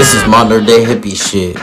[0.00, 1.58] This is modern day hippie shit.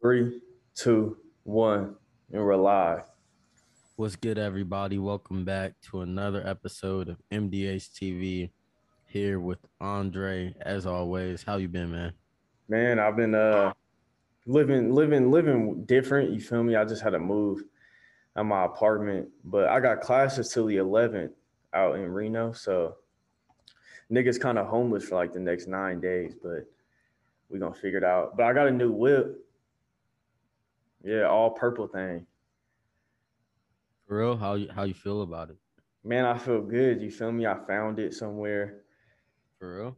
[0.00, 0.40] Three,
[0.74, 1.96] two, one,
[2.32, 3.02] and we're live.
[3.96, 4.96] What's good, everybody?
[4.96, 8.48] Welcome back to another episode of MDH TV.
[9.08, 11.42] Here with Andre, as always.
[11.42, 12.14] How you been, man?
[12.70, 13.74] Man, I've been uh
[14.46, 16.30] living, living, living different.
[16.30, 16.76] You feel me?
[16.76, 17.62] I just had to move
[18.36, 21.32] at my apartment, but I got classes till the 11th
[21.74, 22.96] out in Reno, so
[24.10, 26.66] niggas kind of homeless for like the next nine days, but
[27.48, 28.36] we gonna figure it out.
[28.36, 29.44] But I got a new whip.
[31.02, 32.26] Yeah, all purple thing.
[34.06, 34.36] For real?
[34.36, 35.56] How you how you feel about it?
[36.04, 37.02] Man, I feel good.
[37.02, 37.46] You feel me?
[37.46, 38.82] I found it somewhere.
[39.58, 39.96] For real?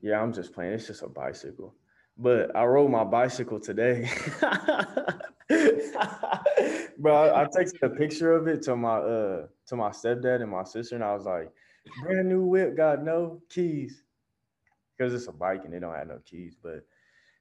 [0.00, 0.72] Yeah, I'm just playing.
[0.72, 1.74] It's just a bicycle.
[2.16, 4.10] But I rode my bicycle today.
[6.98, 10.50] Bro, I, I texted a picture of it to my uh to my stepdad and
[10.50, 11.52] my sister, and I was like,
[12.02, 14.02] brand new whip, got no keys.
[14.96, 16.56] Because it's a bike and they don't have no keys.
[16.60, 16.84] But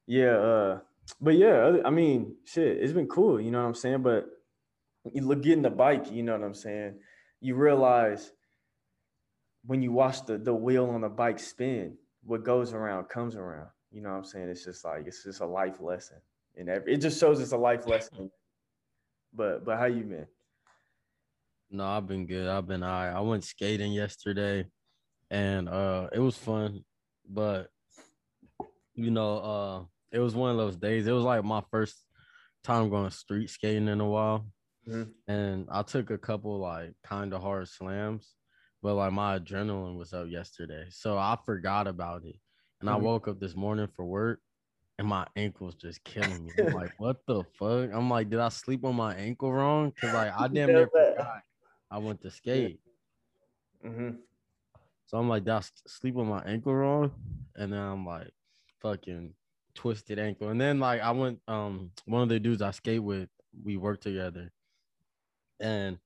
[0.06, 0.80] yeah, uh,
[1.20, 4.04] but yeah, I mean, shit, it's been cool, you know what I'm saying?
[4.04, 4.28] But
[5.14, 7.00] you look getting the bike, you know what I'm saying?
[7.40, 8.32] You realize
[9.66, 13.70] when you watch the the wheel on the bike spin, what goes around comes around.
[13.92, 14.50] You know what I'm saying?
[14.50, 16.18] It's just like it's just a life lesson.
[16.56, 18.32] And it just shows it's a life lesson.
[19.34, 20.28] But but how you been?
[21.70, 22.48] No, I've been good.
[22.48, 23.12] I've been all right.
[23.12, 24.66] I went skating yesterday
[25.30, 26.86] and uh it was fun,
[27.28, 27.70] but
[28.96, 31.08] you know, uh it was one of those days.
[31.08, 32.06] It was like my first
[32.64, 34.48] time going street skating in a while.
[34.88, 35.12] Mhm.
[35.28, 38.36] And I took a couple like kind of hard slams,
[38.82, 40.86] but like my adrenaline was up yesterday.
[40.90, 42.38] So I forgot about it.
[42.80, 43.02] And I Mhm.
[43.02, 44.40] woke up this morning for work
[44.98, 46.54] and my ankle's just killing me.
[46.58, 47.92] I'm like, what the fuck?
[47.94, 49.92] I'm like, did I sleep on my ankle wrong?
[50.00, 51.44] Cause like I damn near forgot
[51.90, 52.80] I went to skate.
[53.82, 54.10] hmm
[55.06, 57.12] So I'm like, that's sleep on my ankle wrong?
[57.56, 58.32] And then I'm like,
[58.82, 59.34] fucking
[59.74, 60.50] twisted ankle.
[60.50, 63.30] And then like I went, um, one of the dudes I skate with,
[63.64, 64.52] we work together.
[65.60, 65.98] And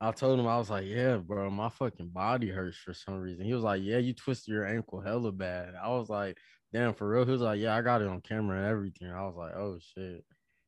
[0.00, 3.44] I told him, I was like, yeah, bro, my fucking body hurts for some reason.
[3.44, 5.74] He was like, yeah, you twisted your ankle hella bad.
[5.80, 6.38] I was like,
[6.72, 7.24] damn, for real.
[7.24, 9.10] He was like, yeah, I got it on camera and everything.
[9.10, 10.24] I was like, oh shit.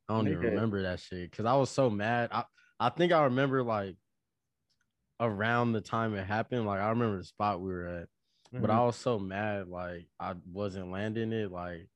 [0.09, 1.33] I don't even remember that shit.
[1.33, 2.31] Cause I was so mad.
[2.33, 2.44] I,
[2.81, 3.97] I think I remember like
[5.21, 6.67] around the time it happened.
[6.67, 8.09] Like I remember the spot we were at.
[8.53, 8.87] But I mm-hmm.
[8.87, 11.50] was so mad, like I wasn't landing it.
[11.50, 11.89] Like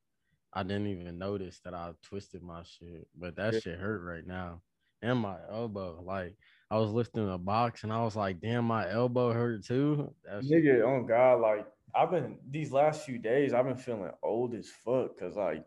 [0.55, 3.09] I didn't even notice that I twisted my shit.
[3.15, 3.61] But that Yeah.
[3.61, 4.63] shit hurt right now.
[5.03, 6.03] And my elbow.
[6.03, 6.35] Like
[6.71, 10.15] I was lifting a box and I was like, damn, my elbow hurt too.
[10.25, 14.55] That Nigga, oh God, like I've been these last few days, I've been feeling old
[14.55, 15.19] as fuck.
[15.19, 15.63] Cause like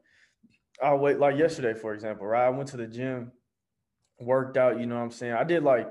[0.82, 2.48] I wait like yesterday, for example, right?
[2.48, 3.32] I went to the gym,
[4.20, 5.34] worked out, you know what I'm saying?
[5.34, 5.88] I did like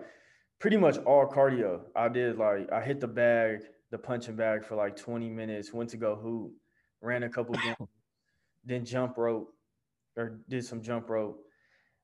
[0.58, 1.80] pretty much all cardio.
[1.94, 3.60] I did like I hit the bag,
[3.90, 6.52] the punching bag for like 20 minutes, went to go hoop,
[7.00, 7.88] ran a couple games,
[8.64, 9.52] then jump rope
[10.16, 11.44] or did some jump rope.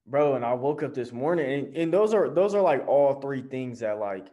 [0.07, 3.21] Bro, and I woke up this morning and, and those are those are like all
[3.21, 4.29] three things that like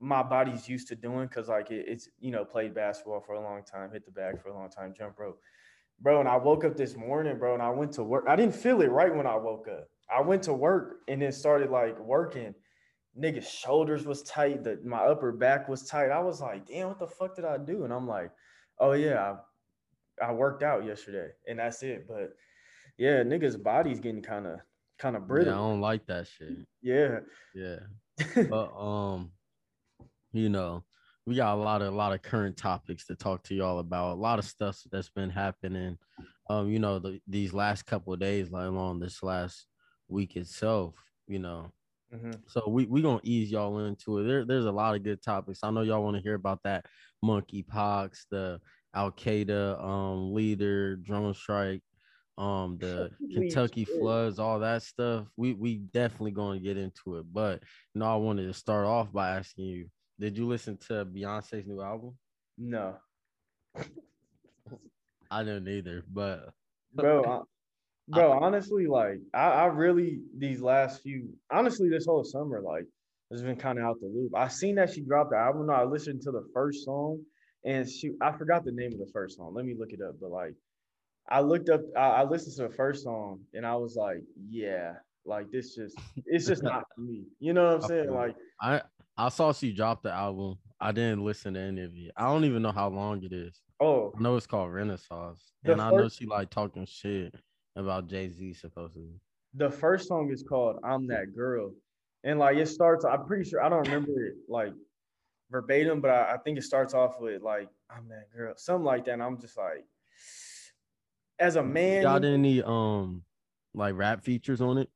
[0.00, 3.40] my body's used to doing because like it, it's you know played basketball for a
[3.40, 5.40] long time, hit the bag for a long time, jump rope,
[6.00, 6.20] bro.
[6.20, 8.24] And I woke up this morning, bro, and I went to work.
[8.28, 9.88] I didn't feel it right when I woke up.
[10.14, 12.54] I went to work and then started like working.
[13.18, 16.10] Nigga's shoulders was tight, that my upper back was tight.
[16.10, 17.84] I was like, damn, what the fuck did I do?
[17.84, 18.30] And I'm like,
[18.78, 19.36] oh yeah,
[20.20, 22.06] I, I worked out yesterday, and that's it.
[22.08, 22.34] But
[22.98, 24.60] yeah, niggas' body's getting kind of
[24.98, 26.52] kind of yeah, I don't like that shit.
[26.82, 27.20] Yeah.
[27.54, 27.80] Yeah.
[28.48, 29.32] but um,
[30.32, 30.84] you know,
[31.26, 34.12] we got a lot of a lot of current topics to talk to y'all about.
[34.12, 35.98] A lot of stuff that's been happening.
[36.48, 39.66] Um, you know, the, these last couple of days, like along this last
[40.08, 40.94] week itself.
[41.26, 41.72] You know,
[42.14, 42.48] Mhm.
[42.48, 44.24] so we we gonna ease y'all into it.
[44.24, 45.60] There, there's a lot of good topics.
[45.62, 46.86] I know y'all want to hear about that
[47.24, 48.60] monkeypox, the
[48.94, 51.82] Al Qaeda um leader drone strike,
[52.38, 55.26] um the Kentucky floods, all that stuff.
[55.36, 57.26] We we definitely going to get into it.
[57.32, 57.62] But
[57.94, 59.90] you know, I wanted to start off by asking you:
[60.20, 62.16] Did you listen to Beyonce's new album?
[62.56, 62.98] No.
[65.30, 66.50] I didn't either, but
[66.92, 67.46] bro.
[68.12, 72.84] I- bro, honestly, like I, I really these last few, honestly, this whole summer, like
[73.30, 74.32] has been kind of out the loop.
[74.36, 75.66] I seen that she dropped the album.
[75.66, 77.20] No, I listened to the first song,
[77.64, 79.52] and she, I forgot the name of the first song.
[79.54, 80.16] Let me look it up.
[80.20, 80.54] But like,
[81.28, 84.18] I looked up, I, I listened to the first song, and I was like,
[84.48, 84.92] yeah,
[85.24, 87.24] like this just, it's just not for me.
[87.40, 88.10] You know what I'm saying?
[88.10, 88.82] Like, I
[89.16, 90.58] I saw she dropped the album.
[90.78, 92.12] I didn't listen to any of it.
[92.16, 93.58] I don't even know how long it is.
[93.80, 97.34] oh, I know it's called Renaissance, and I know she like talking shit
[97.76, 99.20] about Jay Z supposedly.
[99.54, 101.72] the first song is called "I'm That Girl,"
[102.22, 103.04] and like it starts.
[103.04, 104.72] I'm pretty sure I don't remember it like
[105.50, 109.04] verbatim, but I, I think it starts off with like "I'm that girl," something like
[109.06, 109.12] that.
[109.12, 109.84] And I'm just like,
[111.38, 113.22] as a man, Got any um
[113.74, 114.88] like rap features on it?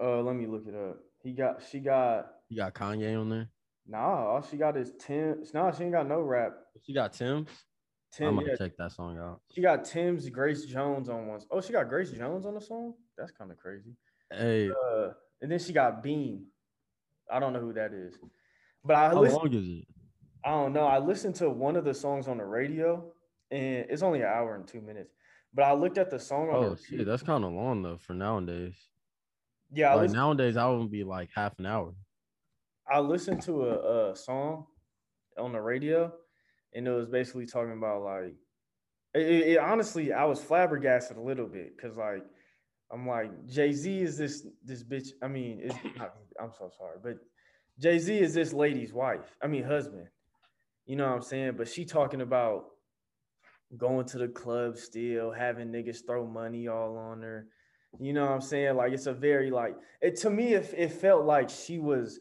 [0.00, 0.98] uh, let me look it up.
[1.22, 3.48] He got, she got, You got Kanye on there.
[3.86, 5.42] nah, all she got is Tim.
[5.52, 6.52] No, she ain't got no rap.
[6.86, 7.48] She got Tems.
[8.12, 9.40] I'm Tim, gonna yeah, check that song out.
[9.54, 11.40] she got Tems Grace Jones on one.
[11.50, 12.94] Oh, she got Grace Jones on the song.
[13.16, 13.96] That's kind of crazy.
[14.32, 15.10] Hey, Uh,
[15.42, 16.46] and then she got Beam.
[17.30, 18.14] I don't know who that is,
[18.84, 19.42] but I how listened.
[19.42, 19.86] long is it?
[20.44, 20.86] I don't know.
[20.86, 23.12] I listened to one of the songs on the radio,
[23.50, 25.12] and it's only an hour and two minutes.
[25.52, 27.98] But I looked at the song on Oh the shit, that's kind of long though
[27.98, 28.74] for nowadays.
[29.72, 29.92] yeah.
[29.94, 31.92] Like listened, nowadays, I would be like half an hour.
[32.90, 34.66] I listened to a, a song
[35.38, 36.12] on the radio,
[36.78, 38.34] and it was basically talking about like
[39.14, 42.22] it, it- honestly, I was flabbergasted a little bit because like
[42.90, 45.08] I'm like Jay Z is this this bitch.
[45.22, 47.18] I mean, not, I'm so sorry, but
[47.78, 49.36] Jay Z is this lady's wife.
[49.42, 50.06] I mean, husband.
[50.86, 51.54] You know what I'm saying?
[51.58, 52.66] But she talking about
[53.76, 57.46] going to the club still, having niggas throw money all on her.
[58.00, 58.76] You know what I'm saying?
[58.76, 60.54] Like it's a very like it to me.
[60.54, 62.20] It, it felt like she was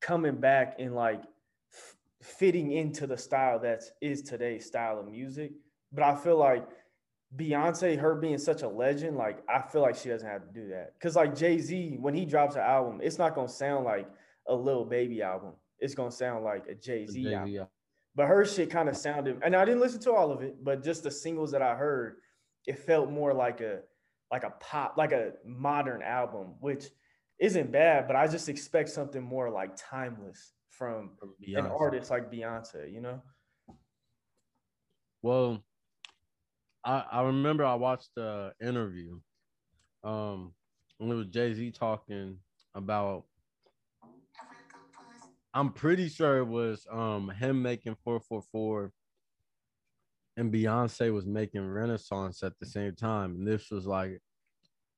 [0.00, 1.22] coming back and like
[2.22, 5.52] fitting into the style that is today's style of music.
[5.92, 6.66] But I feel like
[7.36, 10.68] Beyonce, her being such a legend, like I feel like she doesn't have to do
[10.68, 10.94] that.
[11.00, 14.08] Cause like Jay Z, when he drops an album, it's not gonna sound like
[14.46, 15.52] a little baby album.
[15.78, 17.50] It's gonna sound like a Jay Z album.
[17.54, 17.68] album.
[18.14, 20.82] But her shit kind of sounded, and I didn't listen to all of it, but
[20.82, 22.16] just the singles that I heard,
[22.66, 23.80] it felt more like a
[24.30, 26.86] like a pop, like a modern album, which
[27.38, 32.30] isn't bad, but I just expect something more like timeless from from an artist like
[32.30, 33.20] Beyonce, you know?
[35.20, 35.64] Well,
[36.84, 39.18] I I remember I watched the interview,
[40.04, 40.54] um,
[40.98, 42.38] when it was Jay Z talking
[42.74, 43.24] about.
[45.54, 48.92] I'm pretty sure it was um him making 444
[50.36, 53.36] and Beyonce was making Renaissance at the same time.
[53.36, 54.20] And this was like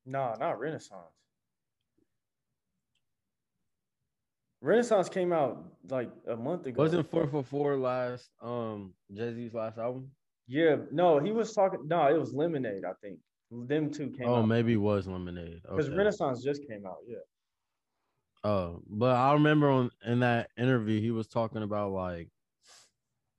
[0.04, 1.19] No, not Renaissance.
[4.62, 6.82] Renaissance came out like a month ago.
[6.82, 10.10] wasn't 444 last um Jay-Z's last album?
[10.46, 11.86] Yeah, no, he was talking.
[11.86, 13.18] No, it was Lemonade, I think.
[13.50, 15.60] Them two came Oh, out maybe it was Lemonade.
[15.62, 15.96] because Okay.
[15.96, 16.98] Renaissance just came out.
[17.06, 17.16] Yeah.
[18.42, 22.28] Oh, but I remember on in that interview he was talking about like,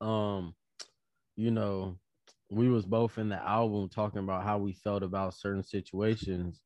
[0.00, 0.54] um,
[1.36, 1.96] you know,
[2.50, 6.62] we was both in the album talking about how we felt about certain situations,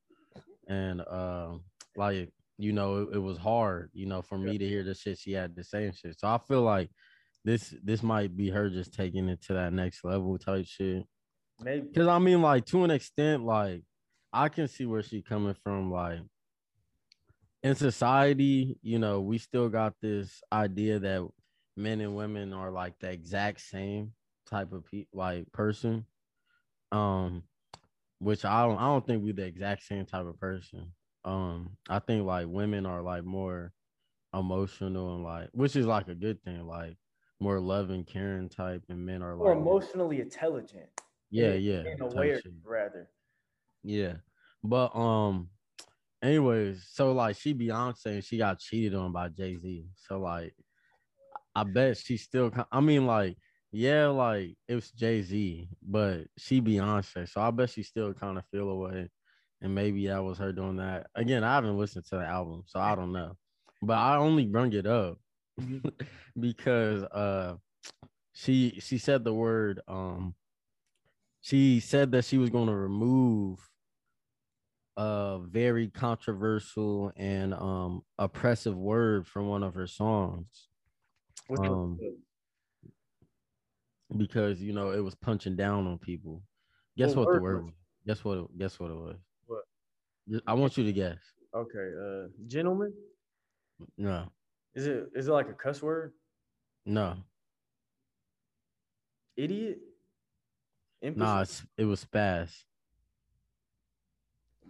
[0.67, 1.63] and um,
[1.95, 5.19] like you know, it, it was hard, you know, for me to hear the shit
[5.19, 6.19] she had to say and shit.
[6.19, 6.89] So I feel like
[7.45, 11.03] this this might be her just taking it to that next level type shit.
[11.59, 11.87] Maybe.
[11.93, 13.83] Cause I mean, like to an extent, like
[14.33, 15.91] I can see where she coming from.
[15.91, 16.19] Like
[17.63, 21.27] in society, you know, we still got this idea that
[21.75, 24.13] men and women are like the exact same
[24.49, 26.05] type of pe- like person.
[26.91, 27.43] Um,
[28.19, 30.91] which I don't, I don't think we the exact same type of person.
[31.27, 33.73] Um, I think like women are like more
[34.33, 36.97] emotional and like, which is like a good thing, like
[37.39, 40.89] more loving, caring type, and men are Or like more emotionally intelligent.
[41.29, 43.09] yeah, yeah, And aware, rather.
[43.83, 44.15] Yeah.
[44.63, 45.49] But um
[46.21, 49.87] anyways, so like she Beyonce and she got cheated on by Jay-Z.
[49.95, 50.55] So like
[51.55, 53.37] I bet she still I mean like
[53.71, 57.27] yeah, like it was Jay-Z, but she Beyonce.
[57.29, 59.09] So I bet she still kind of feel away.
[59.61, 61.07] And maybe that was her doing that.
[61.15, 63.37] Again, I haven't listened to the album, so I don't know.
[63.81, 65.17] But I only bring it up
[66.39, 67.55] because uh
[68.33, 70.35] she she said the word um
[71.41, 73.59] she said that she was going to remove
[74.97, 80.67] a very controversial and um oppressive word from one of her songs
[81.49, 81.99] Um,
[84.15, 86.41] because you know it was punching down on people.
[86.97, 87.73] Guess What what the word word was was?
[88.07, 88.57] Guess what?
[88.57, 89.17] Guess what it was?
[90.45, 91.17] I want you to guess.
[91.53, 92.93] okay, uh, gentlemen,
[93.97, 94.29] No,
[94.75, 96.13] is it is it like a cuss word?
[96.85, 97.15] no.
[99.35, 99.77] Idiot?
[101.03, 101.23] Empathy?
[101.23, 102.49] Nah, it's, it was spaz.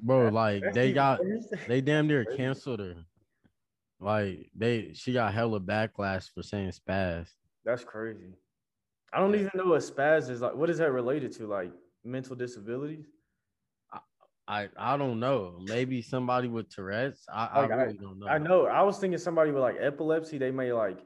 [0.02, 1.22] Bro, like they got
[1.68, 2.96] they damn near canceled her.
[4.00, 7.28] Like they she got hella backlash for saying spaz.
[7.66, 8.34] That's crazy.
[9.14, 10.54] I don't even know what spaz is like.
[10.54, 11.48] What is that related to?
[11.48, 11.72] Like
[12.04, 13.06] mental disabilities?
[14.48, 15.60] I I don't know.
[15.66, 17.26] Maybe somebody with Tourette's.
[17.32, 18.28] I, I Like, I- really don't know.
[18.28, 18.66] I know.
[18.68, 21.00] I was thinking somebody with like epilepsy, they may like,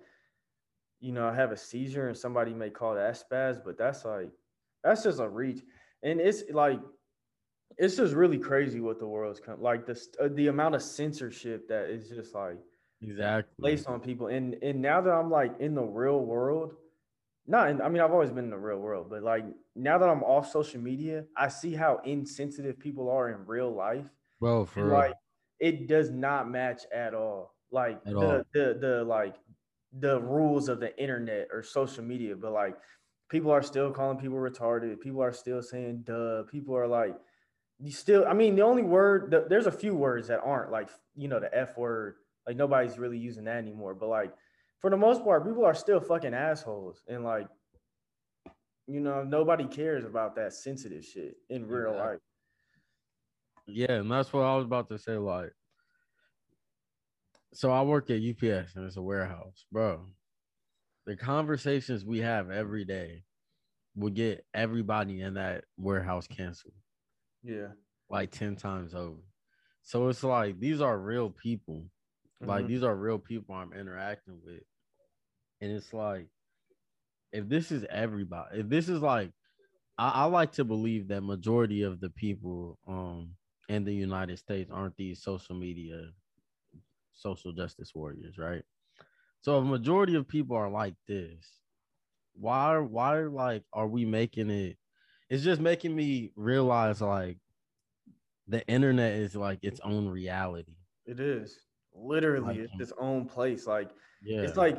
[0.99, 4.29] you know, have a seizure and somebody may call that spaz, but that's like,
[4.83, 5.61] that's just a reach.
[6.03, 6.79] And it's like,
[7.77, 11.67] it's just really crazy what the world's come like the uh, the amount of censorship
[11.69, 12.57] that is just like
[13.01, 13.55] Exactly.
[13.59, 14.27] placed on people.
[14.27, 16.73] And and now that I'm like in the real world,
[17.51, 20.09] not in, I mean I've always been in the real world, but like now that
[20.09, 24.09] I'm off social media, I see how insensitive people are in real life.
[24.41, 25.13] Well, for And like
[25.59, 27.55] it does not match at all.
[27.71, 28.43] Like At the, all.
[28.53, 29.37] the the like
[29.93, 32.77] the rules of the internet or social media, but like
[33.29, 34.99] people are still calling people retarded.
[34.99, 36.43] People are still saying duh.
[36.43, 37.19] People are like
[37.79, 40.89] you still I mean the only word the, there's a few words that aren't like
[41.15, 42.17] you know the F word.
[42.47, 43.95] Like nobody's really using that anymore.
[43.95, 44.33] But like
[44.81, 47.03] for the most part, people are still fucking assholes.
[47.07, 47.47] And like
[48.87, 52.07] you know, nobody cares about that sensitive shit in real Exactly.
[52.07, 52.19] life.
[53.67, 55.15] Yeah, and that's what I was about to say.
[55.17, 55.53] Like,
[57.53, 60.07] so I work at UPS and it's a warehouse, bro.
[61.05, 63.23] The conversations we have every day
[63.95, 66.73] will get everybody in that warehouse canceled
[67.43, 67.67] Yeah.
[68.09, 69.21] like 10 times over.
[69.83, 71.85] So it's like these are real people.
[72.41, 72.67] Like Mhm.
[72.67, 74.63] these are real people I'm interacting with.
[75.61, 76.27] And it's like,
[77.31, 79.31] if this is everybody, if this is like,
[79.97, 83.35] I, I like to believe that majority of the people um
[83.69, 86.11] in the United States aren't these social media
[87.13, 88.63] social justice warriors, right?
[89.41, 91.61] So if majority of people are like this,
[92.33, 94.77] why why like are we making it?
[95.29, 97.37] It's just making me realize like
[98.47, 100.75] the internet is like its own reality.
[101.05, 101.59] It is
[101.93, 103.67] literally Like, it's its own place.
[103.67, 103.91] Like
[104.23, 104.43] Yeah.
[104.43, 104.77] it's like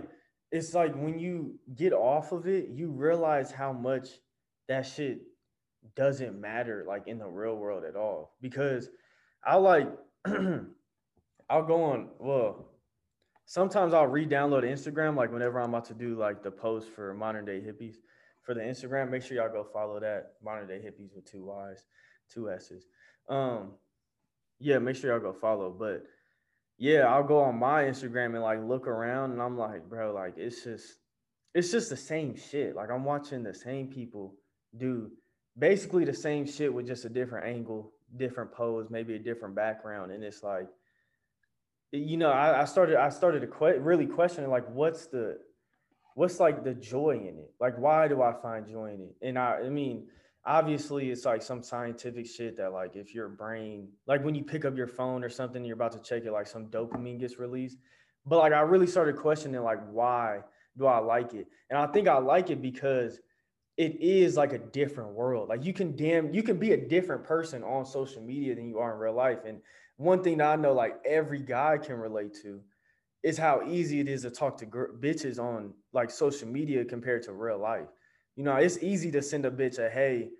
[0.52, 4.08] it's like when you get off of it, you realize how much
[4.68, 5.22] that shit
[5.96, 8.36] doesn't matter like in the real world at all.
[8.40, 8.90] Because
[9.42, 9.88] I like
[10.26, 12.68] I'll go on well
[13.46, 17.44] sometimes I'll re-download Instagram like whenever I'm about to do like the post for modern
[17.44, 17.96] day hippies
[18.42, 19.10] for the Instagram.
[19.10, 21.86] Make sure y'all go follow that modern day hippies with two Y's,
[22.32, 22.86] two S's.
[23.28, 23.72] Um
[24.60, 25.74] yeah, make sure y'all go follow.
[25.76, 26.04] But
[26.78, 30.34] yeah, I'll go on my Instagram and like look around and I'm like, bro, like
[30.36, 30.96] it's just
[31.54, 32.74] it's just the same shit.
[32.74, 34.34] Like I'm watching the same people
[34.76, 35.10] do
[35.58, 40.12] basically the same shit with just a different angle, different pose, maybe a different background.
[40.12, 40.66] And it's like,
[41.92, 45.38] you know, I, I started I started to que- really questioning like what's the
[46.14, 47.52] what's like the joy in it?
[47.60, 49.16] Like why do I find joy in it?
[49.20, 50.06] And I I mean,
[50.44, 54.64] obviously it's like some scientific shit that like if your brain like when you pick
[54.64, 57.78] up your phone or something you're about to check it like some dopamine gets released.
[58.26, 60.40] But like i really started questioning like why
[60.76, 61.46] do i like it?
[61.70, 63.20] And i think i like it because
[63.78, 65.48] it is like a different world.
[65.48, 68.78] Like you can damn you can be a different person on social media than you
[68.78, 69.38] are in real life.
[69.46, 69.60] And
[69.96, 72.60] one thing that i know like every guy can relate to
[73.22, 77.22] is how easy it is to talk to gr- bitches on like social media compared
[77.22, 77.86] to real life
[78.36, 80.30] you know, it's easy to send a bitch a hey,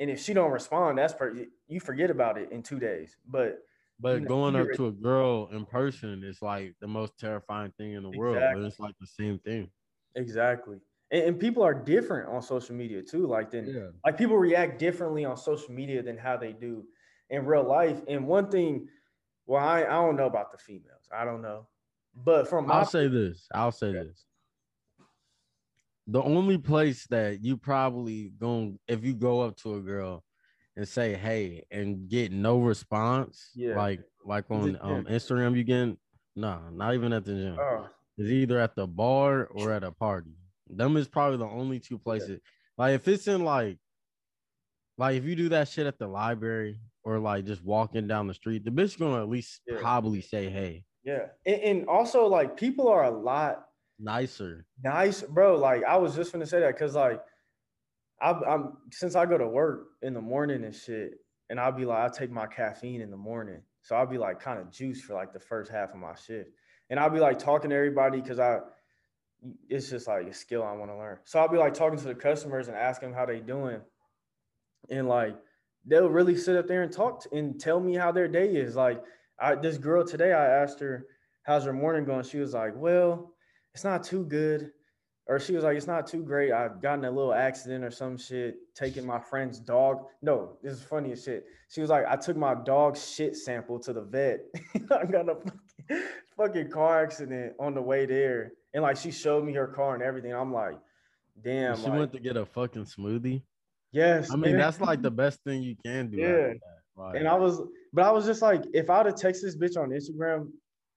[0.00, 3.16] and if she don't respond, that's per you forget about it in two days.
[3.26, 3.60] But
[3.98, 7.72] But you know, going up to a girl in person is like the most terrifying
[7.72, 8.50] thing in the world.
[8.50, 9.70] But it's like the same thing.
[10.14, 13.26] exactly, and, and people are different on social media too.
[13.26, 13.90] Like then, Yeah.
[14.04, 16.86] like people react differently on social media than how they do
[17.30, 18.02] in real life.
[18.08, 18.88] And one thing,
[19.46, 21.08] well, I I don't know about the females.
[21.12, 21.68] I don't know,
[22.14, 23.48] but from my I'll say this.
[23.54, 24.00] I'll say Yeah.
[24.02, 24.26] this.
[26.06, 30.22] The only place that you probably going if you go up to a girl
[30.76, 33.76] and say hey and get no response, Yeah.
[33.76, 35.96] like like on um Instagram you get
[36.36, 37.58] no, not even at the gym.
[37.58, 40.36] oh, It's either at the bar or at a party.
[40.68, 42.40] Them is probably the only two places.
[42.76, 43.78] Like if it's in like,
[44.98, 48.34] like if you do that shit at the library or like just walking down the
[48.34, 49.78] street, the bitch gonna at least Yeah.
[49.80, 53.64] probably say hey, yeah, and, and also like people are a lot
[53.98, 54.66] nicer.
[54.82, 55.56] nice, bro.
[55.56, 57.20] Like I was just gonna say that because like
[58.20, 61.14] I'm, I'm since I go to work in the morning and shit,
[61.50, 64.40] and I'll be like I take my caffeine in the morning, so I'll be like
[64.40, 66.50] kind of juiced for like the first half of my shift,
[66.90, 68.60] and I'll be like talking to everybody because I
[69.68, 71.18] it's just like a skill I want to learn.
[71.24, 73.80] So I'll be like talking to the customers and asking them how they doing,
[74.88, 75.36] and like
[75.86, 78.74] they'll really sit up there and talk to, and tell me how their day is.
[78.76, 79.02] Like
[79.38, 81.06] I this girl today, I asked her
[81.42, 82.24] how's her morning going.
[82.24, 83.33] She was like, well
[83.74, 84.70] it's not too good.
[85.26, 86.52] or she was like, it's not too great.
[86.52, 90.04] I've gotten a little accident or some shit, taking my friend's dog.
[90.22, 91.44] No, this is funny as shit.
[91.70, 94.40] She was like, I took my dog shit sample to the vet.
[94.90, 96.02] I got a fucking,
[96.36, 98.52] fucking car accident on the way there.
[98.74, 100.32] And like she showed me her car and everything.
[100.34, 100.78] I'm like,
[101.42, 101.76] damn.
[101.76, 103.42] she like, went to get a fucking smoothie.
[103.92, 104.30] yes.
[104.30, 106.18] I mean, and- that's like the best thing you can do.
[106.18, 106.52] Yeah.
[106.96, 107.60] Like, And I was,
[107.92, 110.50] but I was just like, if I'd have texted this bitch on Instagram,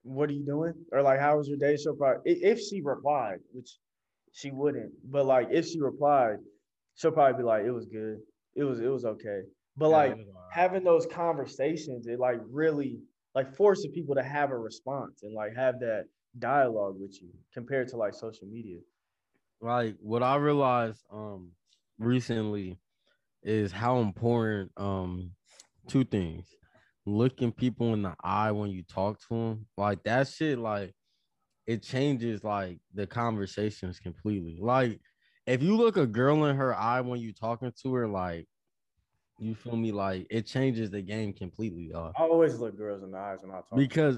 [0.07, 0.73] what are you doing?
[0.91, 1.77] Or like, how was your day?
[1.77, 3.77] She'll probably, if she replied, which
[4.33, 6.37] she wouldn't, but like, if she replied,
[6.95, 8.17] she'll probably be like, it was good.
[8.55, 9.41] It was, it was okay.
[9.75, 10.53] But yeah, like, it was alright.
[10.53, 12.99] having those conversations, it like really
[13.35, 16.05] like forces people to have a response and like have that
[16.39, 18.79] dialogue with you compared to like social media.
[19.61, 21.51] like what I realized um
[21.99, 22.79] recently
[23.43, 25.31] is how important um
[25.87, 26.45] two things
[27.07, 30.93] looking people in the eye when you talk to them like that shit like
[31.65, 34.99] it changes like the conversations completely like
[35.45, 38.45] if you look a girl in her eye when you talking to her like
[39.39, 42.13] you feel me like it changes the game completely dog.
[42.17, 43.75] I always look girls in the eyes when I talk.
[43.75, 44.17] because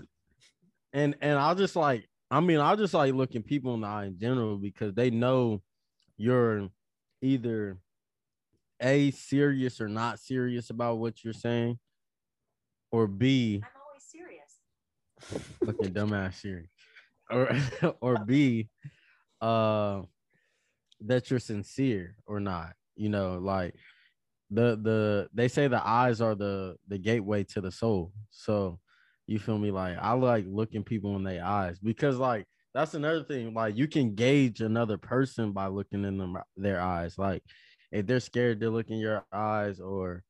[0.94, 4.06] and and I'll just like I mean I'll just like looking people in the eye
[4.06, 5.62] in general because they know
[6.18, 6.70] you're
[7.22, 7.78] either
[8.82, 11.78] a serious or not serious about what you're saying,
[12.92, 15.48] or B I'm always serious.
[15.66, 16.70] fucking dumbass serious,
[17.30, 17.52] or
[18.02, 18.70] or B
[19.42, 20.02] uh
[21.02, 22.74] that you're sincere or not.
[22.96, 23.76] You know, like
[24.52, 28.12] the the they say the eyes are the the gateway to the soul.
[28.32, 28.80] So
[29.28, 29.72] you feel me?
[29.72, 33.54] Like I like looking people in their eyes because like that's another thing.
[33.54, 37.18] Like you can gauge another person by looking in them their eyes.
[37.18, 37.44] Like
[37.92, 40.24] if they're scared to look in your eyes, or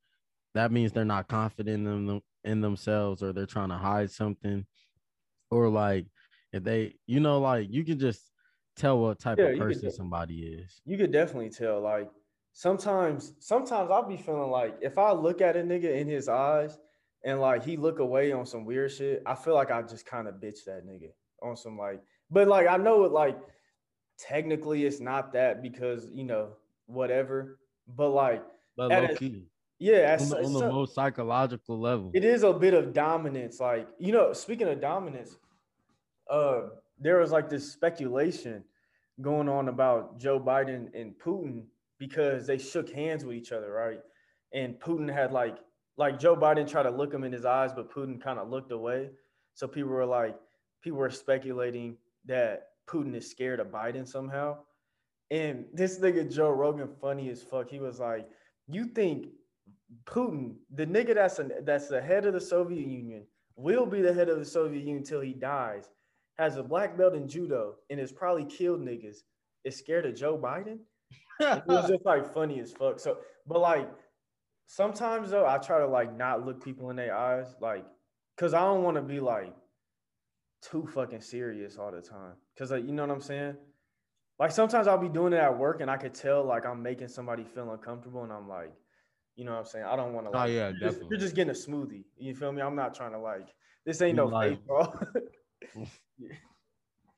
[0.53, 4.65] that means they're not confident in them in themselves, or they're trying to hide something,
[5.51, 6.07] or like
[6.51, 8.31] if they, you know, like you can just
[8.75, 10.81] tell what type Yeah, of person somebody is.
[10.85, 11.81] you could definitely tell.
[11.81, 12.09] Like
[12.53, 16.77] sometimes, sometimes I'll be feeling like if I look at a nigga in his eyes
[17.23, 20.27] and like he look away on some weird shit, I feel like I just kind
[20.27, 21.11] of bitch that nigga
[21.41, 22.01] on some like.
[22.31, 23.37] But like I know it like
[24.17, 26.53] technically it's not that because you know
[26.85, 27.59] whatever.
[27.87, 28.45] But like
[28.77, 29.47] But low key,
[29.79, 32.11] yeah, on the, on the most psychological level.
[32.13, 33.59] it is a bit of dominance.
[33.59, 35.37] Like, you know, speaking of dominance,
[36.29, 36.63] uh,
[36.99, 38.63] there was like this speculation
[39.21, 41.63] going on about Joe Biden and Putin
[41.97, 43.99] because they shook hands with each other, right?
[44.53, 45.57] And Putin had like,
[45.97, 48.71] like Joe Biden tried to look him in his eyes, but Putin kind of looked
[48.71, 49.09] away.
[49.53, 50.35] So people were like,
[50.81, 54.57] people were speculating that Putin is scared of Biden somehow.
[55.31, 58.27] And this nigga Joe Rogan, funny as fuck, he was like,
[58.67, 59.27] "You think
[60.05, 63.25] Putin, the nigga that's an, that's the head of the Soviet Union,
[63.55, 65.89] will be the head of the Soviet Union until he dies,
[66.37, 69.17] has a black belt in judo, and has probably killed niggas,
[69.63, 70.79] is scared of Joe Biden?
[71.39, 72.99] It was just like funny as fuck.
[72.99, 73.89] So, but like
[74.67, 77.85] sometimes though, I try to like not look people in their eyes, like,
[78.37, 79.53] cause I don't want to be like
[80.61, 82.33] too fucking serious all the time.
[82.57, 83.55] Cause like, you know what I'm saying?
[84.37, 87.07] Like sometimes I'll be doing it at work and I could tell like I'm making
[87.07, 88.73] somebody feel uncomfortable and I'm like,
[89.35, 89.85] you know what I'm saying?
[89.85, 91.07] I don't want to Oh, yeah, you're just, definitely.
[91.11, 92.03] you're just getting a smoothie.
[92.17, 92.61] You feel me?
[92.61, 93.47] I'm not trying to like
[93.85, 94.93] this ain't You no like- fake, bro.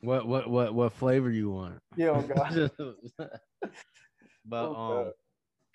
[0.04, 1.80] What what what what flavor you want?
[1.96, 2.72] yeah, oh God.
[4.46, 5.12] but Oh, um,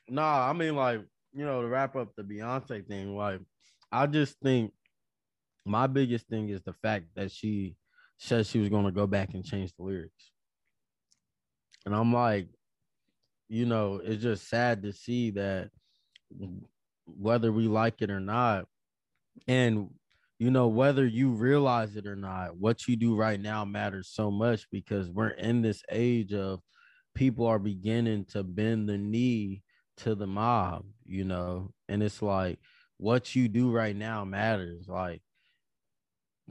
[0.09, 1.01] nah, I mean like
[1.33, 3.41] you know to wrap up the Beyonce thing, like
[3.93, 4.73] I just think
[5.65, 7.77] my biggest thing is the fact that she
[8.19, 10.33] said she was gonna go back and change the lyrics,
[11.85, 12.49] and I'm like,
[13.49, 15.71] you know, it's just sad to see that
[17.07, 18.67] whether we like it or not,
[19.47, 19.91] and
[20.39, 24.31] you know whether you realize it or not what you do right now matters so
[24.31, 26.61] much because we're in this age of
[27.15, 29.63] people are beginning to bend the knee
[29.97, 31.71] to the mob you know?
[31.89, 32.59] And it's like
[32.99, 34.87] what you do right now matters.
[34.89, 35.23] Like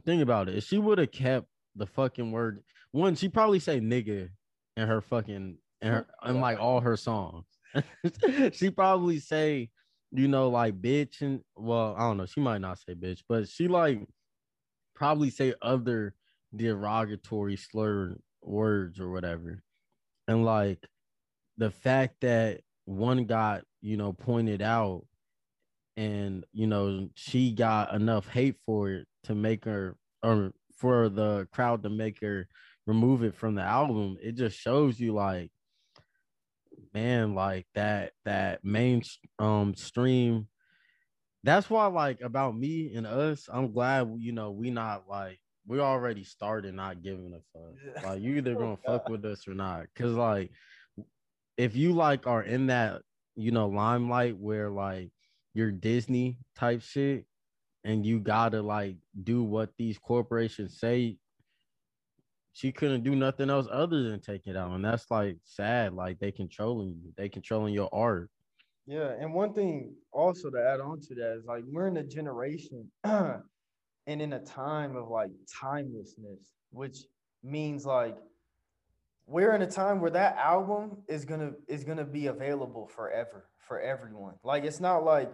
[0.04, 0.56] think about it.
[0.56, 2.62] If she would have kept the fucking word
[2.92, 4.30] one she probably say nigga
[4.78, 7.44] in her fucking in her in like all her songs
[8.52, 9.70] she probably say
[10.12, 13.48] you know, like bitch and well, I don't know, she might not say bitch, but
[13.48, 14.06] she like
[14.94, 16.14] probably say other
[16.54, 19.62] derogatory slur words or whatever.
[20.28, 20.86] And like
[21.58, 25.04] the fact that one got, you know, pointed out
[25.96, 31.48] and you know, she got enough hate for it to make her or for the
[31.52, 32.48] crowd to make her
[32.86, 35.50] remove it from the album, it just shows you like
[36.96, 39.02] man like that that main
[39.38, 40.48] um stream
[41.44, 45.80] that's why like about me and us i'm glad you know we not like we
[45.80, 48.04] already started not giving a fuck.
[48.04, 49.86] Like you either Oh, gonna fuck with us or not.
[49.96, 50.50] Cause like
[51.56, 53.02] if you like are in that,
[53.34, 55.10] you know, limelight where like
[55.54, 57.24] you're Disney type shit
[57.84, 61.18] and you gotta like do what these corporations say,
[62.56, 64.70] she couldn't do nothing else other than take it out.
[64.70, 65.92] And that's like sad.
[65.92, 68.30] Like they controlling you, they controlling your art.
[68.86, 72.02] Yeah, and one thing also to add on to that is like we're in a
[72.02, 73.42] generation and
[74.06, 75.28] in a time of like
[75.60, 76.96] timelessness, which
[77.42, 78.16] means like
[79.26, 83.80] we're in a time where that album is gonna is gonna be available forever for
[83.80, 84.36] everyone.
[84.42, 85.30] Like it's not like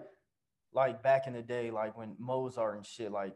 [0.73, 3.35] like back in the day, like when Mozart and shit, like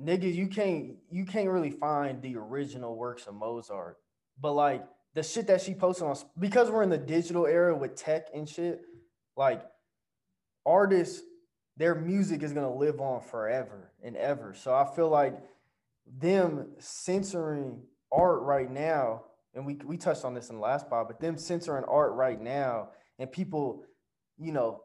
[0.00, 3.98] niggas, you can't you can't really find the original works of Mozart.
[4.40, 7.94] But like the shit that she posted on because we're in the digital era with
[7.94, 8.82] tech and shit,
[9.36, 9.62] like
[10.66, 11.22] artists,
[11.76, 14.54] their music is gonna live on forever and ever.
[14.54, 15.36] So I feel like
[16.06, 21.06] them censoring art right now, and we we touched on this in the last pod,
[21.08, 23.84] but them censoring art right now and people,
[24.38, 24.82] you know,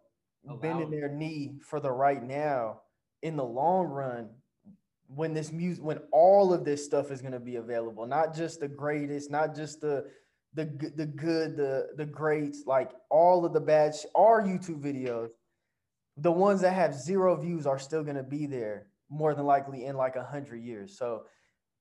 [0.61, 2.81] bending their knee for the right now
[3.21, 4.29] in the long run
[5.13, 8.59] when this music when all of this stuff is going to be available not just
[8.59, 10.05] the greatest not just the
[10.53, 15.29] the the good the the greats like all of the bad sh- our youtube videos
[16.21, 19.85] the ones that have zero views are still going to be there more than likely
[19.85, 20.97] in like a hundred years.
[20.97, 21.23] So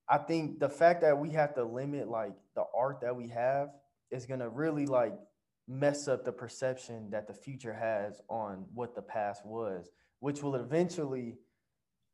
[0.08, 3.68] i think the fact that we have to limit like the art that we have
[4.10, 5.12] is going to really like
[5.66, 10.54] mess up the perception that the future has on what the past was which will
[10.54, 11.36] eventually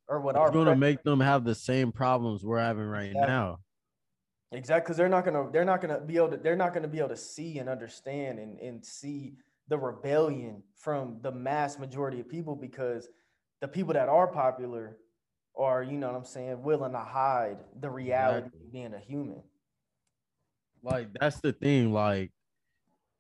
[0.09, 3.27] or what our It's gonna make them have the same problems we're having right Exactly.
[3.33, 3.59] now.
[4.53, 6.99] Exactly, because they're not gonna they're not gonna be able to they're not gonna be
[6.99, 9.35] able to see and understand and, and see
[9.69, 13.09] the rebellion from the mass majority of people because
[13.61, 14.99] the people that are popular
[15.57, 18.61] are, you know what I'm saying, willing to hide the reality Exactly.
[18.67, 19.43] of being a human.
[20.83, 22.31] like that's the thing like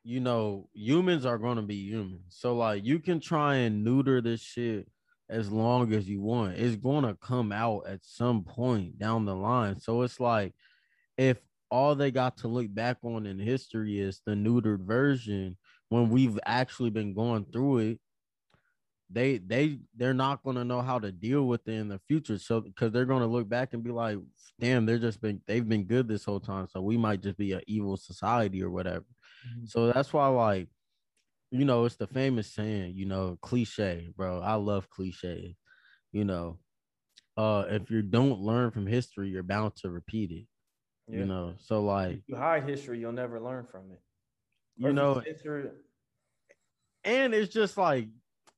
[0.02, 4.20] you know humans are going to be humans so like you can try and neuter
[4.20, 4.86] this shit
[5.28, 6.58] as long as you want.
[6.58, 9.80] It's going to come out at some point down the line.
[9.80, 10.54] So it's like
[11.16, 11.38] if
[11.70, 15.56] all they got to look back on in history is the neutered version
[15.88, 18.00] when we've actually been going through it
[19.10, 22.38] they they they're not going to know how to deal with it in the future.
[22.38, 24.18] So because they're going to look back and be like
[24.60, 27.52] damn they're just been they've been good this whole time so we might just be
[27.52, 29.04] an evil society or whatever.
[29.48, 29.66] Mm-hmm.
[29.66, 30.68] So that's why like
[31.54, 35.56] you know it's the famous saying you know cliche bro i love cliche
[36.10, 36.58] you know
[37.36, 40.46] uh if you don't learn from history you're bound to repeat it
[41.08, 41.20] Yeah.
[41.20, 44.00] you know so like If you hide history, you'll never learn from it.
[44.82, 45.74] Or you know it-
[47.04, 48.08] and it's just like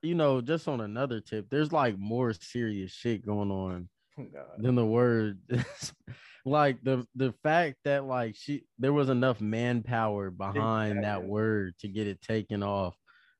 [0.02, 3.88] you know just on another tip there's like more serious shit going on
[4.32, 4.46] God.
[4.58, 5.38] than the word
[6.44, 11.88] like the the fact that like she there was enough manpower behind that word to
[11.88, 12.96] get it taken off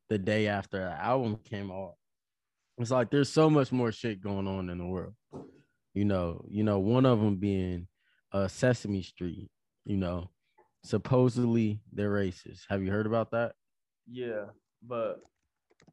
[0.08, 1.94] the day after the album came off
[2.78, 5.14] it's like there's so much more shit going on in the world
[5.94, 7.86] you know you know one of them being
[8.32, 9.48] uh sesame street
[9.84, 10.28] you know
[10.84, 12.60] supposedly they're racist.
[12.68, 13.54] Have you heard about that?
[14.08, 14.44] Yeah,
[14.86, 15.20] but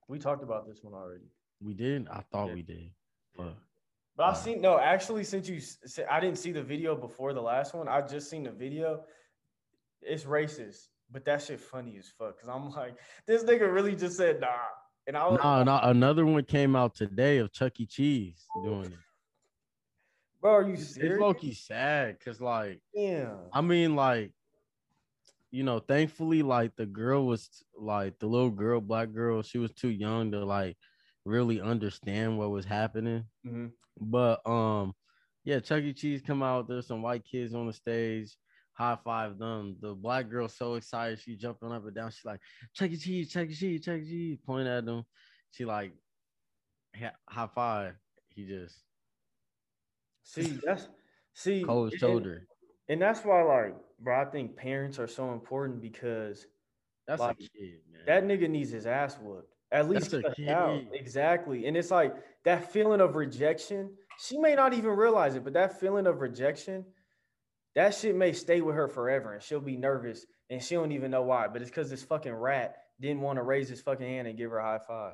[0.07, 1.31] we talked about this one already.
[1.61, 2.07] we did?
[2.09, 2.53] I thought Yeah.
[2.53, 2.91] we did
[3.35, 3.55] but
[4.15, 5.59] But I've seen no, actually, since you,
[6.09, 7.87] I didn't see the video before the last one.
[7.87, 9.05] I just seen the video.
[10.01, 12.39] It's racist, but that shit funny as fuck.
[12.39, 14.49] Cause I'm like, this nigga really just said nah,
[15.07, 17.85] and I was, no, no, another one came out today of Chuck E.
[17.85, 18.93] Cheese doing it.
[20.41, 21.19] bro, are you It's serious?
[21.19, 24.33] low key sad because, like, Yeah, I mean, like,
[25.51, 29.71] you know, thankfully, like, the girl was like the little girl, black girl, she was
[29.71, 30.77] too young to like
[31.25, 33.25] really understand what was happening.
[33.45, 33.71] Mhm.
[33.99, 34.93] But um,
[35.43, 35.93] yeah, Chuck E.
[35.93, 36.67] Cheese come out.
[36.67, 38.35] There's some white kids on the stage.
[38.73, 39.75] High five them.
[39.81, 42.09] The black girl so excited, she jumping up and down.
[42.11, 42.39] She's like,
[42.73, 42.97] Chuck E.
[42.97, 43.53] Cheese, Chuck E.
[43.53, 44.05] Cheese, Chuck E.
[44.09, 45.03] Cheese, Point at them.
[45.51, 45.93] She like,
[47.29, 47.93] high five.
[48.29, 48.75] He just
[50.23, 50.87] see, that's
[51.35, 52.47] see, cold and- shoulder.
[52.89, 56.47] and that's why, like, bro, I think parents are so important because
[57.07, 59.53] That's like, a kid, that nigga needs his ass whooped.
[59.71, 60.81] At least That's a cussed out.
[60.93, 61.67] Exactly.
[61.67, 63.91] And it's like that feeling of rejection.
[64.19, 66.85] She may not even realize it, but that feeling of rejection,
[67.75, 71.11] that shit may stay with her forever and she'll be nervous and she don't even
[71.11, 71.47] know why.
[71.47, 74.51] But it's because this fucking rat didn't want to raise his fucking hand and give
[74.51, 75.13] her a high five.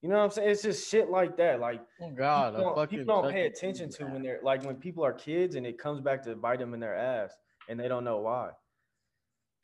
[0.00, 0.50] You know what I'm saying?
[0.50, 1.60] It's just shit like that.
[1.60, 5.04] Like oh God, people don't, people don't pay attention to when they're like when people
[5.04, 7.32] are kids and it comes back to bite them in their ass
[7.68, 8.50] and they don't know why.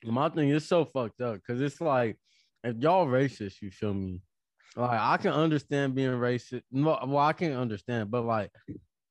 [0.03, 2.17] My thing is so fucked up because it's like
[2.65, 4.23] if y'all racist, you feel me?
[4.77, 6.63] Like I can understand being racist.
[6.71, 8.51] No, well, I can't understand, but like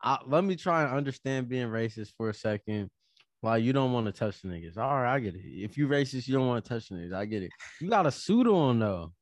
[0.01, 2.89] I, let me try and understand being racist for a second.
[3.41, 4.77] Why you don't want to touch the niggas?
[4.77, 5.41] All right, I get it.
[5.43, 7.13] If you racist, you don't want to touch the niggas.
[7.13, 7.51] I get it.
[7.79, 9.13] You got a suit on though.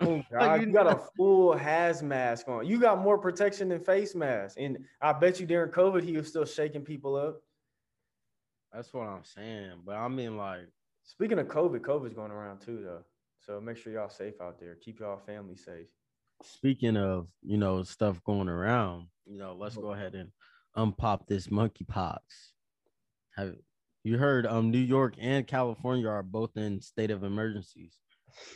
[0.00, 2.66] Oh God, you got a full haz mask on.
[2.66, 4.56] You got more protection than face mask.
[4.58, 7.40] And I bet you during COVID he was still shaking people up.
[8.72, 9.80] That's what I'm saying.
[9.84, 10.68] But I mean, like,
[11.04, 13.04] Speaking of COVID, COVID's going around too though.
[13.46, 14.76] So make sure y'all safe out there.
[14.76, 15.86] Keep y'all family safe.
[16.44, 20.30] speaking of you know stuff going around, you know, let's go ahead and
[20.76, 22.18] unpop this monkeypox.
[23.36, 23.54] Have
[24.04, 24.46] you heard?
[24.46, 27.98] Um, New York and California are both in state of emergencies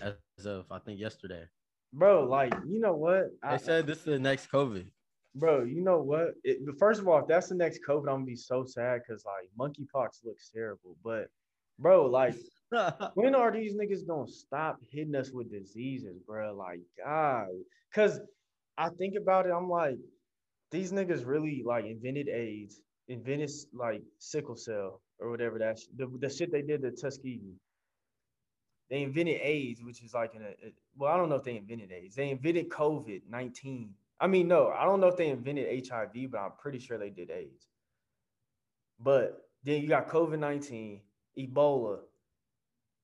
[0.01, 0.15] as
[0.47, 1.45] of I think yesterday.
[1.93, 3.31] Bro, like, you know what?
[3.43, 4.87] They I, said this is the next COVID.
[5.35, 6.35] bro, you know what?
[6.45, 9.25] It, first of all, if that's the next COVID, I'm gonna be so sad because
[9.25, 10.97] like monkeypox looks terrible.
[11.03, 11.29] But
[11.79, 12.35] bro, like
[13.15, 16.55] when are these niggas gonna stop hitting us with diseases, bro?
[16.55, 17.49] Like, God,
[17.91, 18.21] because
[18.77, 19.99] I think about it, I'm like,
[20.71, 26.11] these niggas really like invented AIDS, invented like sickle cell or whatever that sh- the,
[26.21, 27.55] the shit they did to Tuskegee.
[28.91, 31.93] They invented AIDS, which is like an a, well, I don't know if they invented
[31.93, 32.15] AIDS.
[32.17, 33.91] They invented COVID nineteen.
[34.19, 37.11] I mean, no, I don't know if they invented HIV, but I'm pretty sure they
[37.11, 37.67] did AIDS.
[38.99, 41.01] But then you got COVID nineteen,
[41.39, 41.99] Ebola,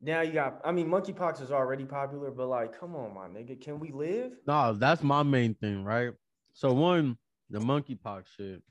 [0.03, 3.61] now you got, I mean, monkeypox is already popular, but like, come on, my nigga,
[3.61, 4.33] can we live?
[4.47, 6.11] No, that's my main thing, right?
[6.53, 7.17] So one,
[7.49, 8.63] the monkeypox shit.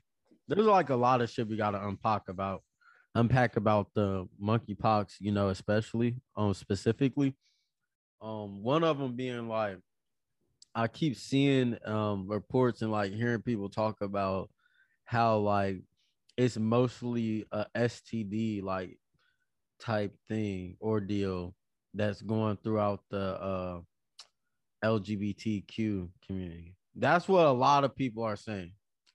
[0.46, 2.62] There's like a lot of shit we gotta unpack about,
[3.14, 7.34] unpack about the monkeypox, you know, especially um specifically.
[8.20, 9.78] Um, one of them being like,
[10.74, 14.50] I keep seeing um reports and like hearing people talk about
[15.04, 15.82] how like
[16.36, 18.98] it's mostly a STD like
[19.82, 21.54] type thing ordeal
[21.92, 23.80] that's going throughout the uh
[24.84, 26.74] LGBTQ community.
[26.94, 28.72] That's what a lot of people are saying.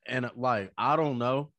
[0.08, 1.52] And uh, like, I don't know.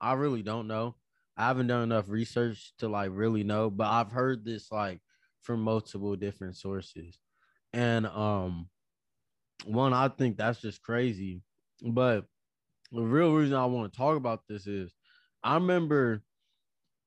[0.00, 0.96] I really don't know.
[1.36, 5.00] I haven't done enough research to like really know, but I've heard this like
[5.42, 7.18] from multiple different sources.
[7.72, 8.68] And um
[9.64, 11.42] one, I think that's just crazy.
[11.82, 12.24] But
[12.92, 14.92] the real reason I want to talk about this is
[15.42, 16.22] I remember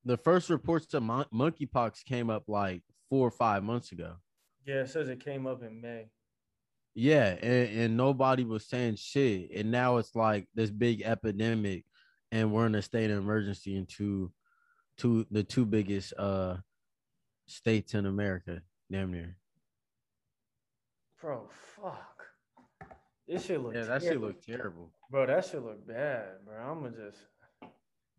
[0.05, 4.15] the first reports of mon- monkeypox came up like four or five months ago.
[4.65, 6.09] Yeah, it says it came up in May.
[6.95, 9.51] Yeah, and, and nobody was saying shit.
[9.55, 11.85] And now it's like this big epidemic,
[12.31, 14.31] and we're in a state of emergency in two,
[14.97, 16.57] two the two biggest uh
[17.47, 18.61] states in America,
[18.91, 19.37] damn near.
[21.21, 22.23] Bro, fuck.
[23.27, 24.27] This shit look Yeah, that shit terrible.
[24.27, 24.91] looked terrible.
[25.09, 26.55] Bro, that shit look bad, bro.
[26.61, 27.17] I'ma just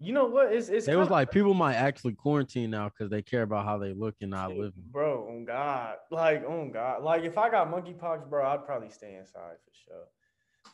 [0.05, 0.53] you know what?
[0.53, 3.79] It's it's It was like people might actually quarantine now because they care about how
[3.79, 4.85] they look and not living.
[4.91, 5.97] Bro, on God.
[6.11, 7.03] Like, on God.
[7.03, 10.05] Like, if I got monkeypox, bro, I'd probably stay inside for sure.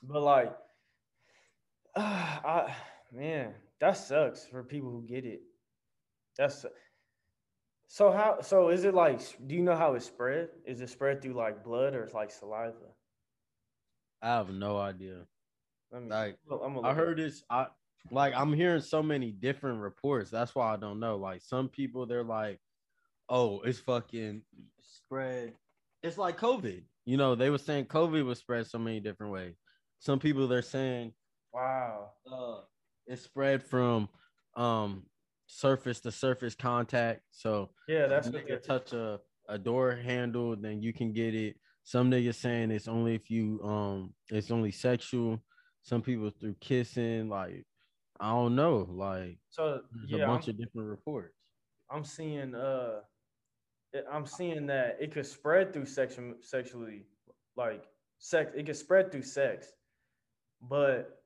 [0.02, 0.52] But like,
[1.96, 2.74] I
[3.12, 5.42] man, that sucks for people who get it.
[6.36, 6.64] That's
[7.88, 10.48] so how so is it like do you know how it's spread?
[10.64, 12.74] Is it spread through like blood or it's like saliva?
[14.22, 15.26] I have no idea.
[15.90, 17.42] Let me Like, I'm gonna I look it heard this.
[17.50, 17.66] I
[18.10, 20.30] like I'm hearing so many different reports.
[20.30, 21.16] That's why I don't know.
[21.16, 22.60] Like some people, they're like,
[23.28, 24.42] "Oh, it's fucking
[24.82, 25.54] spread."
[26.02, 26.82] It's like COVID.
[27.04, 29.54] You know, they were saying COVID was spread so many different ways.
[29.98, 31.12] Some people they're saying
[31.52, 32.12] Wow.
[32.30, 32.60] uh,
[33.06, 34.08] it's spread from
[34.56, 35.04] um
[35.46, 37.22] surface to surface contact.
[37.30, 41.56] So Yeah, that's if you touch a, a door handle, then you can get it.
[41.82, 45.42] Some niggas saying it's only if you um it's only sexual.
[45.82, 47.64] Some people through kissing, like
[48.20, 51.34] I don't know, like so there's yeah, a bunch I'm, of different reports.
[51.90, 53.00] I'm seeing uh
[54.12, 57.06] I'm seeing that it could spread through sexual sexually
[57.56, 57.84] like
[58.18, 59.72] sex it could spread through sex.
[60.68, 61.22] But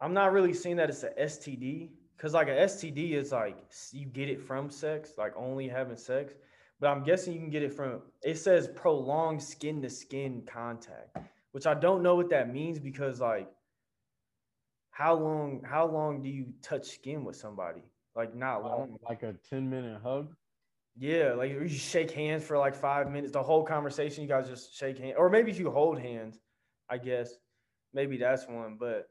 [0.00, 3.56] I'm not really seeing that it's a STD cuz like a STD is like
[3.90, 6.34] you get it from sex, like only having sex,
[6.78, 11.18] but I'm guessing you can get it from it says prolonged skin to skin contact,
[11.50, 13.50] which I don't know what that means because like
[14.98, 17.82] how long how long do you touch skin with somebody?
[18.16, 18.96] Like not long.
[19.08, 20.34] Like a 10 minute hug.
[20.96, 23.32] Yeah, like you shake hands for like five minutes.
[23.32, 26.40] The whole conversation, you guys just shake hands, or maybe if you hold hands,
[26.90, 27.30] I guess
[27.94, 28.76] maybe that's one.
[28.80, 29.08] But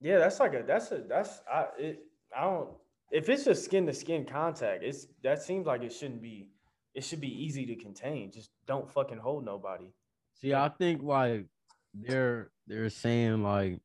[0.00, 2.04] yeah, that's like a that's a that's I it
[2.36, 2.68] I don't
[3.10, 6.50] if it's just skin to skin contact, it's that seems like it shouldn't be.
[6.94, 8.30] It should be easy to contain.
[8.30, 9.92] Just don't fucking hold nobody.
[10.34, 11.46] See, I think like
[11.92, 13.80] they're they're saying like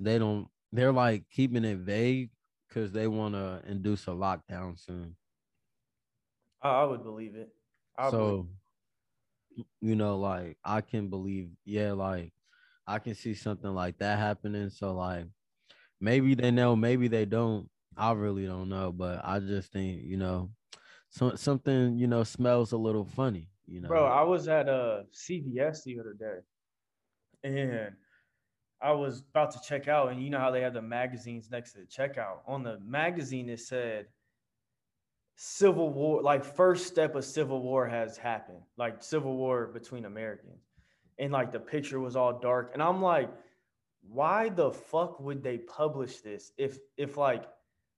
[0.00, 2.30] they don't they're like keeping it vague
[2.68, 5.16] because they want to induce a lockdown soon.
[6.62, 7.50] I, would believe it.
[7.96, 8.48] I believe so
[9.80, 12.30] you know like i can believe yeah like
[12.86, 15.24] i can see something like that happening so like
[16.00, 17.68] maybe they know, maybe they don't.
[17.96, 20.50] I really don't know, but I just think you know,
[21.08, 23.48] so, something you know smells a little funny.
[23.66, 26.38] You know, Bro, I was at uh, a CVS the other day,
[27.44, 27.92] and
[28.82, 31.72] I was about to check out, and you know how they have the magazines next
[31.72, 32.38] to the checkout.
[32.46, 34.06] On the magazine, it said
[35.36, 40.62] Civil War, like first step of Civil War has happened, like Civil War between Americans.
[41.18, 42.70] And like the picture was all dark.
[42.74, 43.30] And I'm like,
[44.02, 46.52] why the fuck would they publish this?
[46.58, 47.44] If if like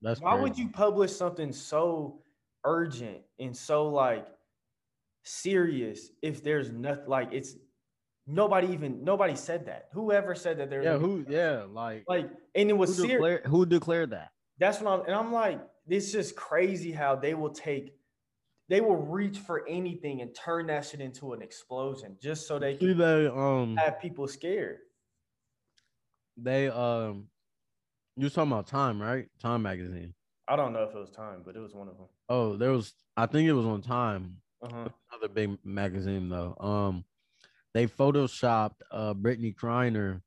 [0.03, 2.23] that's why would you publish something so
[2.65, 4.27] urgent and so like
[5.23, 7.57] serious if there's nothing like it's
[8.29, 9.89] nobody even nobody said that.
[9.93, 11.25] Whoever said that there Yeah, who?
[11.29, 13.15] Yeah, like like and it was who serious.
[13.15, 14.31] declared who declared that?
[14.59, 17.95] That's what I'm and I'm like, it's just crazy how they will take
[18.69, 22.77] they will reach for anything and turn that shit into an explosion just so they
[22.77, 24.79] can they um have people scared.
[26.37, 27.29] they um
[28.17, 29.29] you was talking about Time, right?
[29.41, 30.13] Time magazine.
[30.49, 32.07] I don't know if it was time, but it was one of them.
[32.29, 34.39] Oh, there was I think it was on Time.
[34.61, 34.89] Uh-huh.
[35.13, 36.57] Another big magazine though.
[36.59, 37.05] Um
[37.79, 40.21] they photoshopped uh Brittney Griner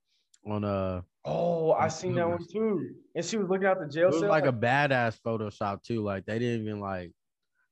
[0.48, 2.96] on a Oh, I seen that one too.
[3.14, 4.30] And she was looking out the it jail was cell.
[4.30, 6.02] like a badass Photoshop too.
[6.02, 7.12] Like they didn't even like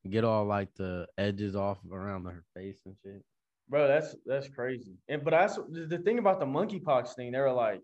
[0.08, 3.24] get all like the edges off around her face and shit.
[3.70, 4.98] Bro, that's that's crazy.
[5.08, 7.32] And but that's the the thing about the monkeypox thing.
[7.32, 7.80] They were like,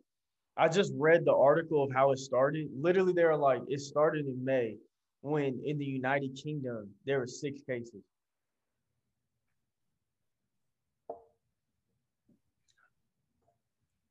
[0.58, 2.68] I just read the article of how it started.
[2.78, 4.76] Literally, they were like, it started in May
[5.22, 8.04] when in the United Kingdom there were six cases.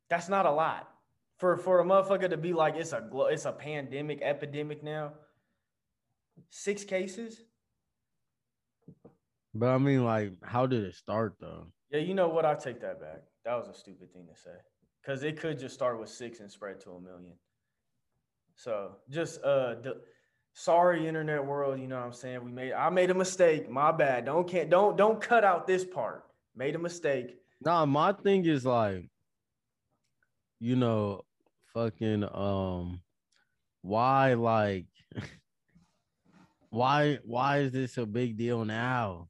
[0.08, 0.88] That's not a lot
[1.38, 5.12] for for a motherfucker to be like it's a glo- it's a pandemic epidemic now.
[6.50, 7.42] Six cases.
[9.54, 11.66] But I mean, like, how did it start though?
[11.90, 12.44] Yeah, you know what?
[12.44, 13.22] I take that back.
[13.44, 14.56] That was a stupid thing to say.
[15.06, 17.34] Cause it could just start with six and spread to a million.
[18.56, 20.00] So just uh the
[20.54, 22.42] sorry internet world, you know what I'm saying?
[22.42, 23.68] We made I made a mistake.
[23.68, 24.24] My bad.
[24.24, 26.24] Don't can't don't don't cut out this part.
[26.56, 27.36] Made a mistake.
[27.60, 29.08] Nah, my thing is like,
[30.60, 31.22] you know,
[31.72, 33.00] fucking um,
[33.82, 34.86] why like,
[36.70, 39.28] why why is this a big deal now?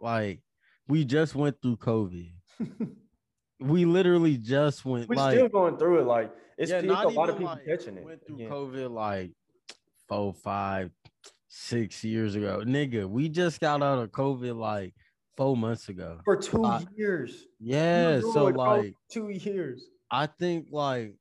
[0.00, 0.40] Like,
[0.88, 2.32] we just went through COVID.
[3.60, 6.06] we literally just went We're like still going through it.
[6.06, 8.04] Like it's yeah, still not a lot of people like, catching it.
[8.04, 8.50] Went through again.
[8.50, 9.32] COVID like
[10.08, 10.90] four, five,
[11.48, 13.08] six years ago, nigga.
[13.08, 14.94] We just got out of COVID like
[15.36, 16.20] four months ago.
[16.24, 17.46] for two years.
[17.60, 19.84] Yeah, so doing it for like two years.
[20.10, 21.14] I think like,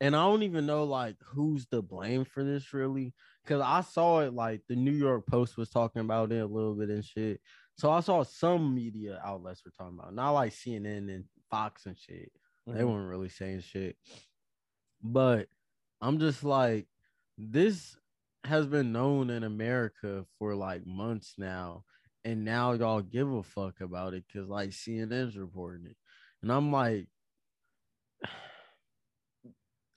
[0.00, 3.14] and I don't even know like who's to blame for this really,
[3.44, 6.74] because I saw it like the New York Post was talking about it a little
[6.74, 7.40] bit and shit.
[7.76, 11.86] So I saw some media outlets were talking about, it, not like CNN and Fox
[11.86, 12.32] and shit.
[12.66, 12.88] They Mhm.
[12.88, 13.96] weren't really saying shit.
[15.02, 15.48] But
[16.00, 16.88] I'm just like,
[17.36, 17.96] this
[18.44, 21.84] has been known in America for like months now.
[22.24, 25.96] And now y'all give a fuck about it because like CNN's reporting it.
[26.42, 27.08] And I'm like,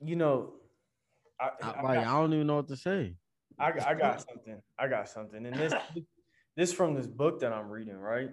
[0.04, 0.54] You know,
[1.40, 3.16] I, I, like, got- I don't even know what to say.
[3.60, 4.62] I, I got something.
[4.78, 5.46] I got something.
[5.46, 5.74] And this
[6.56, 8.30] this from this book that I'm reading, right?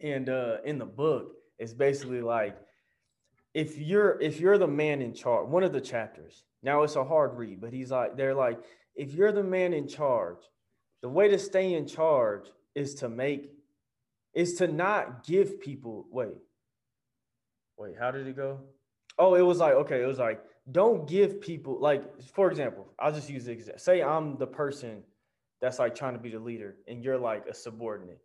[0.00, 2.56] And uh in the book, it's basically like
[3.54, 6.44] if you're if you're the man in charge, one of the chapters.
[6.62, 8.60] Now it's a hard read, but he's like they're like
[8.94, 10.38] if you're the man in charge,
[11.00, 13.52] the way to stay in charge is to make
[14.34, 16.36] is to not give people wait.
[17.82, 18.60] Wait, how did it go?
[19.18, 20.40] Oh, it was like okay, it was like
[20.70, 23.80] don't give people like for example, I'll just use the example.
[23.80, 25.02] Say I'm the person
[25.60, 28.20] that's like trying to be the leader and you're like a subordinate.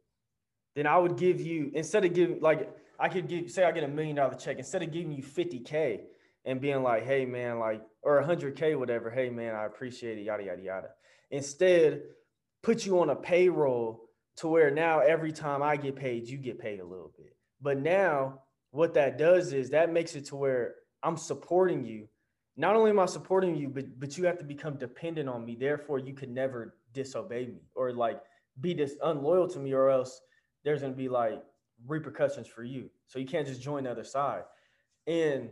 [0.75, 3.83] Then I would give you instead of giving like I could give say I get
[3.83, 6.01] a million dollar check instead of giving you 50k
[6.45, 9.09] and being like, hey man, like or 100k whatever.
[9.09, 10.21] Hey man, I appreciate it.
[10.21, 10.89] Yada yada yada.
[11.31, 12.03] Instead,
[12.61, 14.03] put you on a payroll
[14.35, 17.35] to where now every time I get paid, you get paid a little bit.
[17.59, 22.07] But now what that does is that makes it to where I'm supporting you.
[22.55, 25.55] Not only am I supporting you, but but you have to become dependent on me.
[25.55, 28.21] Therefore, you could never disobey me or like
[28.59, 30.21] be this unloyal to me, or else
[30.63, 31.43] there's gonna be like
[31.85, 32.89] repercussions for you.
[33.07, 34.43] So you can't just join the other side.
[35.05, 35.49] And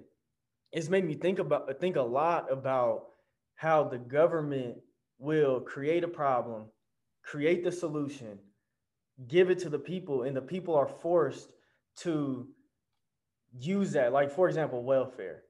[0.71, 3.05] it's made me think about think a lot about
[3.55, 4.77] how the government
[5.17, 6.65] will create a problem,
[7.23, 8.39] create the solution,
[9.27, 11.53] give it to the people, and the people are forced
[11.97, 12.47] to
[13.59, 14.13] use that.
[14.13, 15.43] Like, for example, welfare.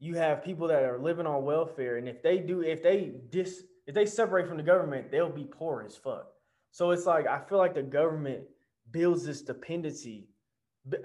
[0.00, 3.64] You have people that are living on welfare, and if they do, if they dis,
[3.86, 6.26] if they separate from the government, they'll be poor as fuck.
[6.72, 8.42] So it's like I feel like the government
[8.90, 10.28] builds this dependency.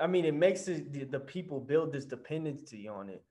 [0.01, 3.23] I mean, it makes it, the, the people build this dependency on it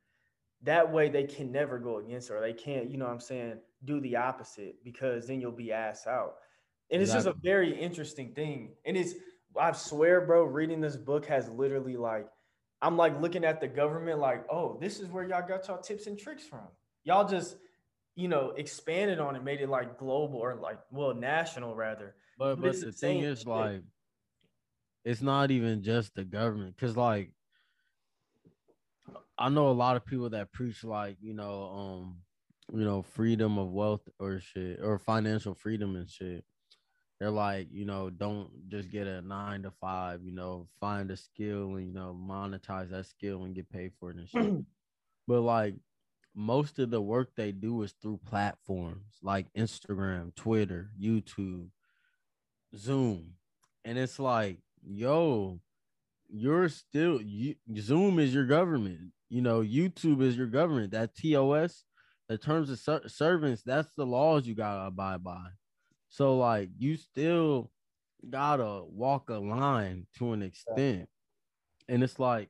[0.62, 3.58] that way they can never go against or They can't, you know what I'm saying,
[3.84, 6.36] do the opposite because then you'll be ass out.
[6.90, 8.70] And it's just a very interesting thing.
[8.84, 9.14] And it's
[9.58, 12.26] I swear, bro, reading this book has literally like
[12.80, 16.06] I'm like looking at the government like, oh, this is where y'all got y'all tips
[16.06, 16.66] and tricks from.
[17.04, 17.56] Y'all just,
[18.14, 22.14] you know, expanded on it, made it like global or like well, national rather.
[22.38, 23.82] But But but the thing is like
[25.04, 27.30] it's not even just the government because like
[29.36, 32.16] I know a lot of people that preach like you know um
[32.72, 36.44] you know freedom of wealth or shit or financial freedom and shit.
[37.20, 40.22] They're like you know don't just get a nine to five.
[40.22, 44.10] You know find a skill and you know monetize that skill and get paid for
[44.10, 44.64] it and shit.
[45.26, 45.74] but like
[46.34, 51.68] most of the work they do is through platforms like Instagram, Twitter, YouTube,
[52.76, 53.34] Zoom.
[53.84, 55.60] And it's like, yo,
[56.28, 59.12] you're still you, Zoom is your government.
[59.28, 60.92] You know, YouTube is your government.
[60.92, 61.84] That TOS,
[62.28, 65.44] the terms of ser- servants, that's the laws you gotta abide by.
[66.08, 67.70] So like, you still
[68.28, 71.08] gotta walk a line to an extent,
[71.88, 72.48] and it's like,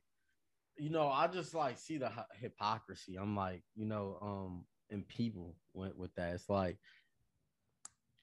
[0.77, 3.17] you know, I just like see the hypocrisy.
[3.17, 6.33] I'm like, you know, um, in people with, with that.
[6.33, 6.77] It's like,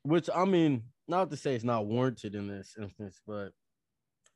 [0.03, 3.51] which I mean, not to say it's not warranted in this instance, but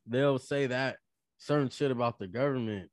[0.05, 0.97] they'll say that
[1.37, 2.89] certain shit about the government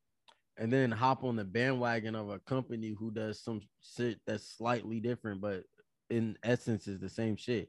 [0.56, 3.60] and then hop on the bandwagon of a company who does some
[3.96, 5.62] shit that's slightly different, but
[6.10, 7.68] in essence is the same shit.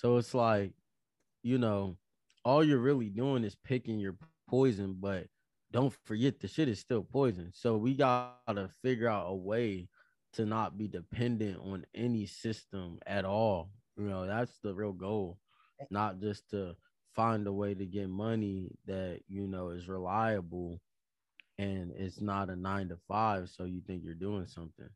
[0.00, 0.72] So it's like,
[1.42, 1.98] you know,
[2.42, 4.16] all you're really doing is picking your
[4.48, 5.26] poison, but
[5.72, 7.50] don't forget the shit is still poison.
[7.52, 9.88] So we gotta figure out a way
[10.32, 13.72] to not be dependent on any system at all.
[13.98, 15.36] You know, that's the real goal,
[15.90, 16.76] not just to
[17.14, 20.80] find a way to get money that you know is reliable
[21.58, 24.88] and it's not a nine to five, so you think you're doing something.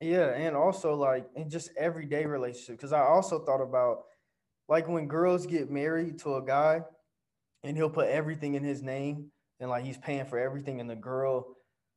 [0.00, 2.78] Yeah, and also like in just everyday relationship.
[2.78, 4.04] Because I also thought about
[4.68, 6.80] like when girls get married to a guy,
[7.62, 10.96] and he'll put everything in his name, and like he's paying for everything, and the
[10.96, 11.56] girl,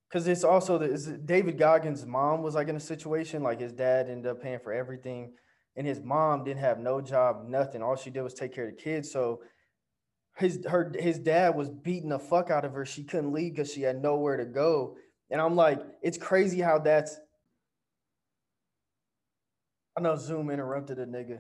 [0.10, 3.74] because it's also the it's David Goggins' mom was like in a situation like his
[3.74, 5.34] dad ended up paying for everything,
[5.76, 7.82] and his mom didn't have no job, nothing.
[7.82, 9.12] All she did was take care of the kids.
[9.12, 9.42] So
[10.38, 12.86] his her his dad was beating the fuck out of her.
[12.86, 14.96] She couldn't leave because she had nowhere to go.
[15.30, 17.18] And I'm like, it's crazy how that's
[19.98, 21.40] I know Zoom interrupted a nigga,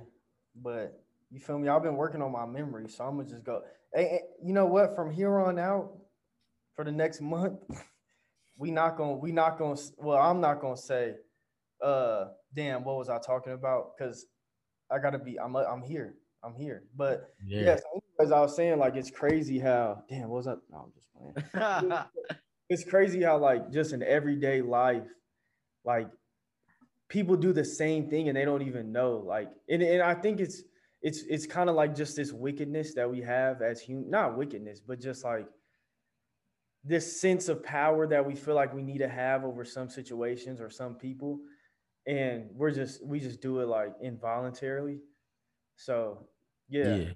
[0.55, 0.99] but
[1.29, 1.67] you feel me?
[1.67, 3.61] I've been working on my memory, so I'm gonna just go.
[3.93, 4.95] Hey, you know what?
[4.95, 5.91] From here on out,
[6.75, 7.59] for the next month,
[8.57, 9.79] we not gonna we not gonna.
[9.97, 11.15] Well, I'm not gonna say.
[11.81, 12.25] Uh,
[12.55, 13.97] damn, what was I talking about?
[13.97, 14.25] Because
[14.91, 15.39] I gotta be.
[15.39, 16.15] I'm I'm here.
[16.43, 16.83] I'm here.
[16.95, 17.61] But Yeah.
[17.61, 17.81] yes,
[18.19, 20.03] as I was saying, like it's crazy how.
[20.09, 20.59] Damn, what was that?
[20.71, 22.03] No, I'm just playing
[22.69, 25.07] it's crazy how like just in everyday life,
[25.85, 26.07] like
[27.09, 29.23] people do the same thing and they don't even know.
[29.25, 30.63] Like, and, and I think it's
[31.01, 34.79] it's it's kind of like just this wickedness that we have as human, not wickedness,
[34.79, 35.47] but just like
[36.83, 40.61] this sense of power that we feel like we need to have over some situations
[40.61, 41.39] or some people.
[42.07, 44.99] And we're just we just do it like involuntarily.
[45.75, 46.27] So
[46.69, 47.09] yeah, yeah.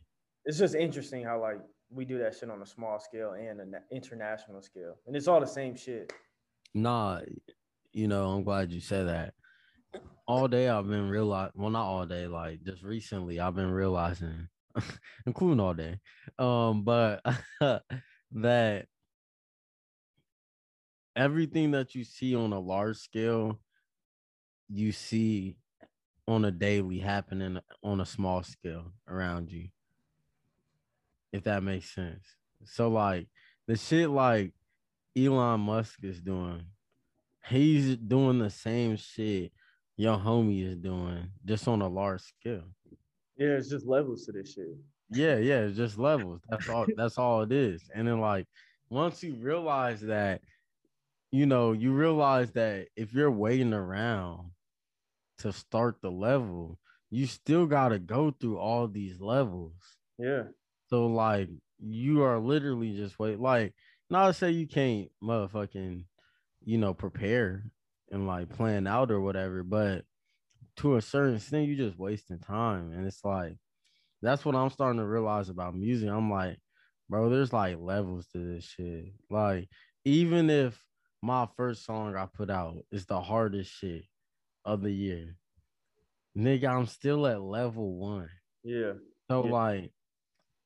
[0.45, 1.59] it's just interesting how like
[1.89, 5.39] we do that shit on a small scale and an international scale, and it's all
[5.39, 6.11] the same shit.
[6.73, 7.21] Nah,
[7.91, 9.34] you know, I'm glad you said that.
[10.27, 14.47] All day I've been realizing, well, not all day, like just recently I've been realizing,
[15.25, 15.99] including all day,
[16.39, 17.21] um, but
[18.31, 18.85] that
[21.15, 23.59] everything that you see on a large scale,
[24.69, 25.57] you see
[26.27, 29.67] on a daily happening on a small scale around you.
[31.33, 32.25] If that makes sense.
[32.65, 33.27] So like
[33.67, 34.53] the shit like
[35.17, 36.63] Elon Musk is doing,
[37.47, 39.51] he's doing the same shit
[40.01, 42.63] your homie is doing, just on a large scale.
[43.37, 44.65] Yeah, it's just levels to this shit.
[45.11, 46.41] Yeah, yeah, it's just levels.
[46.49, 46.87] That's all.
[46.97, 47.87] That's all it is.
[47.93, 48.47] And then like
[48.89, 50.41] once you realize that,
[51.31, 54.49] you know, you realize that if you're waiting around
[55.37, 56.79] to start the level,
[57.11, 59.75] you still gotta go through all these levels.
[60.17, 60.45] Yeah,
[60.89, 61.47] So like
[61.79, 63.39] you are literally just wait.
[63.39, 63.75] Like
[64.09, 66.05] not to say you can't motherfucking,
[66.65, 67.65] you know, prepare
[68.12, 70.03] and like plan out or whatever, but
[70.78, 72.91] to a certain extent, you're just wasting time.
[72.91, 73.57] And it's like
[74.22, 76.09] that's what I'm starting to realize about music.
[76.09, 76.57] I'm like,
[77.09, 79.14] bro, there's like levels to this shit.
[79.30, 79.68] Like,
[80.05, 80.84] even if
[81.22, 84.03] my first song I put out is the hardest shit
[84.66, 85.38] of the year,
[86.38, 88.30] nigga, I'm still at level one.
[88.64, 88.93] yeah,
[89.30, 89.51] So Yeah.
[89.51, 89.93] like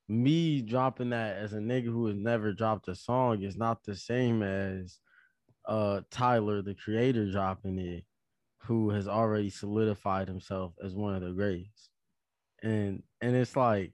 [0.07, 3.95] me dropping that as a nigga who has never dropped a song is not the
[3.95, 4.99] same as
[5.67, 8.05] uh Tyler, the creator, dropping it,
[8.63, 11.89] who has already solidified himself as one of the greats.
[12.63, 13.93] And and it's like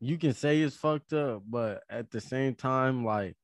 [0.00, 3.36] you can say it's fucked up, but at the same time, like,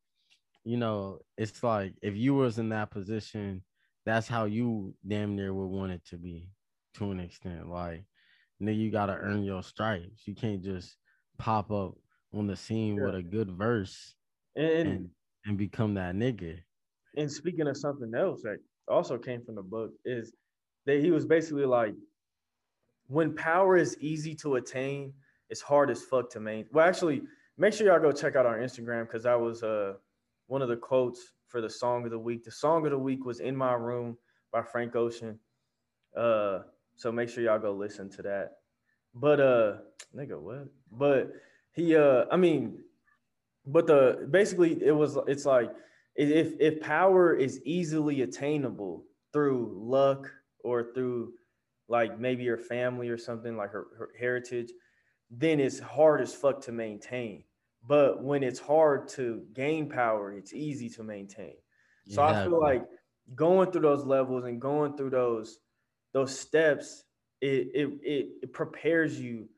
[0.64, 3.62] you know, it's like if you was in that position,
[4.04, 6.48] that's how you damn near would want it to be
[6.94, 7.68] to an extent.
[7.68, 8.04] Like,
[8.62, 10.26] nigga, you gotta earn your stripes.
[10.26, 10.96] You can't just
[11.38, 11.94] pop up
[12.34, 13.06] on the scene Yeah.
[13.06, 14.14] with a good verse
[14.56, 15.10] And, and
[15.46, 16.60] and become that nigga.
[17.16, 18.58] And speaking of something else that
[18.88, 20.32] also came from the book is
[20.86, 21.94] that he was basically like,
[23.08, 25.12] when power is easy to attain,
[25.48, 26.70] it's hard as fuck to maintain.
[26.72, 27.22] Well, actually,
[27.58, 29.94] make sure y'all go check out our Instagram because that was uh
[30.46, 32.44] one of the quotes for the song of the week.
[32.44, 34.16] The song of the week was "In My Room"
[34.52, 35.38] by Frank Ocean.
[36.16, 36.60] Uh,
[36.96, 38.52] so make sure y'all go listen to that.
[39.14, 39.76] But uh,
[40.14, 40.68] nigga, what?
[40.92, 41.32] But
[41.72, 42.78] he uh, I mean,
[43.66, 45.70] but the basically it was it's like
[46.16, 50.30] if if power is easily attainable through luck
[50.64, 51.32] or through
[51.88, 54.70] like maybe your family or something like her, her heritage
[55.30, 57.44] then it's hard as fuck to maintain.
[57.86, 61.54] But when it's hard to gain power it's easy to maintain.
[62.08, 62.84] So i feel like
[63.34, 65.58] going through those levels and going through those
[66.12, 67.04] those steps
[67.40, 69.48] it it it, it prepares you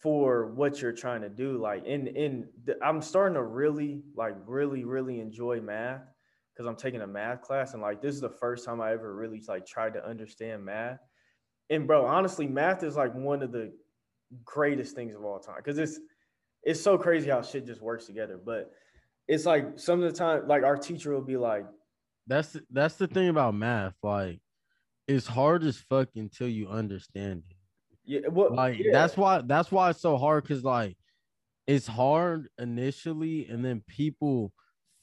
[0.00, 4.34] for what you're trying to do like in in the, i'm starting to really like
[4.46, 6.02] really really enjoy math
[6.52, 9.14] because i'm taking a math class and like this is the first time i ever
[9.14, 11.00] really like tried to understand math
[11.68, 13.72] and bro honestly math is like one of the
[14.44, 16.00] greatest things of all time because it's
[16.62, 18.70] it's so crazy how shit just works together but
[19.28, 21.64] it's like some of the time like our teacher will be like
[22.26, 23.94] That's that's the thing about math.
[24.02, 24.40] Like,
[25.08, 27.56] it's hard as fuck until you understand it.
[28.10, 28.92] Yeah what Like yeah.
[28.92, 30.96] that's why that's why it's so hard because like
[31.66, 34.52] it's hard initially and then people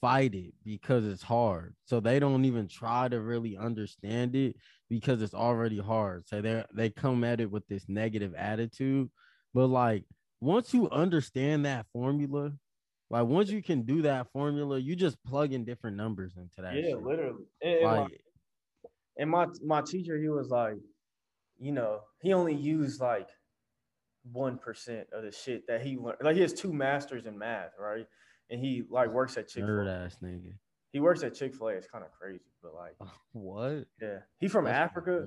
[0.00, 1.74] fight it because it's hard.
[1.86, 4.56] So they don't even try to really understand it
[4.90, 6.26] because it's already hard.
[6.28, 9.10] So they they come at it with this negative attitude.
[9.54, 10.04] But like
[10.40, 12.52] once you understand that formula,
[13.10, 16.74] like once you can do that formula, you just plug in different numbers into that.
[16.74, 17.02] yeah shit.
[17.02, 18.20] literally and, and my- Like
[19.16, 20.76] And my my teacher, he was like,
[21.58, 23.28] you know, he only used like
[24.32, 26.18] one percent of the shit that he learned.
[26.22, 28.06] Like he has two masters in math, right?
[28.50, 30.10] And he like works at Chick Fil A.
[30.22, 30.52] nigga.
[30.92, 31.72] He works at Chick Fil A.
[31.72, 32.96] It's kind of crazy, but like,
[33.32, 33.86] What?
[34.00, 35.26] yeah, he from That's Africa.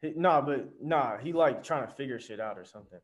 [0.00, 3.00] He, nah, but nah, he like trying to figure shit out or something.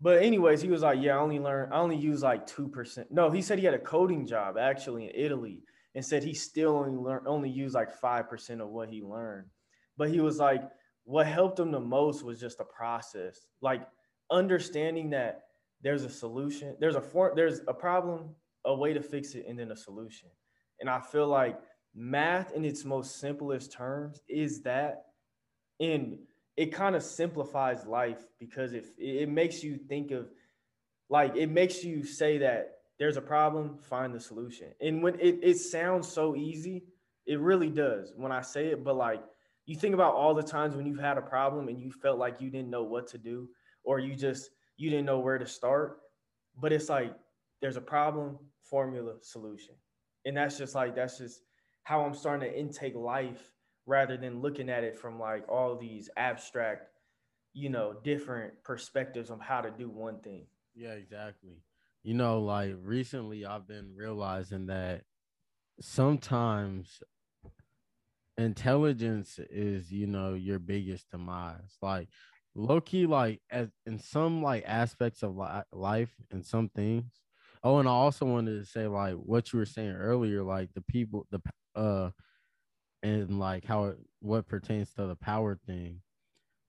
[0.00, 3.08] But anyways, he was like, yeah, I only learn, I only use like two percent.
[3.10, 5.62] No, he said he had a coding job actually in Italy,
[5.94, 9.46] and said he still only learn only used like five percent of what he learned.
[9.96, 10.62] But he was like,
[11.04, 13.86] what helped them the most was just the process, like
[14.30, 15.42] understanding that
[15.82, 18.34] there's a solution, there's a for, there's a problem,
[18.64, 20.28] a way to fix it, and then a solution.
[20.80, 21.58] And I feel like
[21.94, 25.04] math in its most simplest terms is that
[25.80, 26.18] and
[26.56, 30.28] it kind of simplifies life because if it makes you think of
[31.10, 35.38] like it makes you say that there's a problem find the solution and when it,
[35.42, 36.84] it sounds so easy
[37.26, 39.22] it really does when i say it but like
[39.66, 42.40] you think about all the times when you've had a problem and you felt like
[42.40, 43.48] you didn't know what to do
[43.84, 45.98] or you just you didn't know where to start
[46.60, 47.14] but it's like
[47.60, 49.74] there's a problem formula solution
[50.24, 51.42] and that's just like that's just
[51.82, 53.52] how i'm starting to intake life
[53.86, 56.88] rather than looking at it from like all these abstract,
[57.52, 60.46] you know, different perspectives on how to do one thing.
[60.74, 61.62] Yeah, exactly.
[62.02, 65.02] You know, like recently I've been realizing that
[65.80, 67.02] sometimes
[68.38, 71.76] intelligence is, you know, your biggest demise.
[71.80, 72.08] Like
[72.54, 77.12] low key, like as in some like aspects of li- life and some things.
[77.64, 80.82] Oh, and I also wanted to say like what you were saying earlier, like the
[80.82, 81.40] people, the
[81.76, 82.10] uh,
[83.02, 86.00] and like how it what pertains to the power thing.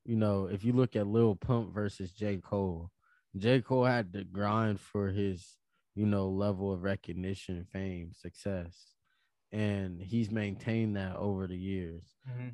[0.06, 2.38] You know, if you look at Lil Pump versus J.
[2.38, 2.92] Cole,
[3.38, 3.62] J.
[3.62, 5.58] Cole had to grind for his,
[5.96, 8.93] you know, level of recognition, fame, success.
[9.54, 12.04] And he's maintained that over the years.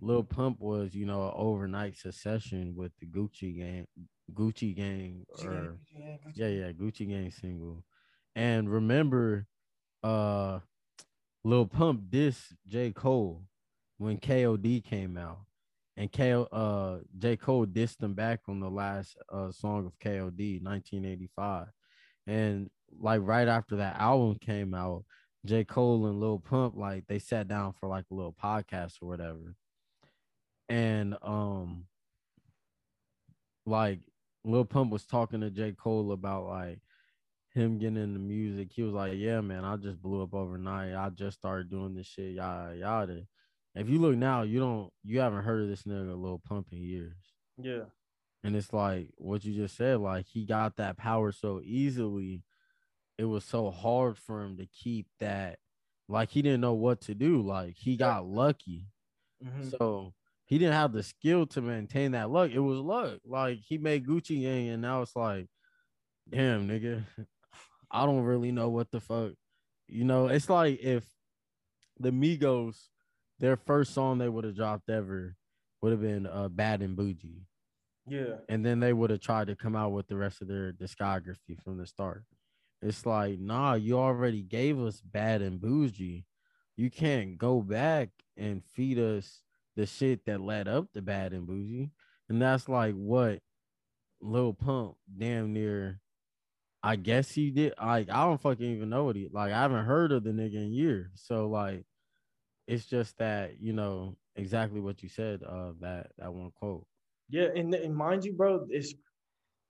[0.02, 3.88] Lil Pump was, you know, an overnight succession with the Gucci gang,
[4.34, 5.80] Gucci gang, or
[6.36, 7.84] yeah, yeah, Gucci gang single.
[8.36, 9.48] And remember,
[10.04, 10.60] uh,
[11.44, 12.92] Lil Pump dissed J.
[12.92, 13.44] Cole
[13.98, 15.40] when KOD came out.
[15.98, 17.38] And K uh J.
[17.38, 21.68] Cole dissed him back on the last uh song of KOD, 1985.
[22.28, 22.70] And
[23.00, 25.04] like right after that album came out,
[25.46, 25.64] J.
[25.64, 29.56] Cole and Lil Pump, like they sat down for like a little podcast or whatever.
[30.68, 31.86] And um
[33.66, 34.00] like
[34.44, 35.74] Lil Pump was talking to J.
[35.74, 36.80] Cole about like
[37.54, 40.94] him getting into music, he was like, "Yeah, man, I just blew up overnight.
[40.94, 43.24] I just started doing this shit, yada yada."
[43.76, 46.80] If you look now, you don't, you haven't heard of this nigga Lil Pump in
[46.80, 47.18] years,
[47.58, 47.86] Yeah.
[48.44, 50.00] and it's like what you just said.
[50.00, 52.44] Like he got that power so easily,
[53.20, 55.60] it was so hard for him to keep that.
[56.08, 57.42] Like he didn't know what to do.
[57.42, 58.88] Like he got lucky.
[59.44, 59.78] Mhm.
[59.78, 60.14] So
[60.46, 62.50] he didn't have the skill to maintain that luck.
[62.52, 63.20] It was luck.
[63.26, 65.48] Like he made Gucci Gang, and now it's like,
[66.30, 67.04] damn, nigga,
[67.92, 69.34] I don't really know what the fuck.
[69.88, 71.04] You know, it's like if
[72.00, 72.78] the Migos,
[73.40, 75.36] their first song they would have dropped ever
[75.82, 77.44] would have been uh, Bad and Bougie.
[78.08, 78.36] Yeah.
[78.48, 81.62] And then they would have tried to come out with the rest of their discography
[81.64, 82.24] from the start.
[82.82, 86.26] It's like, nah, you already gave us Bad and Bougie.
[86.78, 89.42] You can't go back and feed us
[89.76, 91.92] the shit that led up to Bad and Bougie.
[92.30, 93.40] And that's like what
[94.22, 96.00] Lil Pump damn near
[96.82, 97.74] I guess he did.
[97.82, 99.52] Like, I don't fucking even know what he like.
[99.52, 101.10] I haven't heard of the nigga in years.
[101.16, 101.86] So like,
[102.68, 105.44] it's just that you know exactly what you said.
[105.44, 106.86] Uh, that that one quote.
[107.30, 108.94] Yeah, and, and mind you, bro, it's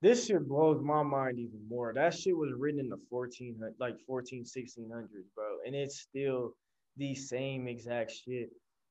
[0.02, 1.94] this shit blows my mind even more.
[1.94, 6.54] That shit was written in the 1400 like 14 1600s, bro, and it's still
[6.98, 8.50] the same exact shit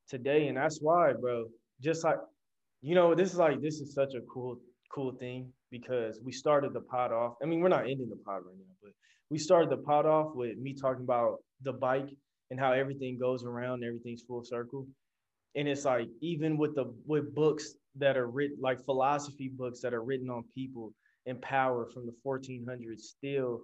[0.08, 1.46] today and that's why, bro,
[1.80, 2.18] just like
[2.80, 4.58] you know, this is like this is such a cool
[4.92, 7.34] cool thing because we started the pod off.
[7.42, 8.92] I mean, we're not ending the pod right now, but
[9.30, 12.08] we started the pod off with me talking about the bike
[12.50, 14.86] and how everything goes around, everything's full circle.
[15.54, 19.94] And it's like even with the with books that are written like philosophy books that
[19.94, 20.92] are written on people
[21.26, 23.62] and power from the 1400s still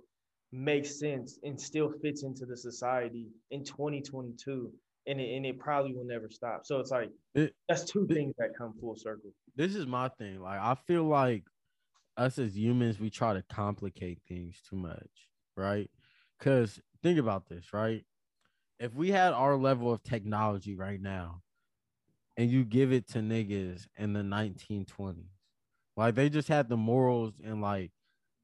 [0.52, 4.72] makes sense and still fits into the society in 2022
[5.06, 8.14] and it, and it probably will never stop so it's like It- that's two it-
[8.14, 10.40] things that come full circle this is my thing.
[10.40, 11.44] Like I feel like
[12.16, 15.88] us as humans, we try to complicate things too much, right?
[16.38, 18.04] Because think about this, right?
[18.80, 21.42] If we had our level of technology right now,
[22.36, 25.26] and you give it to niggas in the 1920s,
[25.96, 27.92] like they just had the morals and like,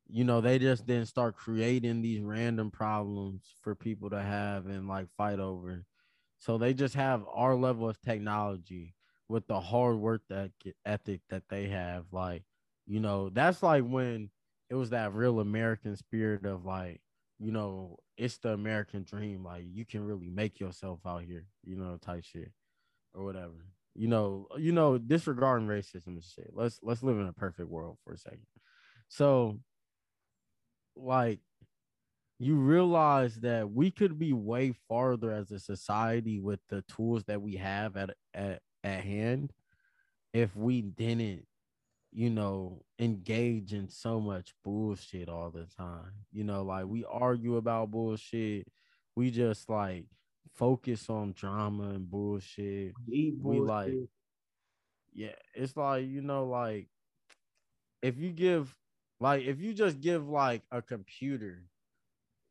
[0.09, 4.89] you know, they just didn't start creating these random problems for people to have and
[4.89, 5.85] like fight over.
[6.39, 8.95] So they just have our level of technology
[9.29, 10.51] with the hard work that
[10.85, 12.07] ethic that they have.
[12.13, 12.45] Like
[12.87, 14.31] you know that's like when
[14.69, 17.01] it was that real american spirit of like
[17.39, 19.45] you know it's the american dream.
[19.45, 22.53] Like you can really make yourself out here you know type shit
[23.15, 26.51] or whatever you know uh, you know disregarding racism and shit.
[26.53, 28.47] Let's let's live in a perfect world for a second.
[29.09, 29.59] So
[30.97, 31.41] like
[32.39, 37.43] you realize that we could be way farther as a society with the tools that
[37.43, 39.53] we have at at at hand
[40.33, 41.47] if we didn't
[42.13, 46.13] you know engage in so much bullshit all the time.
[46.33, 48.67] You know like we argue about bullshit.
[49.17, 50.07] We just like
[50.55, 53.67] focus on drama and bullshit we bullshit.
[53.67, 53.95] like
[55.13, 56.89] yeah it's like you know like
[58.03, 58.75] if you give
[59.21, 61.63] like if you just give like a computer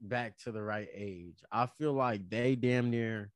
[0.01, 3.31] back to the right age i feel like they damn near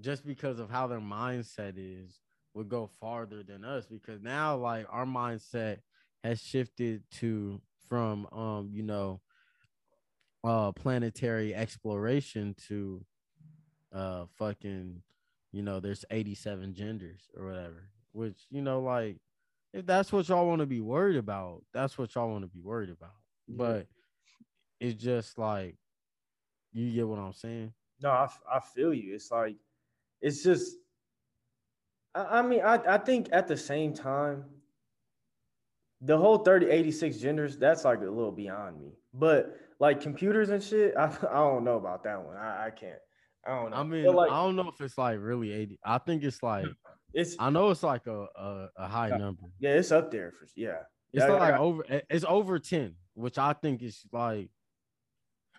[0.00, 2.20] just because of how their mindset is
[2.54, 5.78] would go farther than us because now like our mindset
[6.22, 9.20] has shifted to from um you know
[10.44, 13.04] uh planetary exploration to
[13.94, 15.00] uh fucking
[15.52, 19.16] you know there's 87 genders or whatever which you know like
[19.72, 22.60] if that's what y'all want to be worried about that's what y'all want to be
[22.60, 23.14] worried about
[23.46, 23.54] Yeah.
[23.58, 23.86] but
[24.80, 25.76] it's just like
[26.72, 27.72] you get what i'm saying
[28.02, 29.14] No, i, I feel you.
[29.14, 29.54] It's like,
[30.20, 30.76] it's just,
[32.14, 34.44] I, I mean, I, I think at the same time,
[36.00, 38.92] the whole 30, 86 genders, that's like a little beyond me.
[39.14, 42.36] But like computers and shit, I, I don't know about that one.
[42.36, 42.98] I, I can't.
[43.46, 43.76] I don't know.
[43.76, 46.66] i mean like, i don't know if it's like really 80 i think it's like
[47.14, 49.16] it's, i know it's like a a, a high Yeah.
[49.18, 50.80] number yeah, it's up there for, yeah.
[51.12, 51.84] It's Yeah, like over.
[51.88, 54.50] Eh, it's over ten, which I think is like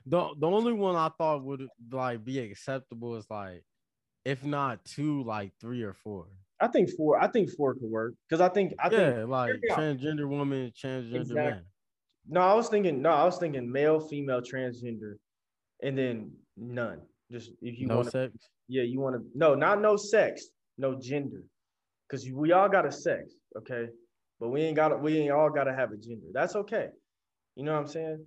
[0.05, 3.63] the the only one I thought would like be acceptable is like
[4.25, 6.25] if not two, like three or four.
[6.59, 8.15] I think four, I think four could work.
[8.29, 11.35] Cause I think, I think, like transgender woman, transgender Exactly.
[11.51, 11.65] man.
[12.27, 15.13] no, I was thinking, no, I was thinking male, female, transgender,
[15.81, 17.01] and then none.
[17.31, 18.33] Just if you no want sex.
[18.67, 20.47] Yeah, you want to no, not no sex,
[20.77, 21.43] no gender,
[22.07, 23.87] because we all got a sex, okay,
[24.39, 26.27] but we ain't got we ain't all got to have a gender.
[26.33, 26.89] That's okay.
[27.55, 28.25] You know what I'm saying?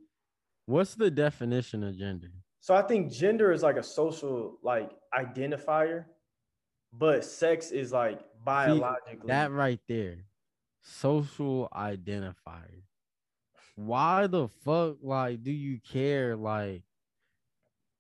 [0.67, 2.29] What's the definition of gender?
[2.61, 6.05] So I think gender is like a social like identifier,
[6.93, 9.29] but sex is like biologically.
[9.29, 10.25] That right there,
[10.83, 12.83] social identifier.
[13.77, 16.37] why the fuck like do you care?
[16.37, 16.83] Like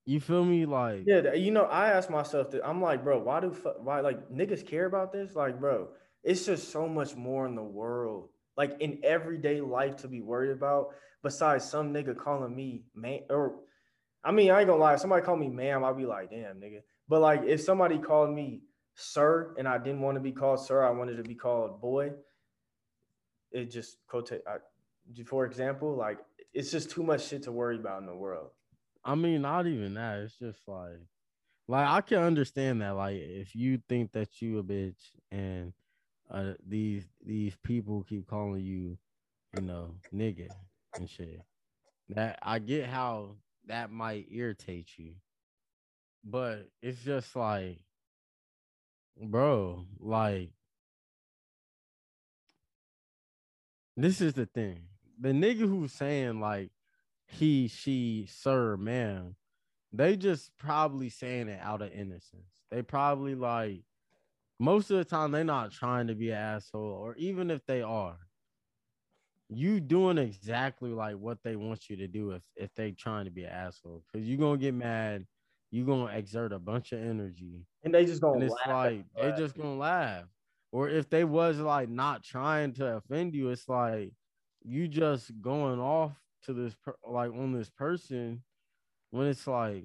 [0.09, 0.64] you feel me?
[0.64, 3.48] Like Yeah, you know, I ask myself that I'm like, bro, why do
[3.80, 5.34] why like niggas care about this?
[5.34, 5.88] Like, bro,
[6.24, 10.52] it's just so much more in the world, like in everyday life to be worried
[10.52, 10.88] about.
[11.22, 13.56] Besides some nigga calling me man, or
[14.24, 16.56] I mean, I ain't gonna lie, if somebody call me ma'am, I'll be like, damn,
[16.56, 16.80] nigga.
[17.09, 18.62] But like, if somebody called me
[18.94, 22.12] sir, and I didn't want to be called sir, I wanted to be called boy.
[23.50, 24.32] It just quote,
[25.26, 26.18] for example, like
[26.54, 28.50] it's just too much shit to worry about in the world.
[29.05, 30.18] I mean, not even that.
[30.20, 31.01] It's just like,
[31.66, 32.96] like I can understand that.
[32.96, 35.72] Like, if you think that you a bitch and
[36.30, 38.99] uh these these people keep calling you,
[39.57, 40.49] you know, nigga
[40.96, 41.40] and shit,
[42.11, 43.36] that I get how
[43.66, 45.14] that might irritate you,
[46.24, 47.78] but it's just like,
[49.20, 50.51] bro, like.
[54.01, 54.82] This is the thing.
[55.18, 56.70] The nigga who's saying like
[57.29, 59.37] he, she, sir, ma'am,
[59.93, 62.64] they just probably saying it out of innocence.
[62.70, 63.83] They probably like
[64.59, 67.83] most of the time they're not trying to be an asshole, or even if they
[67.83, 68.18] are,
[69.49, 73.31] you doing exactly like what they want you to do if if they trying to
[73.31, 74.05] be an asshole.
[74.12, 75.26] Cause you're gonna get mad,
[75.70, 79.33] you're gonna exert a bunch of energy, And they just gonna it's laugh like they
[79.33, 80.24] just gonna laugh.
[80.70, 84.12] Or if they was like not trying to offend you, it's like
[84.62, 86.12] you just going off
[86.45, 88.43] to this per- like on this person
[89.11, 89.84] when it's like,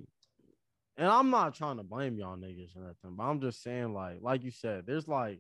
[0.97, 4.17] and I'm not trying to blame y'all niggas or nothing, but I'm just saying like
[4.21, 5.39] like you said, there's like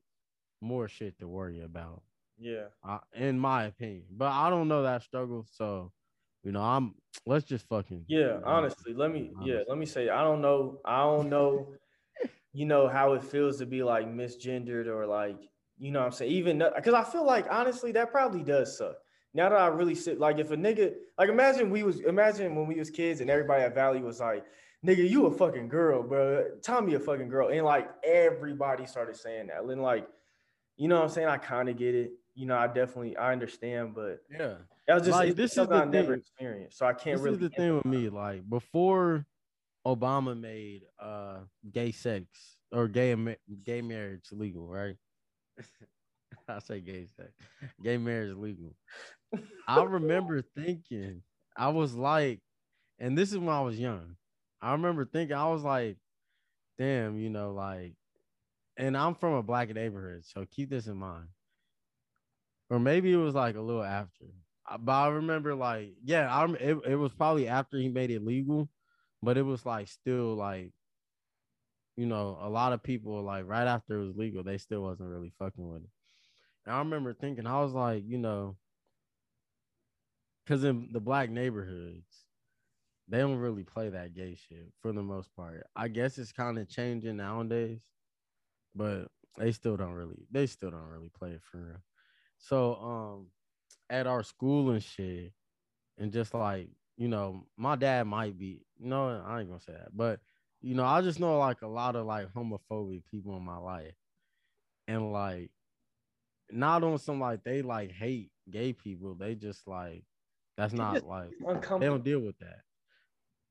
[0.61, 2.01] more shit to worry about,
[2.39, 2.65] yeah.
[2.87, 4.05] uh, in my opinion.
[4.11, 5.91] But I don't know that struggle, so
[6.43, 6.95] you know I'm
[7.25, 10.41] let's just fucking Yeah, you know, honestly, let me yeah, let me say I don't
[10.41, 10.79] know.
[10.85, 11.67] I don't know,
[12.53, 15.37] you know, how it feels to be like misgendered or like,
[15.77, 16.31] you know what I'm saying?
[16.31, 18.95] Even because I feel like honestly, that probably does suck.
[19.33, 22.67] Now that I really sit like if a nigga like imagine we was imagine when
[22.67, 24.45] we was kids and everybody at Valley was like,
[24.85, 26.45] nigga, you a fucking girl, bro.
[26.61, 27.49] Tommy a fucking girl.
[27.49, 29.63] And like everybody started saying that.
[29.63, 30.07] And like,
[30.77, 31.27] you know what I'm saying?
[31.27, 32.11] I kind of get it.
[32.35, 34.55] You know, I definitely I understand, but yeah.
[34.87, 36.77] that was just Like, this is the I never experienced.
[36.77, 38.09] So I can't this really is the thing with me.
[38.09, 39.25] Like before
[39.85, 41.39] Obama made uh
[41.71, 42.25] gay sex
[42.71, 43.15] or gay
[43.63, 44.95] gay marriage legal, right?
[46.47, 47.31] I say gay sex,
[47.81, 48.75] gay marriage legal.
[49.67, 51.23] I remember thinking,
[51.55, 52.41] I was like,
[52.99, 54.15] and this is when I was young.
[54.61, 55.97] I remember thinking, I was like,
[56.77, 57.95] damn, you know, like,
[58.77, 61.27] and I'm from a black neighborhood, so keep this in mind.
[62.69, 64.25] Or maybe it was like a little after.
[64.69, 66.55] Uh, But I remember like, yeah, I'm.
[66.55, 68.69] it, it was probably after he made it legal,
[69.21, 70.71] but it was like still like,
[71.95, 75.09] you know, a lot of people like right after it was legal, they still wasn't
[75.09, 75.89] really fucking with it.
[76.65, 78.57] And I remember thinking, I was like, you know,
[80.45, 82.25] because in the black neighborhoods,
[83.07, 85.65] they don't really play that gay shit for the most part.
[85.75, 87.81] I guess it's kind of changing nowadays,
[88.75, 91.83] but they still don't really, they still don't really play it for real.
[92.37, 93.27] So, um,
[93.89, 95.33] at our school and shit,
[95.97, 99.95] and just like you know, my dad might be, no, I ain't gonna say that,
[99.95, 100.19] but
[100.61, 103.95] you know, I just know like a lot of like homophobic people in my life,
[104.87, 105.51] and like
[106.51, 110.03] not on some like they like hate gay people, they just like
[110.57, 111.29] that's not like
[111.79, 112.59] they don't deal with that.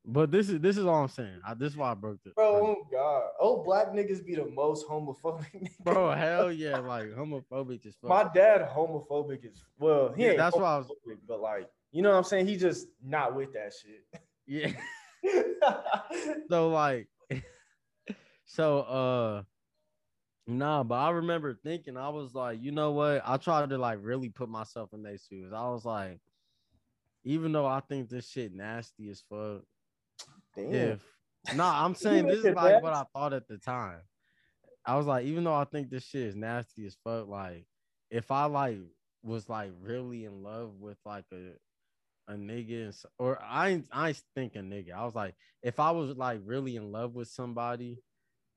[0.05, 1.41] But this is this is all I'm saying.
[1.47, 3.23] I, this is why I broke the Bro, oh God.
[3.41, 5.47] Oh, black niggas be the most homophobic.
[5.55, 5.79] niggas.
[5.85, 6.11] bro.
[6.13, 7.97] Hell yeah, like homophobic is.
[8.03, 10.91] My dad homophobic is well, he Yeah, ain't that's why I was-
[11.29, 12.47] but like, you know what I'm saying?
[12.49, 14.23] He just not with that shit.
[14.47, 14.73] yeah.
[16.51, 17.09] so like
[18.45, 19.43] so uh
[20.49, 23.99] nah but i remember thinking i was like you know what i tried to like
[24.03, 26.19] really put myself in their shoes i was like
[27.25, 29.63] even though i think this shit nasty as fuck
[30.57, 30.75] Damn.
[30.75, 31.03] if
[31.53, 34.01] nah i'm saying this is like what i thought at the time
[34.87, 37.67] i was like even though i think this shit is nasty as fuck like
[38.11, 38.79] if i like
[39.23, 41.53] was like really in love with like a
[42.29, 44.93] a nigga and or I ain't I ain't thinking nigga.
[44.93, 48.03] I was like, if I was like really in love with somebody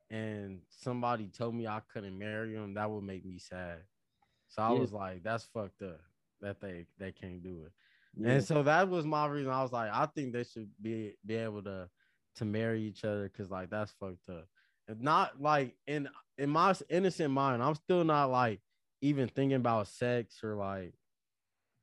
[0.09, 3.79] and somebody told me I couldn't marry him, that would make me sad.
[4.49, 4.79] So I Yeah.
[4.79, 5.99] was like, that's fucked up
[6.41, 7.71] that they they can't do it.
[8.17, 8.31] Yeah.
[8.31, 9.51] And so that was my reason.
[9.51, 11.89] I was like, I think they should be be able to
[12.37, 14.47] to marry each other because like that's fucked up.
[14.87, 18.61] If not like in in my innocent mind, I'm still not like
[19.01, 20.93] even thinking about sex or like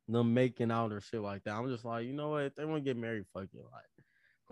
[0.09, 1.55] them making out or shit like that.
[1.55, 2.45] I'm just like, you know what?
[2.45, 3.61] If they want to get married, fuck it.
[3.72, 3.85] Like,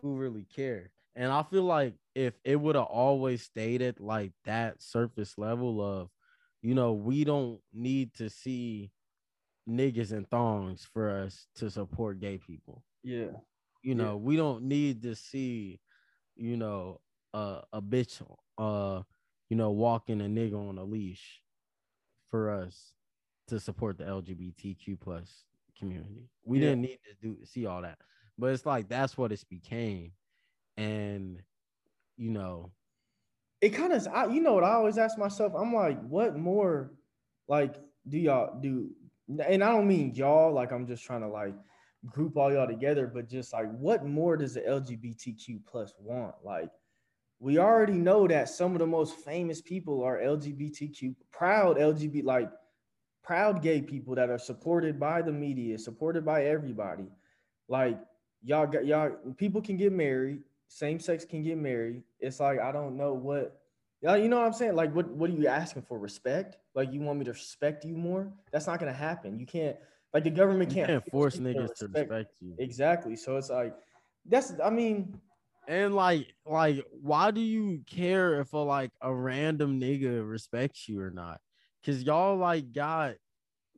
[0.00, 0.90] who really care?
[1.16, 5.82] And I feel like if it would have always stayed at like that surface level
[5.82, 6.08] of,
[6.62, 8.90] you know, we don't need to see
[9.70, 12.84] niggas in thongs for us to support gay people.
[13.02, 13.28] Yeah.
[13.82, 13.94] You Yeah.
[13.94, 15.80] know, we don't need to see,
[16.36, 17.00] you know,
[17.32, 18.20] uh, a bitch,
[18.58, 19.02] uh,
[19.48, 21.42] you know, walking a nigga on a leash
[22.30, 22.92] for us
[23.48, 25.44] to support the LGBTQ plus
[25.78, 26.28] community.
[26.44, 26.70] We Yeah.
[26.70, 27.98] didn't need to do see all that,
[28.38, 30.12] but it's like that's what it's became,
[30.76, 31.42] and
[32.16, 32.72] you know,
[33.60, 35.52] it kind of you know what I always ask myself.
[35.56, 36.92] I'm like, what more
[37.48, 37.76] like
[38.08, 38.90] do y'all do?
[39.38, 41.54] And I don't mean y'all like I'm just trying to like
[42.06, 46.34] group all y'all together, but just like what more does the LGBTQ plus want?
[46.44, 46.70] Like
[47.38, 52.50] we already know that some of the most famous people are LGBTQ proud LGBT like
[53.22, 57.06] proud gay people that are supported by the media, supported by everybody.
[57.68, 57.98] Like
[58.42, 62.02] y'all got y'all people can get married, same sex can get married.
[62.18, 63.59] It's like I don't know what
[64.02, 64.74] y'all, you know what I'm saying?
[64.74, 65.98] Like what what are you asking for?
[65.98, 66.56] Respect?
[66.74, 68.32] Like you want me to respect you more?
[68.52, 69.38] That's not gonna happen.
[69.38, 69.76] You can't
[70.12, 72.54] like the government can't, can't force niggas to respect you.
[72.58, 73.16] Exactly.
[73.16, 73.74] So it's like
[74.26, 75.18] that's I mean,
[75.68, 81.00] And like, like, why do you care if a like a random nigga respects you
[81.00, 81.40] or not?
[81.84, 83.14] Cause y'all like got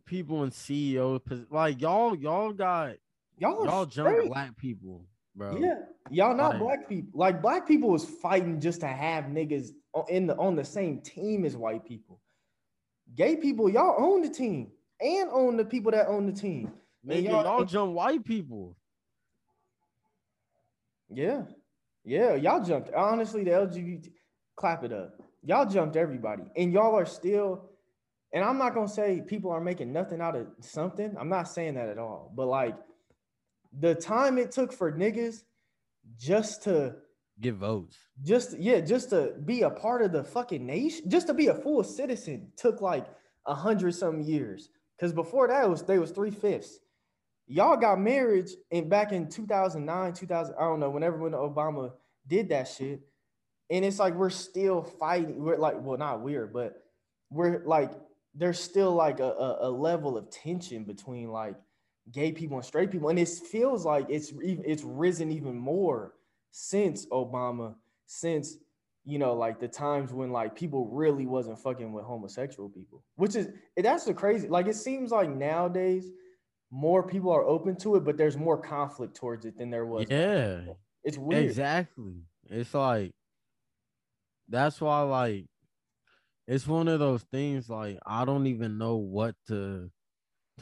[0.06, 1.20] people in CEO
[1.50, 2.96] like y'all, y'all got
[3.38, 5.56] y'all y'all jump black people, bro.
[5.58, 7.18] Yeah, y'all not Like- black people.
[7.18, 9.70] Like black people was fighting just to have niggas
[10.08, 12.20] in the on the same team as white people.
[13.14, 16.72] Gay people, y'all own the team and own the people that own the team.
[17.08, 18.76] And y'all- y'all, jump white people.
[21.08, 21.42] Yeah,
[22.04, 22.92] yeah, y'all jumped.
[22.94, 24.10] Honestly, the LGBT,
[24.56, 25.20] clap it up.
[25.42, 27.68] Y'all jumped everybody, and y'all are still.
[28.32, 31.14] And I'm not gonna say people are making nothing out of something.
[31.18, 32.32] I'm not saying that at all.
[32.34, 32.74] But like,
[33.78, 35.42] the time it took for niggas
[36.18, 36.96] just to
[37.40, 37.96] Get votes.
[38.22, 41.54] just yeah, just to be a part of the fucking nation, just to be a
[41.54, 43.06] full citizen took like
[43.46, 44.68] a hundred some years.
[45.00, 46.78] Cause before that it was they was three fifths.
[47.46, 51.92] Y'all got marriage and back in 2009, 2000, I don't know, whenever when Obama
[52.26, 53.00] did that shit.
[53.68, 55.42] And it's like we're still fighting.
[55.42, 56.74] We're like, well, not weird, but
[57.30, 57.90] we're like,
[58.34, 61.56] there's still like a, a, a level of tension between like
[62.10, 63.08] gay people and straight people.
[63.08, 66.14] And it feels like it's it's risen even more
[66.50, 67.74] since Obama,
[68.06, 68.56] since
[69.04, 73.34] you know, like the times when like people really wasn't fucking with homosexual people, which
[73.34, 74.48] is that's the crazy.
[74.48, 76.10] Like it seems like nowadays
[76.70, 80.06] more people are open to it, but there's more conflict towards it than there was.
[80.08, 80.60] Yeah,
[81.04, 81.44] It's weird.
[81.44, 82.22] exactly.
[82.48, 83.12] It's like
[84.48, 85.46] that's why like
[86.46, 89.90] it's one of those things like I don't even know what to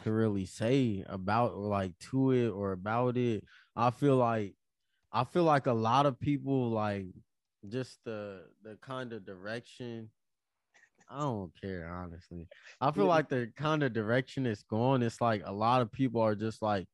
[0.02, 3.44] to really say about or like to it or about it.
[3.76, 4.54] I feel like
[5.12, 7.06] I feel like a lot of people like
[7.68, 10.10] just the the kind of direction.
[11.10, 12.46] I don't care honestly.
[12.80, 15.02] I feel like the kind of direction it's going.
[15.02, 16.86] It's like a lot of people are just like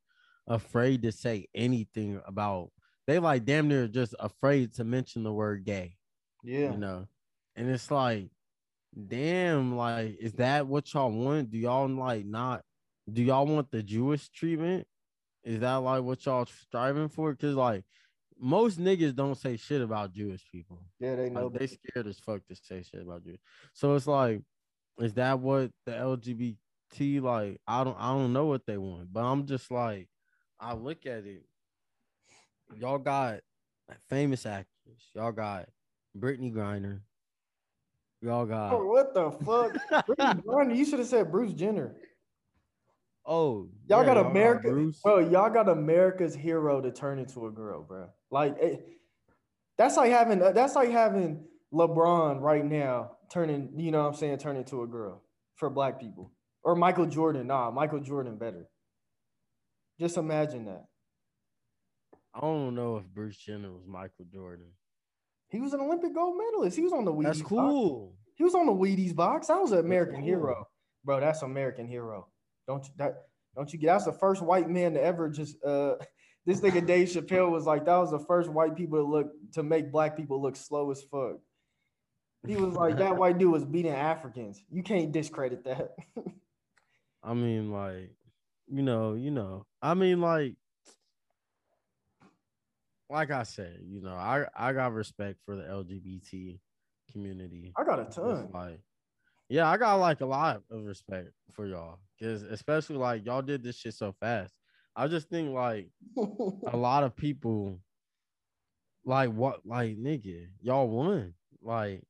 [0.47, 2.71] afraid to say anything about.
[3.05, 5.95] They like damn near just afraid to mention the word gay
[6.43, 6.71] Yeah.
[6.71, 7.07] you know
[7.55, 8.27] and it's like
[9.07, 12.63] damn like is that what y'all want do y'all like not
[13.11, 14.85] do y'all want the jewish treatment
[15.43, 17.83] is that like what y'all striving for because like
[18.39, 21.47] most niggas don't say shit about jewish people Yeah, they know.
[21.47, 23.37] like, they scared as fuck to say shit about you
[23.73, 24.41] so it's like
[24.99, 29.21] is that what the lgbt like i don't i don't know what they want but
[29.23, 30.07] i'm just like
[30.59, 31.43] i look at it
[32.75, 33.39] y'all got
[34.09, 34.67] famous actors
[35.15, 35.67] y'all got
[36.17, 36.99] brittney griner
[38.21, 40.05] y'all got Oh, what the fuck?
[40.07, 41.95] Bruce Jenner, you should have said Bruce Jenner.
[43.27, 45.01] Oh Y'all yeah, got America, Bruce.
[45.03, 45.19] bro.
[45.19, 48.09] Y'all got America's hero to turn into a girl, bro.
[48.31, 48.85] Like it,
[49.77, 54.15] that's like having uh, that's like having LeBron right now turning, you know what I'm
[54.15, 55.23] saying, turning into a girl
[55.55, 56.31] for black people.
[56.63, 57.47] Or Michael Jordan.
[57.47, 58.69] Nah, Michael Jordan better.
[59.99, 60.85] Just imagine that.
[62.33, 64.71] i don't know if bruce jenner was michael jordan
[65.49, 66.77] He was an Olympic gold medalist.
[66.77, 67.23] He was on the Wheaties.
[67.23, 67.81] that's box.
[67.81, 69.47] cool He was on the Wheaties box.
[69.47, 70.25] That was an American cool.
[70.25, 70.67] hero,
[71.03, 71.19] bro.
[71.19, 72.27] That's American hero.
[72.67, 73.23] Don't you that?
[73.55, 73.87] Don't you get?
[73.87, 75.63] That's the first white man to ever just.
[75.63, 75.95] uh
[76.45, 79.63] This nigga Dave Chappelle was like, that was the first white people to look to
[79.63, 81.39] make black people look slow as fuck.
[82.47, 84.63] He was like, that white dude was beating Africans.
[84.69, 85.89] You can't discredit that.
[87.21, 88.15] I mean, like,
[88.67, 89.65] you know, you know.
[89.81, 90.55] I mean, like,
[93.09, 96.59] like I said, you know, I I got respect for the LGBT
[97.11, 97.73] community.
[97.77, 98.49] I got a It's ton.
[98.53, 98.79] like,
[99.49, 103.63] yeah, I got like a lot of respect for y'all, because especially like y'all did
[103.63, 104.53] this shit so fast.
[104.95, 105.89] I just think like
[106.67, 107.79] a lot of people,
[109.05, 112.03] like what, like nigga, y'all won, like.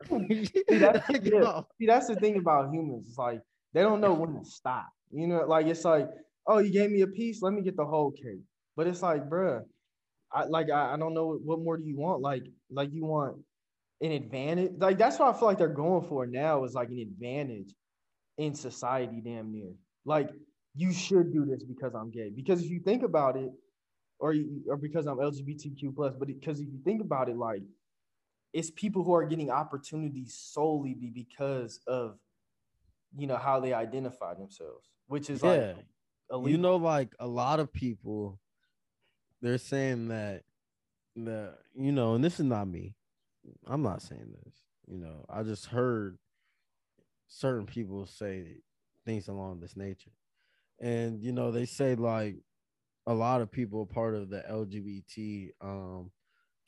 [0.10, 1.60] that's- yeah.
[1.78, 3.06] See, that's the thing about humans.
[3.08, 3.42] It's like
[3.74, 4.86] they don't know when to stop.
[5.12, 6.08] You know, like it's like,
[6.46, 8.40] oh, you gave me a piece, let me get the whole cake.
[8.76, 9.62] But it's like, bruh,
[10.32, 12.22] I like I, I don't know what, what more do you want?
[12.22, 13.36] Like, like you want
[14.00, 14.72] an advantage.
[14.78, 17.74] Like that's what I feel like they're going for now is like an advantage
[18.38, 19.72] in society, damn near.
[20.04, 20.30] Like
[20.74, 22.30] you should do this because I'm gay.
[22.34, 23.50] Because if you think about it,
[24.18, 27.62] or you, or because I'm LGBTQ plus, but because if you think about it, like
[28.52, 32.18] it's people who are getting opportunities solely be because of
[33.16, 35.74] you know how they identify themselves, which is Yeah.
[35.74, 35.76] like
[36.46, 38.38] you know, like a lot of people,
[39.42, 40.44] they're saying that
[41.16, 42.94] the you know, and this is not me.
[43.66, 44.54] I'm not saying this.
[44.86, 46.18] You know, I just heard
[47.28, 48.58] certain people say
[49.04, 50.12] things along this nature,
[50.80, 52.36] and you know, they say like
[53.06, 56.10] a lot of people part of the LGBT um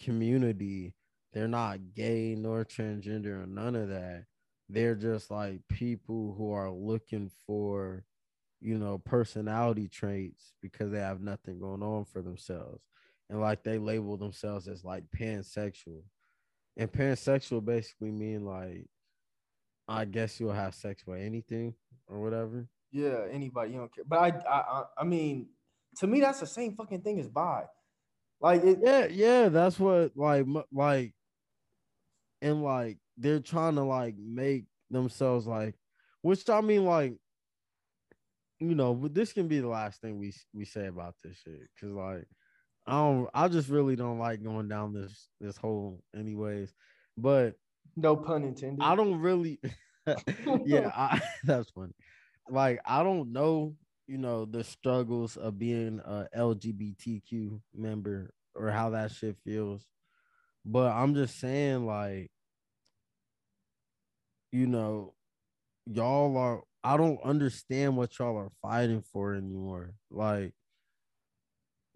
[0.01, 0.95] community,
[1.33, 4.25] they're not gay nor transgender or none of that.
[4.69, 8.05] They're just like people who are looking for
[8.63, 12.81] you know, personality traits because they have nothing going on for themselves.
[13.29, 16.03] And like they label themselves as like pansexual.
[16.77, 18.87] And pansexual basically mean like
[19.89, 21.75] I guess you'll have sex with anything
[22.07, 22.67] or whatever.
[22.93, 24.05] Yeah, anybody, you don't care.
[24.07, 25.49] But I, I, I, I mean,
[25.99, 27.65] to me, that's the same fucking thing as bi.
[28.41, 31.15] Like, it, Yeah, yeah, that's what like like
[32.41, 35.75] and like they're trying to like make themselves like
[36.23, 37.15] which I mean like
[38.59, 41.69] you know, but this can be the last thing we we say about this shit
[41.81, 42.27] cuz like
[42.87, 46.75] I don't I just really don't like going down this this hole anyways.
[47.17, 47.55] But
[47.97, 48.83] no pun intended.
[48.83, 49.61] I don't really
[50.65, 51.95] yeah, I, that's funny.
[52.49, 53.77] Like I don't know,
[54.07, 59.87] you know, the struggles of being a LGBTQ member or how that shit feels.
[60.65, 62.31] But I'm just saying, like,
[64.53, 65.15] you know,
[65.87, 69.95] y'all are I don't understand what y'all are fighting for anymore.
[70.11, 70.53] Like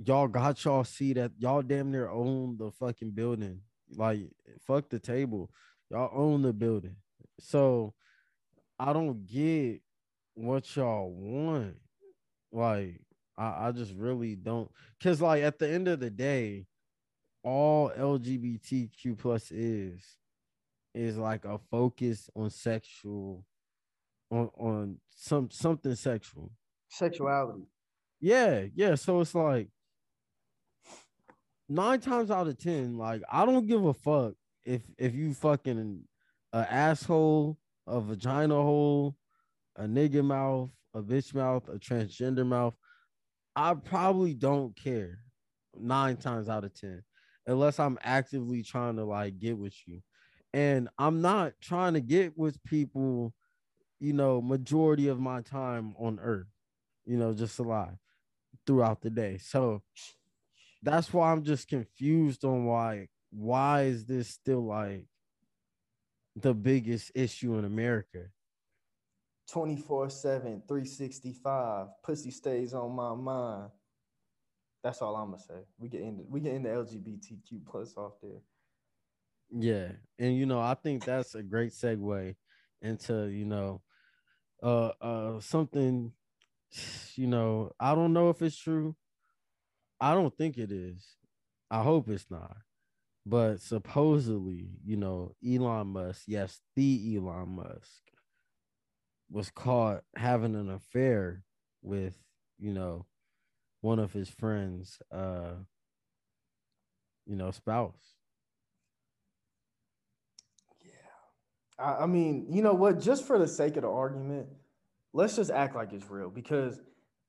[0.05, 3.61] y'all got y'all seat at y'all damn near own the fucking building.
[3.97, 4.20] Like
[4.66, 5.51] fuck the table.
[5.90, 6.97] Y'all own the building.
[7.40, 7.94] So
[8.78, 9.80] I don't get
[10.34, 11.76] what y'all want.
[12.53, 13.01] Like
[13.36, 14.70] I, I just really don't
[15.03, 16.66] cause like at the end of the day,
[17.42, 20.03] all LGBTQ plus is
[20.94, 23.44] is like a focus on sexual
[24.30, 26.51] on on some something sexual.
[26.88, 27.64] Sexuality.
[28.20, 28.94] Yeah, yeah.
[28.94, 29.68] So it's like
[31.69, 36.03] nine times out of ten, like I don't give a fuck if if you fucking
[36.53, 39.17] a asshole, a vagina hole,
[39.77, 42.75] a nigga mouth, a bitch mouth, a transgender mouth.
[43.55, 45.19] I probably don't care
[45.79, 47.03] nine times out of ten,
[47.47, 50.01] unless I'm actively trying to like get with you.
[50.53, 53.35] And I'm not trying to get with people,
[54.01, 56.47] you know, majority of my time on earth,
[57.05, 57.97] you know, just alive
[58.67, 59.39] throughout the day.
[59.39, 59.83] So
[60.83, 65.07] that's why I'm just confused on why why is this still like
[66.37, 68.27] the biggest issue in America?
[69.51, 71.87] 24 7, 365.
[72.03, 73.70] Pussy stays on my mind.
[74.83, 75.64] That's all I'm gonna say.
[75.79, 78.41] We get into we get into LGBTQ plus off there.
[79.51, 82.35] Yeah, and you know, I think that's a great segue
[82.83, 83.83] into you know,
[84.62, 86.12] uh, uh, something.
[87.14, 88.97] You know, I don't know if it's true.
[90.01, 91.16] I don't think it is.
[91.70, 92.57] I hope it's not.
[93.24, 98.03] But supposedly, you know, Elon Musk, yes, the Elon Musk,
[99.30, 101.42] was caught having an affair
[101.82, 102.16] with,
[102.59, 103.07] you know,
[103.80, 105.55] one of his friends, uh,
[107.26, 108.14] you know, spouse.
[111.78, 113.01] I, I mean, you know what?
[113.01, 114.47] Just for the sake of the argument,
[115.12, 116.80] let's just act like it's real because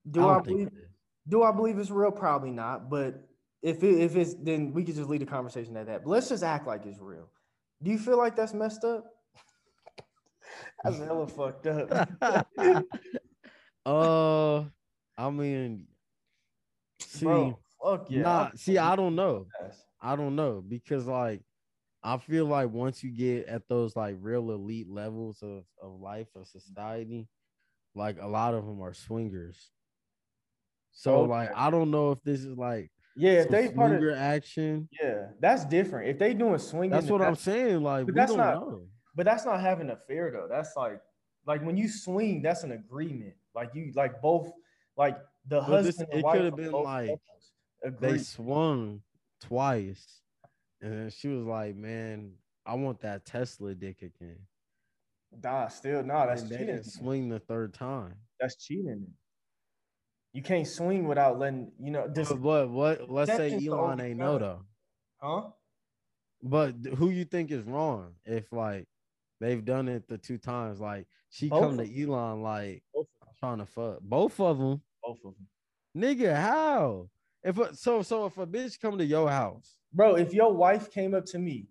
[0.09, 0.96] do I I, believe it is.
[1.27, 2.11] Do I believe it's real?
[2.11, 2.89] Probably not.
[2.89, 3.27] But
[3.61, 6.03] if it, if it's then we could just leave the conversation at that.
[6.03, 7.29] But let's just act like it's real.
[7.81, 9.05] Do you feel like that's messed up?
[10.83, 12.09] that's hella fucked up.
[13.85, 14.63] uh,
[15.17, 15.87] I mean,
[16.99, 18.21] see, Bro, fuck yeah.
[18.21, 19.47] nah, see, I don't know.
[20.01, 21.41] I don't know because like
[22.03, 26.27] I feel like once you get at those like real elite levels of, of life
[26.35, 27.27] of society,
[27.95, 29.71] like a lot of them are swingers.
[30.99, 31.29] So Okay.
[31.29, 34.89] like I don't know if this is like Yeah, if they part of swinger action.
[34.99, 36.09] yeah, that's different.
[36.09, 37.83] If they doing swinging, That's what I'm saying.
[37.83, 38.87] Like that's not- know.
[39.15, 40.47] But that's not having a affair though.
[40.49, 40.99] That's like
[41.45, 43.35] like when you swing, that's an agreement.
[43.53, 44.51] Like you like both
[44.97, 45.17] like
[45.47, 47.19] the But this- husband it wife coulda been like
[47.99, 49.03] They swung
[49.39, 50.21] twice,
[50.81, 52.33] and then she was like, "Man,
[52.65, 54.39] I want that Tesla dick again."
[55.43, 56.25] Nah, still nah.
[56.25, 56.75] That's and they cheating.
[56.77, 58.15] didn't swing the third time.
[58.39, 59.05] That's cheating.
[60.33, 62.07] You can't swing without letting you know.
[62.07, 64.61] This, But what what let's say Elon ain't know though.
[65.21, 65.49] huh?
[66.43, 68.87] But who you think is wrong if like
[69.39, 70.79] they've done it the two times?
[70.79, 72.83] Like she Both come to Elon like
[73.39, 74.81] trying to fuck both of them.
[75.03, 75.47] Both of them.
[75.95, 77.09] Nigga, how?
[77.43, 80.91] If a, so so if a bitch come to your house, Bro, if your wife
[80.91, 81.67] came up to me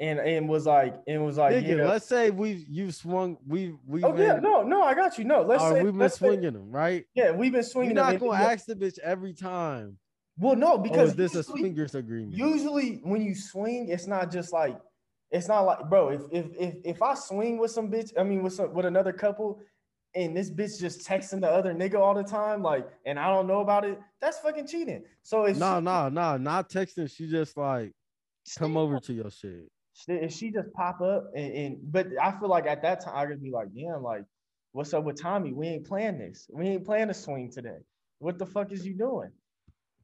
[0.00, 3.74] and and was like and was like, nigga, yeah, let's say we you swung we
[3.86, 5.24] we oh yeah, no, no, I got you.
[5.24, 7.04] No, let's say we've been let's say- swinging them, right?
[7.14, 7.94] yeah, we've been You're swinging.
[7.96, 8.50] them not gonna yeah.
[8.50, 9.98] ask the bitch every time.
[10.40, 12.32] Well, no, Oh, because this is this a swingers agreement?
[12.36, 14.78] usually when you swing, it's not just like
[15.30, 16.10] it's not like bro.
[16.10, 19.12] If if if if I swing with some bitch, I mean with some with another
[19.12, 19.60] couple,
[20.14, 23.46] and this bitch just texting the other nigga all the time, like, and I don't
[23.48, 25.02] know about it, that's fucking cheating.
[25.24, 27.10] So if no, no, no, not texting.
[27.14, 27.92] She just like
[28.56, 29.68] come over to your shit.
[30.06, 33.26] If she just pop up and, and but I feel like at that time I
[33.26, 34.22] could be like, damn, like,
[34.72, 35.52] what's up with Tommy?
[35.52, 36.48] We ain't playing this.
[36.52, 37.78] We ain't playing a swing today.
[38.18, 39.30] What the fuck is you doing?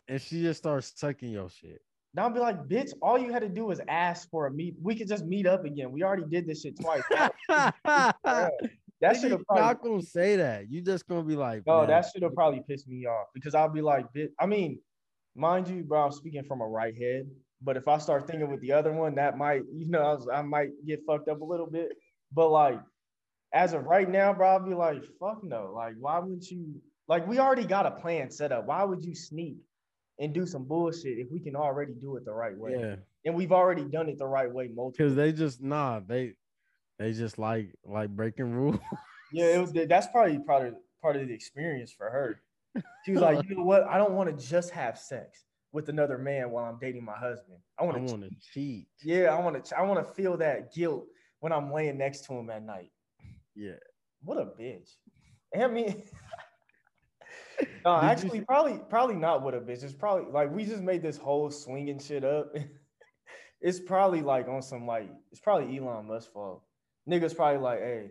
[0.09, 1.81] And she just starts sucking your shit.
[2.15, 4.77] Now I'll be like, bitch, all you had to do was ask for a meet.
[4.81, 5.91] We could just meet up again.
[5.91, 7.03] We already did this shit twice.
[7.49, 10.71] that should have probably not gonna say that.
[10.71, 13.55] You just gonna be like, no, "Man, that should have probably pissed me off because
[13.55, 14.29] I'll be like, bitch.
[14.39, 14.79] I mean,
[15.35, 17.27] mind you, bro, I'm speaking from a right head.
[17.65, 20.29] But if I start thinking with the other one, that might, you know, I, was,
[20.33, 21.93] I might get fucked up a little bit.
[22.33, 22.79] But like,
[23.55, 25.73] as of right now, bro, I'll be like, fuck no.
[25.75, 26.75] Like, why wouldn't you?
[27.09, 28.67] Like, we already got a plan set up.
[28.67, 29.57] Why would you sneak
[30.19, 32.77] and do some bullshit if we can already do it the right way?
[32.79, 34.91] yeah, And we've already done it the right way multiple.
[34.91, 36.35] because they just nah, they
[36.99, 38.79] they just like like breaking rules.
[39.33, 39.73] Yeah, it was.
[39.73, 42.41] That's probably part of part of the experience for her.
[43.07, 43.85] She was like, you know what?
[43.85, 45.45] I don't want to just have sex
[45.75, 47.59] with another man while I'm dating my husband.
[47.79, 48.17] I want to.
[48.17, 48.87] to cheat.
[49.03, 49.79] Yeah, I want to.
[49.79, 51.07] I want to feel that guilt
[51.41, 52.93] when I'm laying next to him at night.
[53.57, 53.73] Yeah.
[54.23, 54.89] What a bitch.
[55.55, 55.87] I mean,
[57.85, 59.83] no, Did you actually, see- probably, probably not what a bitch.
[59.83, 62.55] It's probably like we just made this whole swinging shit up.
[63.61, 66.63] it's probably like on some like it's probably Elon Musk's fault.
[67.11, 68.11] Niggas probably like, hey,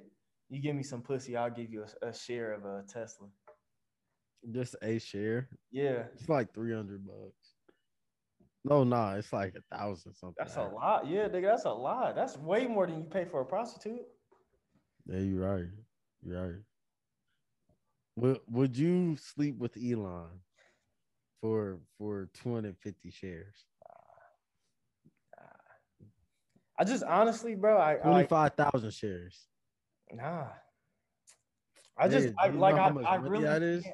[0.49, 3.28] you give me some pussy, I'll give you a, a share of a Tesla.
[4.51, 5.47] Just a share.
[5.72, 7.43] Yeah, It's like three hundred bucks.
[8.66, 10.36] No, nah, it's like a thousand something.
[10.38, 11.07] that's a lot.
[11.07, 12.16] Yeah, nigga, that's a lot.
[12.16, 14.05] That's way more than you pay for a prostitute.
[15.05, 15.68] Yeah, you're right.
[16.26, 16.55] You're right.
[18.16, 20.30] Would Would you sleep with Elon
[21.41, 23.66] for for two hundred fifty shares?
[26.80, 29.47] I just honestly, bro, I, Twenty five thousand shares.
[30.11, 30.47] nah.
[31.95, 33.86] I just I like I, I really that is?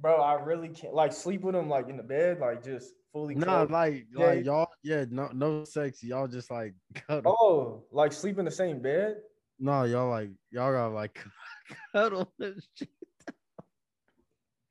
[0.00, 3.34] Bro, I really can't like sleep with him like in the bed, like just fully
[3.34, 4.26] Nah, like Yeah.
[4.26, 6.02] like y'all, yeah, no no sex.
[6.02, 6.74] Y'all just like
[7.08, 7.36] cuddle.
[7.40, 9.16] Oh, like sleep in the same bed?
[9.58, 11.18] No, y'all like y'all got like
[11.92, 12.88] cuddle and shit.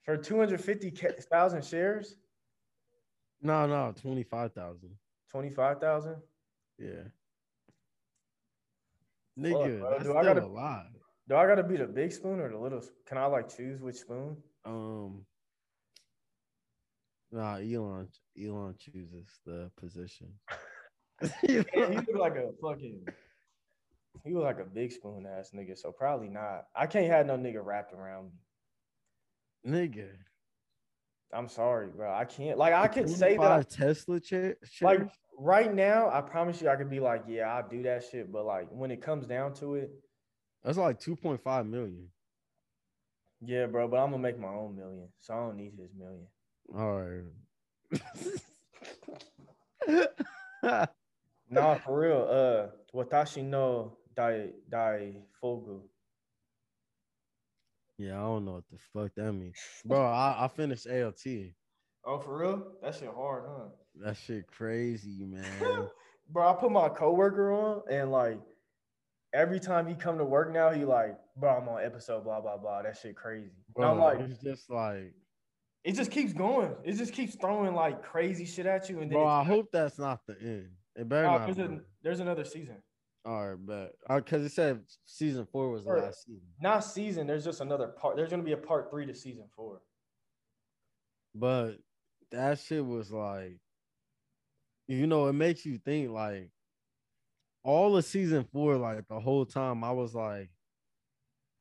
[0.03, 2.15] For 250,000 shares?
[3.41, 4.91] No, no, twenty five thousand.
[5.31, 6.15] 25,000?
[6.79, 6.87] Yeah.
[9.37, 9.89] Nigga, bro.
[9.91, 10.85] that's Do still I gotta- a lot.
[11.29, 12.81] Do I gotta be the big spoon or the little?
[13.05, 14.37] Can I like choose which spoon?
[14.67, 15.25] Um,
[17.31, 18.09] nah, Elon
[18.41, 20.27] Elon chooses the position.
[21.47, 23.03] He look like a fucking.
[24.23, 26.65] He was like a big spoon ass nigga, so probably not.
[26.75, 28.29] I can't have no nigga wrapped around
[29.65, 29.71] me.
[29.71, 30.09] Nigga,
[31.33, 32.13] I'm sorry, bro.
[32.13, 32.59] I can't.
[32.59, 33.51] Like I could say that.
[33.51, 34.53] I- 25 Tesla cha-
[34.85, 35.09] like
[35.39, 38.31] right now, I promise you, I could be like, yeah, I'll do that shit.
[38.31, 39.89] But like when it comes down to it,
[40.63, 42.09] That's like two point five million.
[43.45, 43.87] Yeah, bro.
[43.87, 46.27] But I'm gonna make my own million, so I don't need his million.
[46.75, 47.01] All
[49.91, 50.87] right.
[51.49, 52.27] Nah, for real.
[52.29, 55.81] Uh, watashi no dai dai fogu.
[57.97, 59.55] yeah, I don't know what the fuck that means,
[59.85, 60.05] bro.
[60.05, 61.53] I, I finished AOT.
[62.05, 62.63] Oh, for real?
[62.81, 63.65] That shit hard, huh?
[64.03, 65.87] That shit crazy, man.
[66.29, 68.39] Bro, I put my coworker on, and like
[69.33, 72.57] every time he come to work now, he like, bro, I'm on episode, blah blah
[72.57, 72.81] blah.
[72.81, 73.51] That shit crazy.
[73.75, 75.13] And I'm Bro, like, it's just like,
[75.83, 76.75] it just keeps going.
[76.83, 79.27] It just keeps throwing like crazy shit at you, and then bro.
[79.27, 80.69] I hope that's not the end.
[80.95, 81.47] It better Nah, not.
[81.47, 81.61] 'cause be.
[81.63, 82.77] then there's another season.
[83.25, 83.91] All right, but
[84.23, 86.47] because uh, it said season four was the last season.
[86.61, 87.27] Not season.
[87.27, 88.15] There's just another part.
[88.15, 89.81] There's gonna be a part three to season four.
[91.35, 91.73] But
[92.31, 93.59] that shit was like,
[94.87, 96.49] you know, it makes you think like
[97.67, 100.49] all of season four, like the whole time I was like,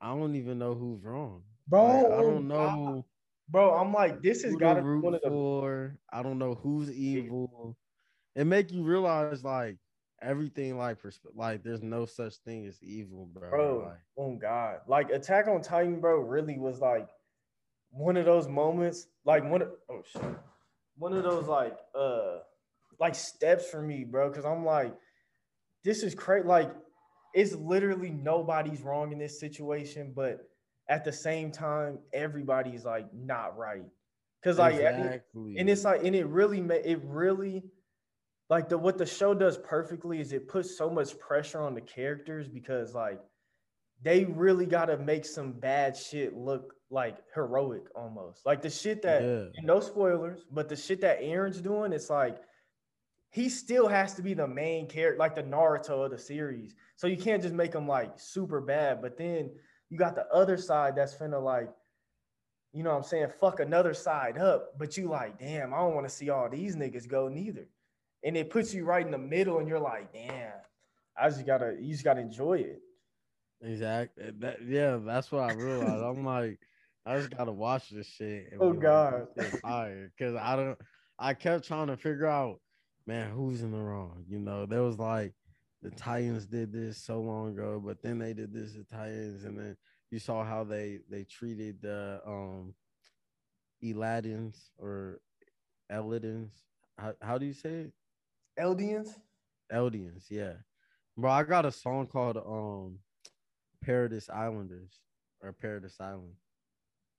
[0.00, 1.42] I don't even know who's wrong.
[1.66, 3.04] Bro, Like, I don't know
[3.48, 5.96] Bro, I'm like, this has who got to to be root one of the for.
[6.12, 7.76] I don't know who's evil.
[8.34, 9.78] It make you realize like
[10.22, 13.50] everything like persp- like there's no such thing as evil, bro.
[13.50, 13.84] bro.
[13.86, 17.08] Like, oh God, like Attack on Titan, bro, really was like
[17.90, 20.22] one of those moments, like one of oh shit,
[20.96, 22.38] one of those like uh
[22.98, 24.92] like steps for me, bro, because I'm like,
[25.86, 26.46] this is crazy.
[26.46, 26.72] Like,
[27.32, 30.40] it's literally nobody's wrong in this situation, but
[30.88, 33.84] at the same time, everybody's like not right.
[34.42, 35.56] Cause like, exactly.
[35.58, 37.62] and it's like, and it really made it really
[38.48, 41.80] like the what the show does perfectly is it puts so much pressure on the
[41.80, 43.20] characters because like
[44.02, 48.44] they really got to make some bad shit look like heroic almost.
[48.46, 49.46] Like the shit that Yeah.
[49.62, 52.38] no spoilers, but the shit that Eren's doing, it's like
[53.36, 56.74] he still has to be the main character, like the Naruto of the series.
[56.96, 59.02] So you can't just make him like super bad.
[59.02, 59.50] But then
[59.90, 61.68] you got the other side that's finna like,
[62.72, 64.78] you know what I'm saying, fuck another side up.
[64.78, 67.68] But you like, damn, I don't want to see all these niggas go neither.
[68.24, 70.52] And it puts you right in the middle, and you're like, damn,
[71.14, 72.80] I just gotta, you just gotta enjoy it.
[73.60, 74.24] Exactly.
[74.24, 76.02] Eh, that, yeah, that's what I realized.
[76.02, 76.58] I'm like,
[77.04, 78.54] I just gotta watch this shit.
[78.58, 79.26] Oh, God.
[79.36, 80.10] this shit fire.
[80.18, 80.78] Cause I don't
[81.18, 82.60] I kept trying to figure out,
[83.06, 84.24] man, who's in the wrong.
[84.28, 85.32] You know, there was like
[85.82, 89.58] the Titans did this so long ago, but then they did this to Titans, and
[89.58, 89.76] then
[90.10, 92.74] you saw how they they treated the um
[93.82, 95.20] Eladins or
[95.90, 96.50] Eladins.
[96.98, 97.92] How how do you say it?
[98.58, 99.10] Eldians?
[99.72, 100.54] Eldians, yeah.
[101.16, 102.98] Bro, I got a song called um
[103.82, 105.00] Paradise Islanders
[105.42, 106.34] or Paradise Island.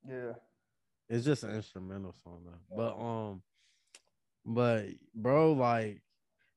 [0.07, 0.33] Yeah.
[1.09, 2.75] It's just an instrumental song though.
[2.75, 3.41] But um
[4.47, 6.01] but bro, like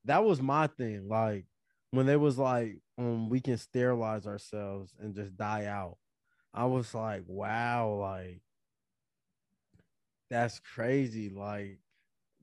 [0.05, 1.07] that was my thing.
[1.09, 1.45] Like
[1.91, 5.97] when they was like, um, we can sterilize ourselves and just die out.
[6.53, 8.41] I was like, wow, like
[10.29, 11.29] that's crazy.
[11.29, 11.79] Like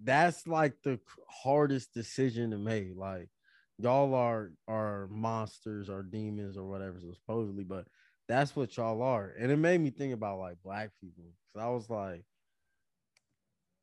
[0.02, 2.90] that's like the hardest decision to make.
[2.94, 3.30] Like
[3.78, 7.86] y'all are are monsters or demons or whatever supposedly, but
[8.28, 9.32] that's what y'all are.
[9.38, 11.24] And it made me think about like black people.
[11.54, 12.24] Cause I was like,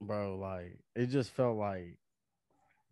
[0.01, 1.97] bro, like it just felt like,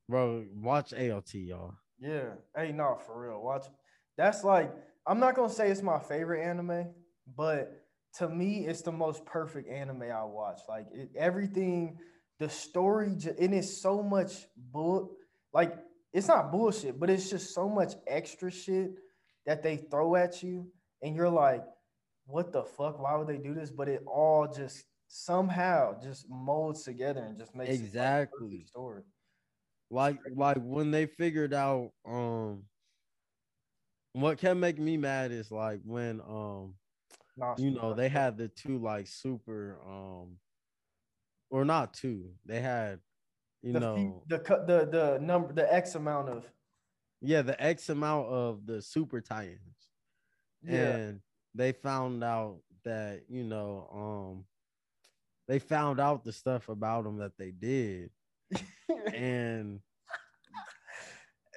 [0.09, 1.75] bro, watch AOT, y'all.
[1.99, 2.33] Yeah.
[2.55, 3.41] Hey, no, for real.
[3.41, 3.65] Watch.
[4.17, 4.73] That's like
[5.05, 6.87] I'm not gonna say it's my favorite anime,
[7.35, 7.83] but
[8.17, 10.59] to me, it's the most perfect anime I watch.
[10.69, 11.97] Like it, everything,
[12.39, 14.33] the story, and it's so much
[14.71, 15.11] bull.
[15.53, 15.75] Like
[16.13, 18.91] it's not bullshit, but it's just so much extra shit
[19.45, 20.67] that they throw at you,
[21.01, 21.63] and you're like,
[22.27, 22.99] "What the fuck?
[23.01, 27.55] Why would they do this?" But it all just somehow just molds together and just
[27.55, 28.65] makes it, like, Exactly.
[28.65, 29.03] story.
[29.91, 32.63] Like like when they figured out um
[34.13, 36.73] what can make me mad is like when um
[37.57, 40.37] you know they had the two like super um
[41.51, 42.99] or not two they had
[43.61, 46.45] you the know the cut the the number the X amount of
[47.21, 49.59] yeah the x amount of the super titans
[50.63, 51.21] yeah and
[51.55, 54.45] they found out that you know um
[55.47, 58.09] they found out the stuff about them that they did.
[59.13, 59.79] And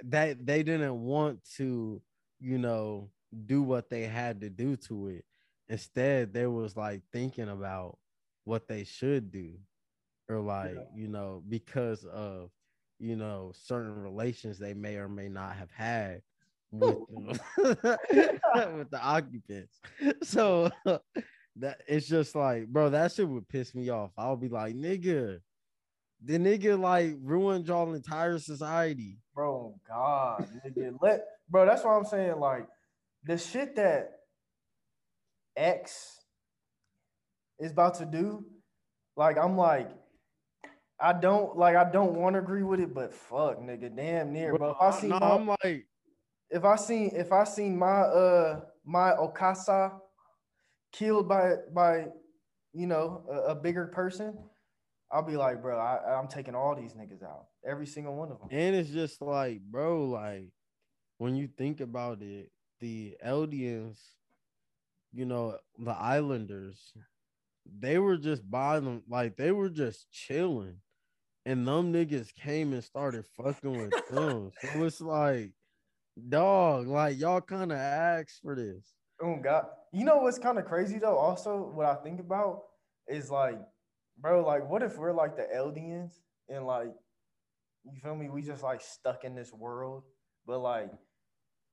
[0.05, 2.01] that they didn't want to
[2.41, 3.11] you know
[3.47, 5.25] do what they had to do to it.
[5.69, 7.99] Instead they was like thinking about
[8.45, 9.55] what they should do
[10.29, 12.51] or like you know because of
[12.99, 16.23] you know certain relations they may or may not have had
[16.71, 17.39] with the,
[18.77, 19.81] with the occupants.
[20.23, 20.71] So
[21.59, 24.13] that it's just like bro that shit would piss me off.
[24.17, 25.41] I'll be like nigga
[26.25, 29.19] the nigga like ruined y'all entire society.
[29.35, 32.67] Bro God nigga let bro that's what I'm saying like
[33.25, 34.13] the shit that
[35.57, 36.21] X
[37.59, 38.45] is about to do
[39.17, 39.91] like I'm like
[41.01, 44.57] I don't like I don't want to agree with it but fuck nigga damn near
[44.57, 44.71] bro.
[44.71, 45.87] If I see no, my, i'm like
[46.51, 49.93] if I seen if I seen my uh my Okasa
[50.97, 52.07] killed by by
[52.73, 54.37] you know a, a bigger person,
[55.11, 58.39] I'll be like, bro, I, I'm taking all these niggas out, every single one of
[58.41, 58.49] them.
[58.51, 60.51] And it's just like, bro, like
[61.19, 62.51] when you think about it,
[62.81, 63.99] the Eldians,
[65.13, 66.93] you know, the Islanders,
[67.79, 70.79] they were just by them, like they were just chilling.
[71.45, 74.51] And them niggas came and started fucking with them.
[74.61, 75.53] So it's like,
[76.29, 78.85] dog, like y'all kind of asked for this.
[79.23, 79.67] Oh God,
[79.97, 81.17] you know what's kind of crazy though?
[81.17, 82.65] Also, what I think about
[83.09, 83.59] is like,
[84.19, 86.13] bro, like, what if we're like the Eldians
[86.51, 86.93] and like,
[87.85, 88.29] you feel me?
[88.29, 90.03] We just like stuck in this world,
[90.47, 90.91] but like,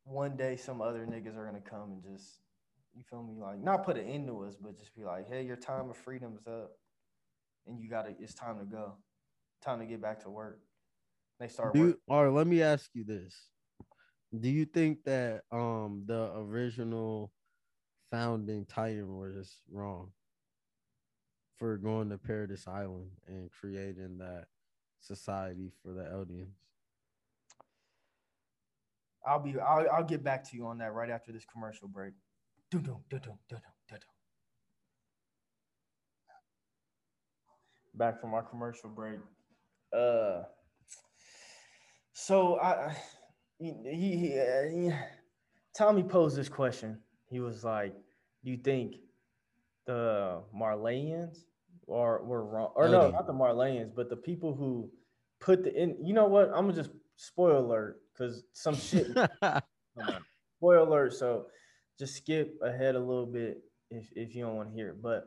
[0.06, 2.40] one day some other niggas are gonna come and just,
[2.96, 3.36] you feel me?
[3.38, 5.98] Like, not put an end to us, but just be like, hey, your time of
[5.98, 6.72] freedom is up,
[7.68, 8.94] and you gotta, it's time to go,
[9.62, 10.62] time to get back to work.
[11.42, 11.76] They start
[12.08, 13.50] all right, let me ask you this.
[14.40, 17.34] Do you think that um the original
[18.14, 20.12] founding Titan was wrong
[21.58, 24.46] for going to Paradise Island and creating that
[25.00, 26.54] society for the Eldians?
[29.26, 32.14] I'll be I'll, I'll get back to you on that right after this commercial break.
[32.70, 34.00] Dun-dun, dun-dun, dun-dun, dun-dun.
[37.96, 39.20] Back from our commercial break.
[39.92, 40.44] Uh
[42.14, 42.96] so I
[43.58, 44.92] he, he, he
[45.76, 47.00] Tommy posed this question.
[47.34, 47.96] He was like,
[48.44, 48.98] "Do you think
[49.88, 51.46] the Marleyans
[51.88, 52.72] or were wrong?
[52.76, 54.92] Or no, not the Marleyans, but the people who
[55.40, 55.98] put the in.
[56.00, 56.50] You know what?
[56.50, 59.08] I'm gonna just spoil alert because some shit.
[60.58, 61.14] Spoiler alert.
[61.14, 61.48] So
[61.98, 65.02] just skip ahead a little bit if, if you don't want to hear it.
[65.02, 65.26] But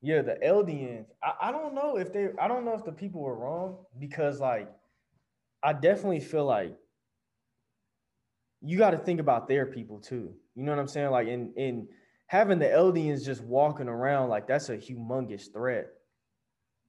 [0.00, 3.20] yeah, the Eldians, I, I don't know if they I don't know if the people
[3.20, 4.70] were wrong because like
[5.62, 6.74] I definitely feel like
[8.62, 10.34] you got to think about their people too.
[10.54, 11.10] You know what I'm saying?
[11.10, 11.88] Like in in
[12.26, 15.88] having the Eldians just walking around like that's a humongous threat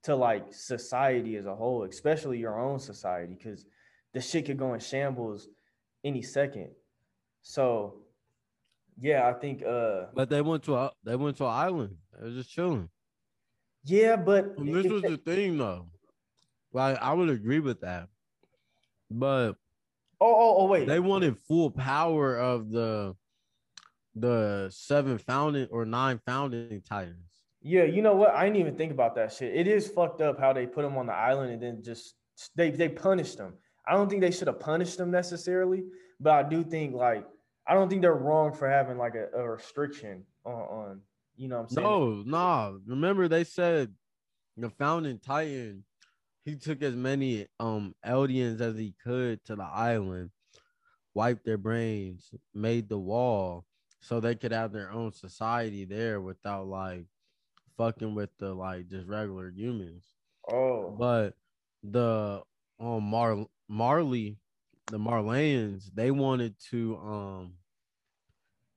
[0.04, 3.66] to like society as a whole, especially your own society, because
[4.14, 5.48] the shit could go in shambles
[6.04, 6.70] any second.
[7.42, 8.02] So
[9.00, 11.96] yeah, I think uh but they went to a they went to an island.
[12.18, 12.88] They was just chilling.
[13.84, 15.86] yeah, but And this was the thing though.
[16.72, 18.08] Like I would agree with that.
[19.10, 19.52] But
[20.20, 20.86] oh oh oh wait.
[20.86, 23.14] they wanted full power of the
[24.16, 27.16] the seven founding or nine founding titans.
[27.60, 28.30] Yeah, you know what?
[28.30, 29.54] I didn't even think about that shit.
[29.54, 32.14] It is fucked up how they put them on the island and then just
[32.54, 33.54] they they punished them.
[33.86, 35.84] I don't think they should have punished them necessarily,
[36.18, 37.26] but I do think like
[37.66, 41.00] I don't think they're wrong for having like a, a restriction on, on
[41.36, 41.86] you know what I'm saying?
[41.86, 42.72] No, nah.
[42.86, 43.92] Remember they said
[44.56, 45.84] the founding titan,
[46.44, 50.30] he took as many um Eldians as he could to the island,
[51.14, 53.66] wiped their brains, made the wall
[54.06, 57.06] so they could have their own society there without like
[57.76, 60.04] fucking with the like just regular humans.
[60.48, 61.34] Oh, But
[61.82, 62.42] the
[62.78, 64.38] um Mar Marley,
[64.86, 67.54] the Marleyans, they wanted to um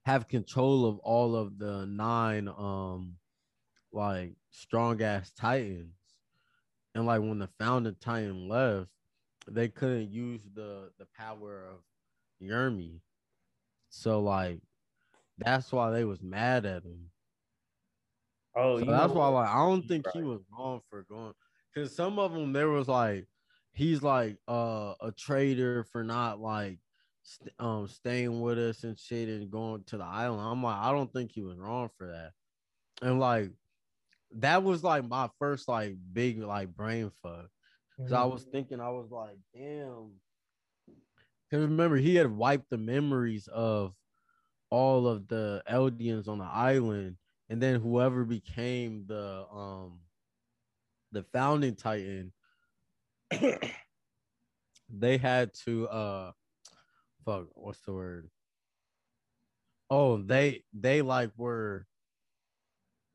[0.08, 3.18] have control of all of the nine um
[3.94, 5.94] like strong ass titans.
[6.96, 8.90] And like when the founding titan left,
[9.48, 11.78] they couldn't use the the power of
[12.42, 13.02] Yermi.
[13.92, 14.62] So like
[15.40, 17.12] that's why they was mad at him.
[18.56, 21.34] oh, So that's why, like, I don't think he was wrong for going.
[21.76, 23.28] Cause some of them, there was like,
[23.74, 26.80] he's like uh, a traitor for not like,
[27.24, 30.42] st- um, staying with us and shit and going to the island.
[30.42, 32.34] I'm like, I don't think he was wrong for that.
[33.02, 33.52] And like,
[34.32, 37.50] that was like my first like big like brain fuck.
[38.08, 38.34] Cause I Mhm.
[38.34, 40.22] was thinking, I was like, damn.
[41.52, 43.96] Cause remember, he had wiped the memories of
[44.70, 47.18] all of the Eldians on the island,
[47.50, 50.00] and then whoever became the um
[51.12, 52.34] the founding Titan,
[54.90, 56.32] they had to uh
[57.26, 58.30] fuck, what's the word?
[59.90, 61.88] Oh, they they like were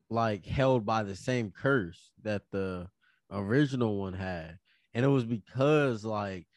[0.09, 2.87] like held by the same curse that the
[3.31, 4.59] original one had
[4.93, 6.47] and it was because like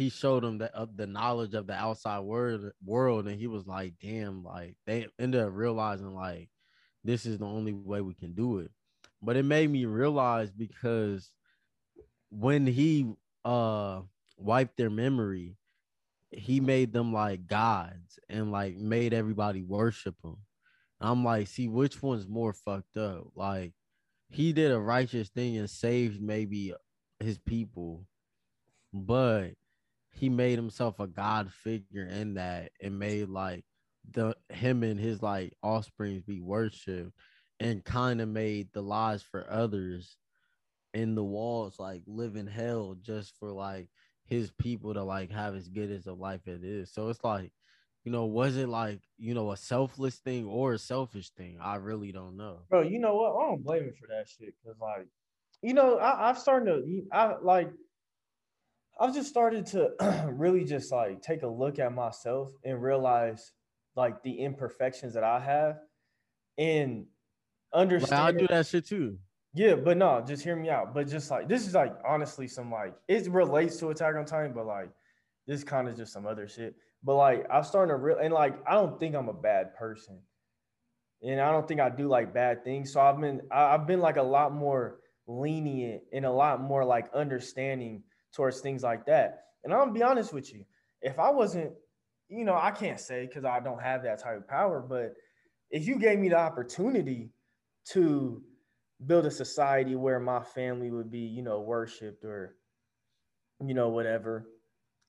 [0.00, 3.66] he showed him that uh, the knowledge of the outside world world and he was
[3.66, 6.48] like damn like they ended up realizing like
[7.04, 8.70] this is the only way we can do it.
[9.20, 11.30] But it made me realize because
[12.30, 13.12] when he
[13.44, 14.00] uh
[14.38, 15.58] wiped their memory
[16.30, 20.38] he made them like gods and like made everybody worship him.
[20.98, 23.32] I'm like see which one's more fucked up?
[23.34, 23.74] Like
[24.30, 26.72] he did a righteous thing and saved maybe
[27.18, 28.06] his people,
[28.94, 29.50] but
[30.10, 33.64] he made himself a god figure in that and made like
[34.12, 37.12] the him and his like offsprings be worshipped
[37.60, 40.16] and kind of made the lives for others
[40.94, 43.88] in the walls like live in hell just for like
[44.30, 46.90] his people to like have as good as a life as it is.
[46.92, 47.52] So it's like,
[48.04, 51.58] you know, was it like, you know, a selfless thing or a selfish thing?
[51.60, 52.60] I really don't know.
[52.70, 52.82] bro.
[52.82, 53.36] You know what?
[53.36, 55.08] I don't blame him for that shit because, like,
[55.62, 57.70] you know, I, I've started to, I like,
[59.00, 63.52] I've just started to really just like take a look at myself and realize
[63.96, 65.78] like the imperfections that I have
[66.58, 67.06] and
[67.72, 68.22] Like, understand.
[68.22, 69.18] I do that shit too.
[69.54, 70.94] Yeah, but no, just hear me out.
[70.94, 74.52] But just like this is like honestly some like it relates to Attack on Titan,
[74.52, 74.90] but like
[75.46, 76.74] this kind of just some other shit.
[77.02, 80.20] But like I'm starting to real and like I don't think I'm a bad person,
[81.22, 82.92] and I don't think I do like bad things.
[82.92, 87.06] So I've been I've been like a lot more lenient and a lot more like
[87.14, 88.02] understanding
[88.32, 89.44] towards things like that.
[89.64, 90.64] And I'm gonna be honest with you,
[91.02, 91.72] if I wasn't
[92.30, 95.14] you know, I can't say because I don't have that type of power, but
[95.70, 97.30] if you gave me the opportunity
[97.86, 98.40] to
[99.04, 102.54] build a society where my family would be, you know, worshipped or,
[103.64, 104.46] you know, whatever,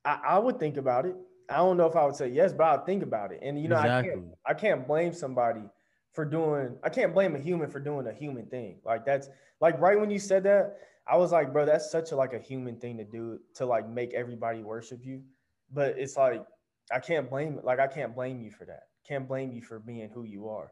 [0.03, 1.15] I, I would think about it.
[1.47, 3.39] I don't know if I would say yes, but I'd think about it.
[3.43, 5.63] And you know, I can't I can't blame somebody
[6.13, 8.79] for doing I can't blame a human for doing a human thing.
[8.85, 9.27] Like that's
[9.59, 12.39] like right when you said that, I was like, bro, that's such a like a
[12.39, 15.23] human thing to do to like make everybody worship you.
[15.71, 16.45] But it's like
[16.91, 18.83] I can't blame like I can't blame you for that.
[19.07, 20.71] Can't blame you for being who you are.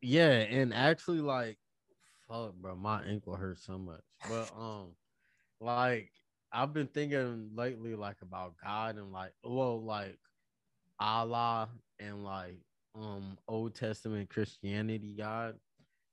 [0.00, 1.58] Yeah, and actually, like,
[2.28, 4.02] fuck, bro, my ankle hurts so much.
[4.28, 4.94] But um,
[5.60, 6.12] like,
[6.52, 10.18] I've been thinking lately, like, about God and like, well, like,
[11.00, 11.68] Allah
[11.98, 12.58] and like,
[12.94, 15.56] um, Old Testament Christianity God,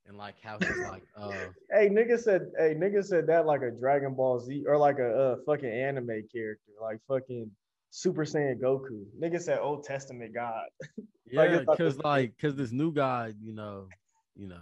[0.06, 3.70] and like how he's like, uh, Hey, nigga said, hey, nigga said that like a
[3.70, 7.50] Dragon Ball Z or like a uh, fucking anime character, like fucking
[7.90, 9.04] Super Saiyan Goku.
[9.20, 10.66] Nigga said Old Testament God.
[11.28, 13.88] Yeah, like because like, cause this new God, you know,
[14.36, 14.60] you know,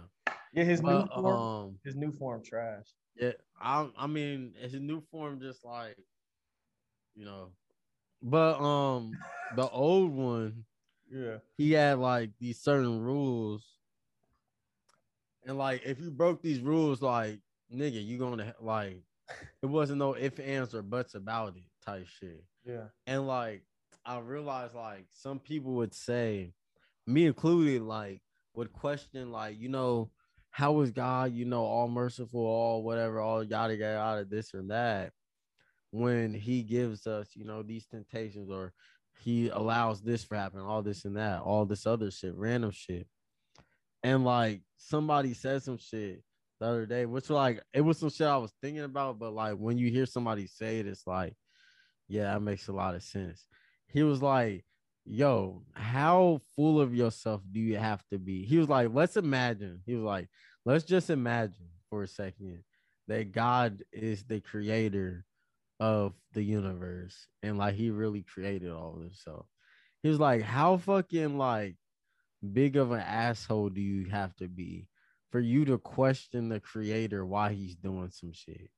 [0.51, 2.85] Yeah, his new form, um, his new form trash.
[3.15, 5.95] Yeah, I I mean his new form, just like
[7.15, 7.51] you know,
[8.21, 9.17] but um
[9.55, 10.65] the old one
[11.11, 11.37] Yeah.
[11.57, 13.74] he had like these certain rules,
[15.45, 17.39] and like if you broke these rules, like
[17.73, 19.01] nigga, you gonna like
[19.61, 22.85] it wasn't no if ands or buts about it type shit, Yeah.
[23.07, 23.63] and like
[24.05, 26.53] I realized like some people would say,
[27.07, 28.21] me included, like
[28.55, 30.11] would question like you know
[30.51, 34.61] how is God, you know, all merciful, all whatever, all yada yada yada, this or
[34.63, 35.11] that,
[35.91, 38.71] when He gives us, you know, these temptations or
[39.21, 43.05] He allows this for happen, all this and that, all this other shit, random shit,
[44.03, 46.23] and like somebody said some shit
[46.59, 49.55] the other day, which like it was some shit I was thinking about, but like
[49.55, 51.33] when you hear somebody say it, it's like,
[52.07, 53.45] yeah, that makes a lot of sense.
[53.87, 54.65] He was like,
[55.05, 58.43] yo, how full of yourself do you have to be?
[58.45, 59.81] He was like, let's imagine.
[59.85, 60.29] He was like,
[60.65, 62.63] let's just imagine for a second
[63.07, 65.25] that God is the creator
[65.79, 69.21] of the universe and like he really created all this.
[69.23, 69.45] So
[70.01, 71.75] he was like, how fucking like
[72.53, 74.87] big of an asshole do you have to be
[75.31, 78.69] for you to question the creator why he's doing some shit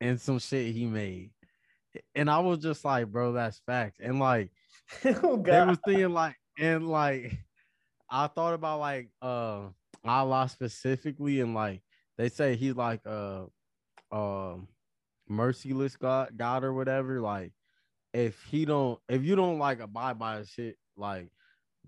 [0.00, 1.30] and some shit he made?
[2.14, 3.98] And I was just like, bro, that's facts.
[4.00, 4.50] And like,
[5.04, 7.32] oh they was thinking like and like
[8.08, 9.62] I thought about like uh
[10.04, 11.82] Allah specifically and like
[12.18, 13.44] they say he's like uh
[14.12, 14.68] um
[15.28, 17.20] merciless God God or whatever.
[17.20, 17.52] Like
[18.12, 21.30] if he don't if you don't like abide by his shit, like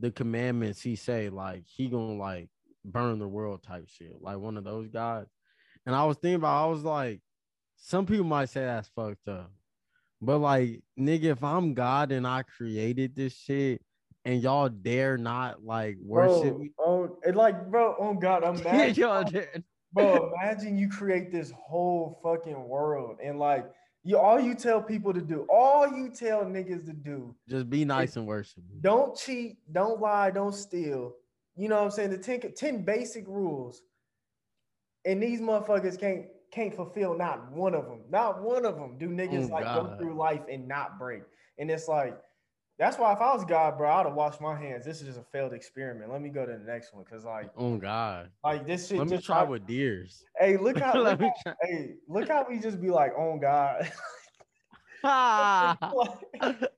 [0.03, 2.49] the commandments he say, like he gonna like
[2.85, 5.27] burn the world type shit, like one of those guys.
[5.87, 7.21] And I was thinking about I was like,
[7.77, 9.53] some people might say that's fucked up.
[10.21, 13.81] But like, nigga, if I'm God and I created this shit
[14.25, 19.01] and y'all dare not like worship Bro, me, oh, and like, bro, oh God, imagine,
[19.01, 19.63] y'all dare.
[19.93, 23.67] bro, imagine you create this whole fucking world and like,
[24.05, 27.85] you all you tell people to do, all you tell niggas to do, Just be
[27.85, 31.15] nice and worship don't cheat, don't lie, don't steal.
[31.57, 32.11] You know what I'm saying?
[32.11, 33.83] The 10, 10 basic rules.
[35.05, 38.01] And these motherfuckers can't can't fulfill not one of them.
[38.11, 41.23] Not one of them do niggas Oh, like go through life and not break.
[41.59, 42.17] And it's like,
[42.79, 44.85] that's why if I was God, bro, I'd have washed my hands.
[44.85, 46.11] This is just a failed experiment.
[46.11, 47.05] Let me go to the next one.
[47.05, 48.31] Cause like, Oh God.
[48.43, 50.25] like this shit Let me try like- with deers.
[50.39, 53.91] Hey, look how look how, hey, look how we just be like, oh God.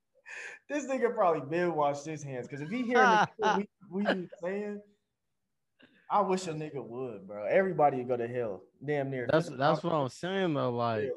[0.69, 2.49] this nigga probably been washed his hands.
[2.49, 4.81] Cause if he hearing the we, we saying,
[6.11, 7.45] I wish a nigga would, bro.
[7.47, 8.62] Everybody would go to hell.
[8.85, 9.27] Damn near.
[9.31, 10.71] that's that's what I'm saying though.
[10.71, 11.11] Like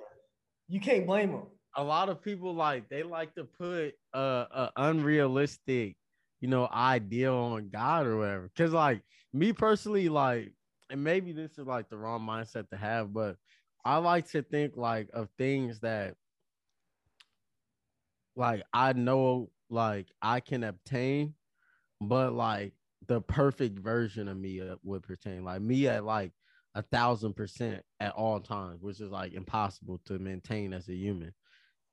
[0.70, 1.48] You can't blame them.
[1.78, 5.96] A lot of people like they like to put a, a unrealistic,
[6.42, 8.52] you know, ideal on God or whatever.
[8.58, 9.02] Cause like
[9.32, 10.54] me personally, like,
[10.90, 13.38] and maybe this is like the wrong mindset to have, but
[13.86, 16.16] I like to think like of things that
[18.36, 21.36] like I know like I can obtain,
[22.02, 22.74] but like
[23.08, 25.44] the perfect version of me uh, would pertain.
[25.44, 26.32] Like me at like
[26.76, 31.34] a thousand percent at all times, which is like impossible to maintain as a human.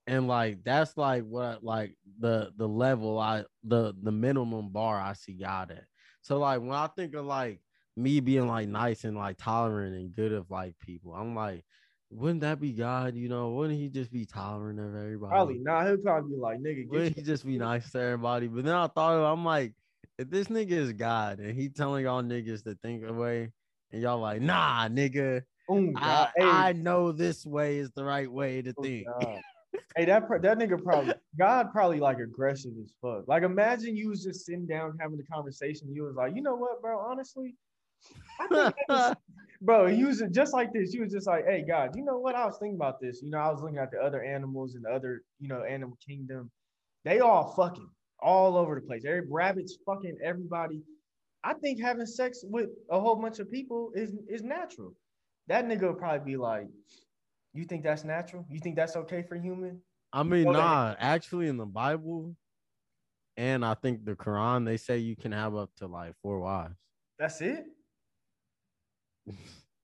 [0.07, 5.15] And like that's like what like the the level I the the minimum bar I
[5.15, 5.85] see God at.
[6.23, 7.61] So like when I think of like
[7.97, 11.65] me being like nice and like tolerant and good of like people, I'm like,
[12.11, 13.15] wouldn't that be God?
[13.15, 15.31] You know, wouldn't he just be tolerant of everybody?
[15.31, 15.87] Probably not.
[15.87, 18.47] He'll probably be like, nigga, Wouldn't he just be nice to everybody?
[18.47, 19.73] But then I thought, of- I'm like,
[20.19, 23.53] if this nigga is God and he telling y'all niggas to think away,
[23.91, 28.31] and y'all like, nah, nigga, Oh, I, Hey, I know this way is the right
[28.31, 29.07] way to oh, think.
[29.97, 33.29] Hey, that that nigga probably God probably like aggressive as fuck.
[33.29, 35.93] Like imagine you was just sitting down having a conversation.
[35.93, 36.99] You was like, you know what, bro?
[36.99, 37.55] Honestly,
[38.41, 39.17] I think that is-
[39.61, 40.93] bro, he was just like this.
[40.93, 42.35] He was just like, hey, God, you know what?
[42.35, 43.23] I was thinking about this.
[43.23, 45.97] You know, I was looking at the other animals and the other, you know, animal
[46.07, 46.51] kingdom.
[47.05, 47.89] They all fucking
[48.21, 49.05] all over the place.
[49.05, 50.83] Every rabbits fucking everybody.
[51.45, 54.95] I think having sex with a whole bunch of people is is natural.
[55.49, 56.67] That nigga would probably be like,
[57.55, 58.45] you think that's natural?
[58.51, 59.81] You think that's okay for human?
[60.13, 62.37] I mean, nah, actually in the Bible
[63.37, 66.77] and I think the Quran, they say you can have up to like four wives.
[67.19, 67.65] That's it.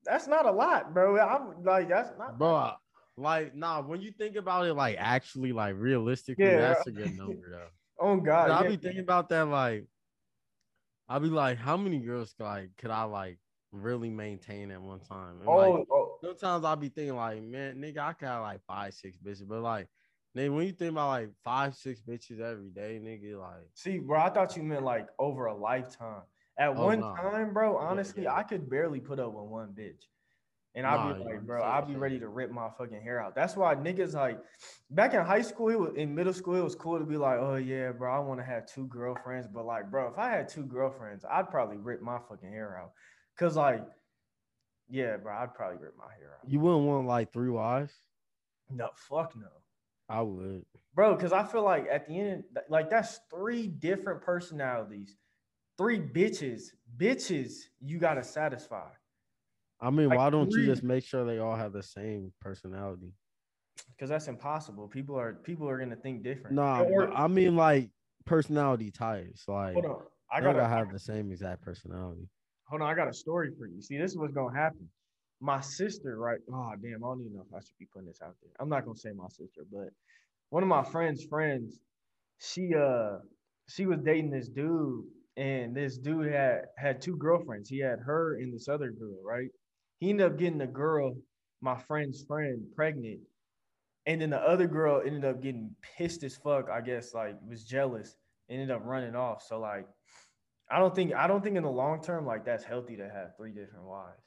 [0.04, 1.18] That's not a lot, bro.
[1.18, 2.76] I'm like, that's not, Bro, I-
[3.18, 6.72] like, nah, when you think about it, like actually, like realistically, Yeah.
[6.72, 7.68] that's a good number though.
[8.02, 8.70] Oh God, I'll yeah.
[8.70, 9.84] be thinking about that, like,
[11.06, 13.38] I'll be like, how many girls like could I like
[13.72, 15.36] really maintain at one time?
[15.42, 18.94] And, like, Oh, oh, sometimes I'll be thinking like, man, nigga, I got like five,
[18.94, 19.88] six bitches, but like,
[20.36, 24.20] nigga, when you think about like five, six bitches every day, nigga, like, see, bro,
[24.20, 26.22] I thought you meant like over a lifetime.
[26.58, 27.14] At Oh, one no.
[27.16, 28.34] time, bro, honestly, yeah.
[28.34, 30.04] I could barely put up with one bitch.
[30.74, 33.34] And I'd Nah, be like, bro, I'd be ready to rip my fucking hair out.
[33.34, 34.38] That's why niggas like
[34.90, 37.38] back in high school, it was, in middle school, it was cool to be like,
[37.40, 39.48] oh yeah, bro, I want to have two girlfriends.
[39.48, 42.92] But like, bro, if I had two girlfriends, I'd probably rip my fucking hair out.
[43.36, 43.84] Cause like,
[44.90, 46.48] yeah, bro, I'd probably rip my hair out.
[46.50, 47.92] you wouldn't want like three wives.
[48.70, 49.46] No, fuck no.
[50.08, 50.64] I would.
[50.92, 55.14] bro because i feel like at the end like that's three different personalities
[55.78, 56.62] three bitches
[56.96, 58.88] bitches you gotta satisfy
[59.82, 62.32] I mean, Like, why don't three- you just make sure they all have the same
[62.40, 63.12] personality?
[63.96, 67.90] because that's impossible people are people are gonna think different Nah, Or- I mean like
[68.26, 69.46] personality types.
[69.46, 70.02] Like hold on
[70.32, 72.28] i I gotta gotta have the same exact personality.
[72.70, 73.80] Hold on i got a story for you.
[73.82, 74.88] See this is what's gonna happen.
[75.40, 76.38] My sister right?
[76.52, 78.52] Oh damn i don't even know if i should be putting this out there.
[78.60, 79.88] I'm not gonna say my sister but
[80.50, 81.80] one of my friend's friends
[82.38, 83.18] she uh
[83.68, 85.04] she was dating this dude
[85.36, 87.68] and this dude had had two girlfriends.
[87.68, 89.48] He had her and this other girl right?
[89.98, 91.16] He ended up getting the girl
[91.60, 93.20] my friend's friend pregnant
[94.06, 97.64] and then the other girl ended up getting pissed as fuck i guess like was
[97.64, 98.16] jealous
[98.50, 99.42] ended up running off.
[99.46, 99.86] So like
[100.70, 103.36] i don't think i don't think in the long term like that's healthy to have
[103.36, 104.22] three different wives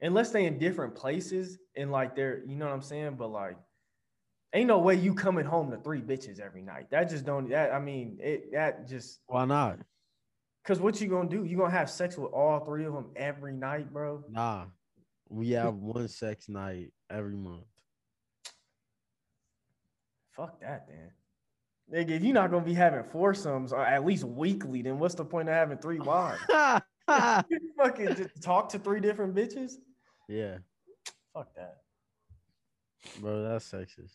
[0.00, 3.56] unless they in different places and like they're you know what i'm saying but like
[4.54, 7.72] ain't no way you coming home to three bitches every night that just don't that
[7.72, 9.78] i mean it that just Why not?
[10.62, 13.52] because what you gonna do you gonna have sex with all three of them every
[13.54, 14.64] night bro Nah.
[15.28, 17.64] We have one sex night every month.
[20.36, 21.10] fuck that then
[21.92, 25.24] Nigga, if you're not gonna be having foursomes or at least weekly, then what's the
[25.24, 26.40] point of having three wives?
[27.06, 29.72] Fucking just talk to three different bitches?
[30.28, 30.58] yeah,
[31.34, 31.78] Fuck that.
[33.20, 34.14] bro, that's sexist.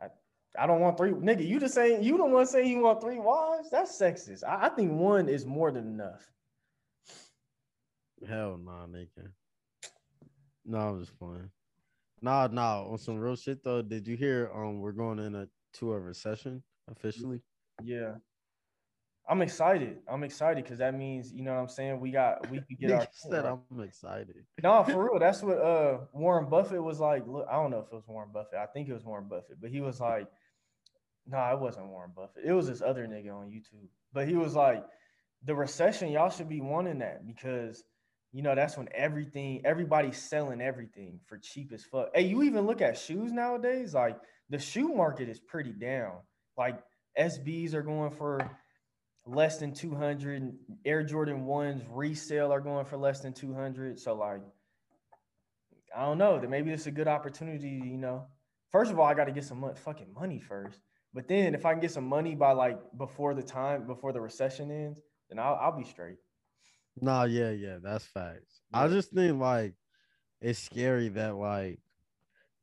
[0.00, 0.06] I
[0.58, 1.10] I don't want three.
[1.10, 3.68] Nigga, you just saying you the one saying you want three wives?
[3.70, 4.42] That's sexist.
[4.42, 6.26] I, I think one is more than enough.
[8.26, 9.28] Hell nah, nigga.
[10.64, 11.50] No, I'm just playing.
[12.22, 12.84] Nah, nah.
[12.84, 14.50] On some real shit though, did you hear?
[14.54, 17.42] Um, we're going in a to a recession officially.
[17.82, 18.14] Yeah.
[19.28, 19.98] I'm excited.
[20.08, 22.00] I'm excited because that means you know what I'm saying.
[22.00, 24.34] We got we could get our said I'm excited.
[24.62, 25.20] No, for real.
[25.20, 27.26] That's what uh Warren Buffett was like.
[27.26, 28.58] Look, I don't know if it was Warren Buffett.
[28.58, 30.26] I think it was Warren Buffett, but he was like,
[31.26, 32.44] no, nah, it wasn't Warren Buffett.
[32.44, 33.88] It was this other nigga on YouTube.
[34.12, 34.84] But he was like,
[35.44, 37.84] the recession, y'all should be wanting that because
[38.32, 42.08] you know that's when everything, everybody's selling everything for cheap as fuck.
[42.14, 44.18] Hey, you even look at shoes nowadays, like
[44.48, 46.14] the shoe market is pretty down.
[46.56, 46.82] Like
[47.18, 48.50] SBs are going for
[49.26, 50.52] less than 200
[50.84, 54.40] air jordan 1s resale are going for less than 200 so like
[55.96, 58.26] i don't know that maybe it's a good opportunity you know
[58.70, 60.80] first of all i got to get some fucking money first
[61.14, 64.20] but then if i can get some money by like before the time before the
[64.20, 66.18] recession ends then i'll, I'll be straight
[67.00, 68.60] Nah, yeah, yeah, that's facts.
[68.72, 69.74] I just think like
[70.40, 71.80] it's scary that like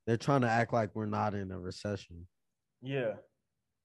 [0.05, 2.27] they're trying to act like we're not in a recession.
[2.81, 3.13] yeah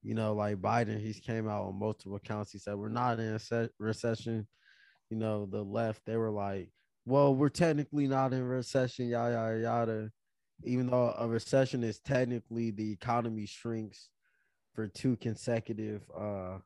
[0.03, 2.51] You know, like Biden, he's came out on multiple accounts.
[2.51, 4.47] He said we're not in a se- recession.
[5.09, 6.69] You know, the left, they were like,
[7.05, 10.11] well, we're technically not in recession, yada yada yada.
[10.63, 14.09] Even though a recession is technically the economy shrinks
[14.73, 16.59] for two consecutive uh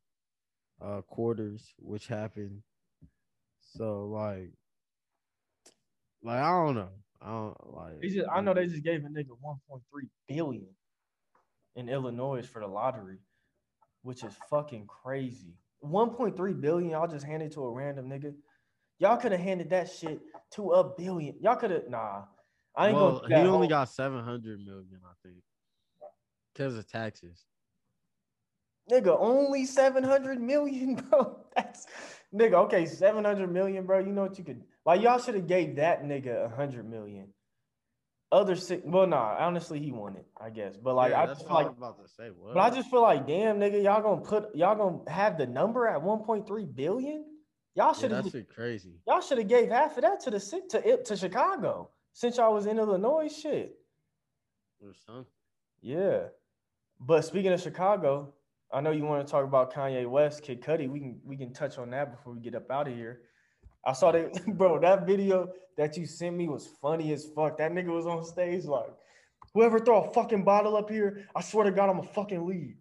[0.81, 2.61] uh quarters, which happened.
[3.77, 4.51] So like,
[6.23, 6.89] like I don't know.
[7.21, 7.99] I don't like.
[8.01, 9.81] they just, i know they just gave a nigga 1.3
[10.29, 10.67] billion
[11.75, 13.17] in illinois for the lottery
[14.03, 18.33] which is fucking crazy 1.3 billion y'all just handed to a random nigga
[18.99, 20.21] y'all could have handed that shit
[20.51, 22.23] to a billion y'all could have nah
[22.77, 25.43] i ain't well, gonna he only whole- got seven hundred million, I think.
[26.53, 27.43] Because of taxes.
[28.89, 31.37] Nigga, only 700 million, bro.
[31.55, 31.85] That's
[32.33, 33.99] nigga, okay, 700 million, bro.
[33.99, 37.27] You know what you could like y'all should have gave that nigga a hundred million.
[38.31, 40.77] Other six, well, nah, honestly, he won it, I guess.
[40.77, 42.29] But like, Yeah, I just feel like, about to say.
[42.29, 42.53] What?
[42.53, 45.87] but I just feel like, damn, nigga, y'all gonna put, y'all gonna have the number
[45.87, 47.25] at 1.3 billion.
[47.75, 48.93] Y'all should have, shit crazy.
[49.07, 50.39] y'all should have gave half of that to the
[50.69, 53.31] to it to Chicago since y'all was in Illinois.
[53.31, 53.77] Shit,
[55.81, 56.23] yeah.
[56.99, 58.33] But speaking of Chicago,
[58.71, 60.87] I know you want to talk about Kanye West, Kid Cudi.
[60.89, 63.21] We can we can touch on that before we get up out of here.
[63.85, 64.79] I saw that, bro.
[64.79, 67.57] That video that you sent me was funny as fuck.
[67.57, 68.91] That nigga was on stage like,
[69.53, 72.75] whoever throw a fucking bottle up here, I swear to God, I'm a fucking leave.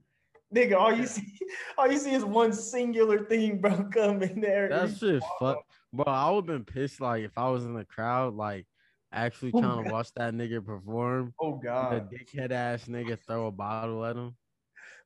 [0.55, 1.39] Nigga, all you see,
[1.79, 3.85] all you see is one singular thing, bro.
[3.93, 4.69] Come in there.
[4.69, 5.59] That shit fuck.
[5.93, 8.67] Bro, I would have been pissed like if I was in the crowd, like
[9.11, 11.33] actually Oh, trying to watch that nigga perform.
[11.41, 14.35] Oh god, The dickhead ass nigga throw a bottle at him.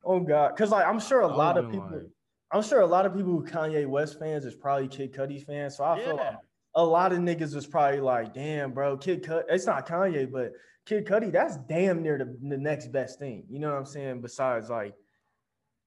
[0.04, 0.56] Oh God.
[0.56, 2.06] Cause like I'm sure a lot of people, like-
[2.52, 5.76] I'm sure a lot of people who Kanye West fans is probably Kid Cudi fans.
[5.76, 6.36] So I feel like
[6.74, 9.44] a lot of niggas was probably like, damn, bro, Kid Cudi.
[9.48, 10.52] It's not Kanye, but
[10.84, 13.44] Kid Cudi, that's damn near the, the next best thing.
[13.48, 14.20] You know what I'm saying?
[14.20, 14.94] Besides like,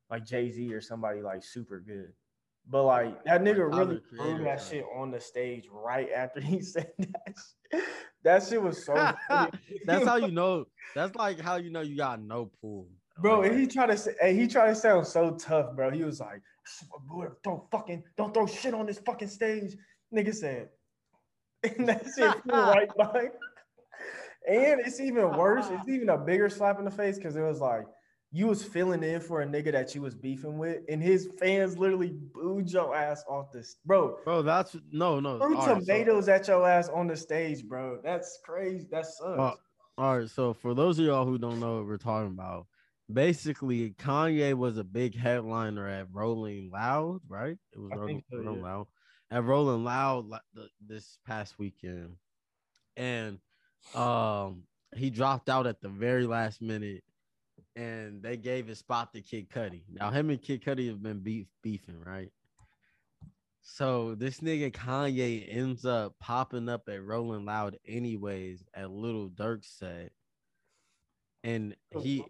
[0.10, 2.14] like Jay Z or somebody like super good.
[2.68, 6.62] But like that nigga Tyler, really threw that shit on the stage right after he
[6.74, 7.36] said that.
[7.72, 7.84] Shit.
[8.24, 8.94] That shit was so.
[9.86, 10.66] That's how you know.
[10.96, 12.88] That's like how you know you got no pool.
[13.20, 15.90] Bro, and he tried to say, and he tried to sound so tough, bro.
[15.90, 16.42] He was like,
[17.08, 19.76] "Boy, don't fucking, don't throw shit on this fucking stage."
[20.14, 20.70] Nigga said,
[21.64, 23.30] and that shit flew right by.
[24.48, 25.66] And it's even worse.
[25.72, 27.86] It's even a bigger slap in the face because it was like
[28.32, 31.78] you was filling in for a nigga that you was beefing with, and his fans
[31.78, 34.18] literally booed your ass off this, bro.
[34.26, 35.40] bro, that's no, no.
[35.40, 38.00] Threw all right, so- tomatoes at your ass on the stage, bro.
[38.04, 38.88] That's crazy.
[38.92, 39.40] That sucks.
[39.40, 39.54] Uh,
[39.98, 42.68] all right, so for those of y'all who don't know what we're talking about,
[43.12, 47.58] basically Kanye was a big headliner at Rolling Loud, right?
[47.74, 48.64] It was Rolling, so, Rolling yeah.
[48.64, 48.88] Loud
[49.32, 50.26] at Rolling Loud
[50.86, 52.16] this past weekend,
[52.96, 53.40] and
[53.94, 54.64] um
[54.96, 57.04] he dropped out at the very last minute,
[57.76, 59.84] and they gave his spot to Kid Cudi.
[59.92, 62.32] Now him and Kid Cudi have been beef beefing, right?
[63.68, 69.66] So this nigga Kanye ends up popping up at Rolling Loud anyways at Lil Durk
[69.66, 70.12] set.
[71.44, 72.24] And he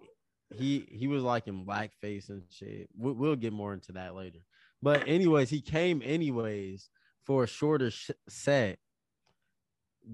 [0.58, 2.90] he he was like in blackface and shit.
[2.98, 4.40] We, we'll get more into that later.
[4.82, 6.90] But anyways, he came anyways
[7.24, 8.80] for a shorter sh- set.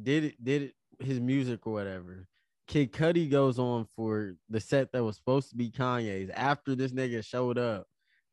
[0.03, 2.27] Did it did it his music or whatever.
[2.67, 6.93] Kid Cudi goes on for the set that was supposed to be Kanye's after this
[6.93, 7.87] nigga showed up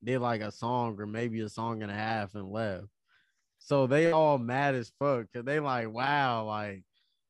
[0.05, 2.87] did like a song or maybe a song and a half and left.
[3.59, 6.85] So they all mad as fuck because they like, wow, like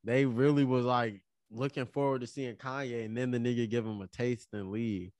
[0.05, 4.01] they really was like looking forward to seeing Kanye, and then the nigga give him
[4.01, 5.11] a taste and leave.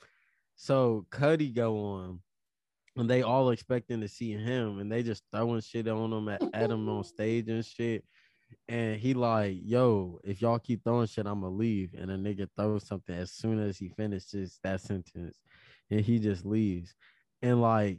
[0.57, 2.21] So Cudi go on,
[2.97, 6.43] and they all expecting to see him, and they just throwing shit on him at,
[6.53, 8.05] at him on stage and shit.
[8.69, 11.95] And he like, yo, if y'all keep throwing shit, I'ma leave.
[11.97, 15.39] And a nigga throws something as soon as he finishes that sentence,
[15.91, 16.95] and he just leaves.
[17.43, 17.99] And like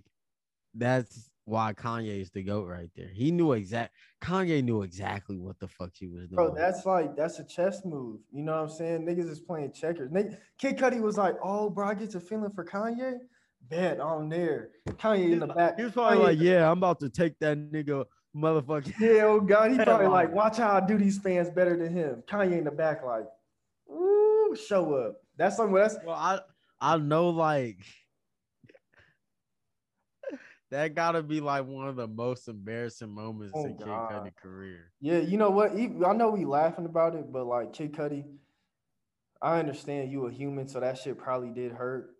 [0.73, 3.09] that's why Kanye is the goat right there.
[3.13, 6.35] He knew exact Kanye knew exactly what the fuck he was doing.
[6.35, 8.19] Bro, that's like that's a chess move.
[8.31, 9.05] You know what I'm saying?
[9.05, 10.11] Niggas is playing checkers.
[10.11, 13.17] Nigga, Kid Cudi was like, "Oh, bro, I get a feeling for Kanye."
[13.69, 14.69] Bet on there.
[14.91, 15.77] Kanye in the back.
[15.77, 18.05] he was probably Kanye- like, Yeah, I'm about to take that nigga
[18.35, 18.93] motherfucker.
[18.99, 20.11] Yeah, oh God, he probably Headline.
[20.11, 23.25] like, "Watch how I do these fans better than him." Kanye in the back, like,
[23.91, 25.75] "Ooh, show up." That's something.
[25.75, 26.39] That's Well, I
[26.81, 27.77] I know like
[30.71, 34.11] that gotta be like one of the most embarrassing moments Oh, in Kid God.
[34.11, 34.91] Cudi career.
[35.01, 35.19] yeah.
[35.19, 35.71] You know what?
[35.71, 38.23] I know we laughing about it, but like Kid Cudi,
[39.41, 42.11] I understand you a human, so that shit probably did hurt.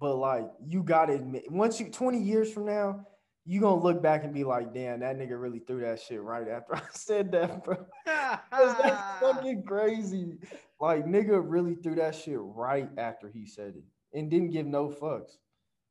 [0.00, 3.06] But like, you gotta admit, once you 20 years from now,
[3.46, 6.48] you gonna look back and be like, damn, that nigga really threw that shit right
[6.48, 7.76] after I said that, bro.
[8.06, 10.38] that's fucking crazy.
[10.80, 13.84] Like, nigga really threw that shit right after he said it
[14.18, 15.32] and didn't give no fucks.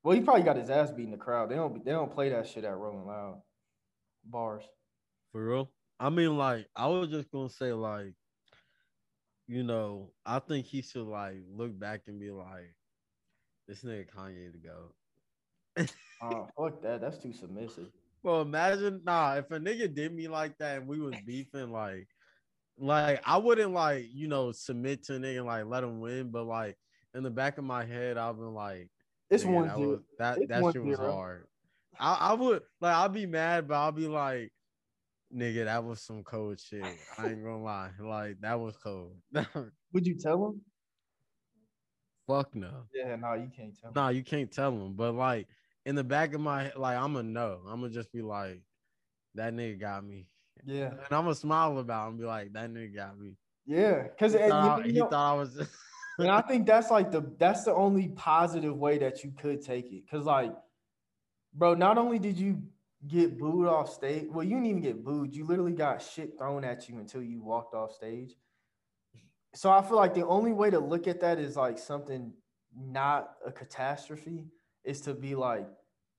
[0.03, 1.49] Well, he probably got his ass beat in the crowd.
[1.49, 3.41] They don't they don't play that shit at Rolling Loud.
[4.25, 4.63] Bars.
[5.31, 5.71] For real?
[5.99, 8.13] I mean, like, I was just gonna say, like,
[9.47, 12.75] you know, I think he should like look back and be like,
[13.67, 15.87] this nigga Kanye to go.
[16.21, 17.01] Oh, fuck that.
[17.01, 17.87] That's too submissive.
[18.23, 22.07] Well, imagine nah, if a nigga did me like that and we was beefing, like,
[22.77, 26.31] like I wouldn't like, you know, submit to a nigga and like let him win,
[26.31, 26.77] but like
[27.13, 28.89] in the back of my head, I've been like,
[29.29, 29.89] It's nigga, one that zero.
[29.89, 31.11] was, that, It's that one shit was zero.
[31.11, 31.47] hard.
[31.99, 34.51] I, I would like I'll be mad, but I'll be like,
[35.35, 36.83] nigga, that was some cold shit.
[37.17, 37.91] I ain't gonna lie.
[37.99, 39.15] Like that was cold.
[39.93, 40.61] Would you tell him?
[42.27, 42.85] Fuck no.
[42.93, 43.91] Yeah, no, you can't tell.
[43.93, 44.93] Nah, you can't tell him.
[44.93, 45.47] But like
[45.85, 47.61] in the back of my like, I'm gonna know.
[47.67, 48.61] I'm gonna just be like,
[49.35, 50.27] that nigga got me.
[50.65, 53.35] Yeah, And I'm gonna smile about it and be like, that nigga got me.
[53.65, 55.57] yeah, because He thought, I, he thought I was
[56.19, 59.91] and I think that's like the that's the only positive way that you could take
[59.91, 60.09] it.
[60.09, 60.53] Cause like,
[61.53, 62.61] bro, not only did you
[63.07, 65.35] get booed off stage, well, you didn't even get booed.
[65.35, 68.35] You literally got shit thrown at you until you walked off stage.
[69.55, 72.33] So I feel like the only way to look at that is like something
[72.75, 74.45] not a catastrophe
[74.83, 75.67] is to be like,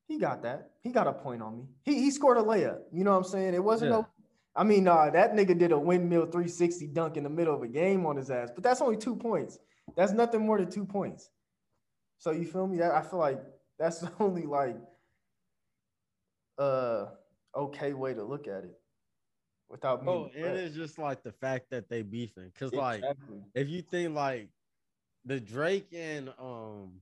[0.06, 0.70] he got that.
[0.82, 1.64] He got a point on me.
[1.84, 2.80] He he scored a layup.
[2.92, 3.54] You know what I'm saying?
[3.54, 3.96] It wasn't Yeah.
[3.98, 4.08] no.
[4.56, 7.66] I mean, uh, that nigga did a windmill 360 dunk in the middle of a
[7.68, 9.58] game on his ass, but that's only two points.
[9.96, 11.30] That's nothing more than two points.
[12.18, 12.78] So you feel me?
[12.78, 13.40] That I feel like
[13.78, 14.76] that's the only like
[16.58, 17.06] uh
[17.54, 18.78] okay way to look at it
[19.68, 22.52] without Bro, being it is just like the fact that they beefing.
[22.58, 23.04] Cause like
[23.54, 24.48] if you think like
[25.24, 27.00] the Drake and um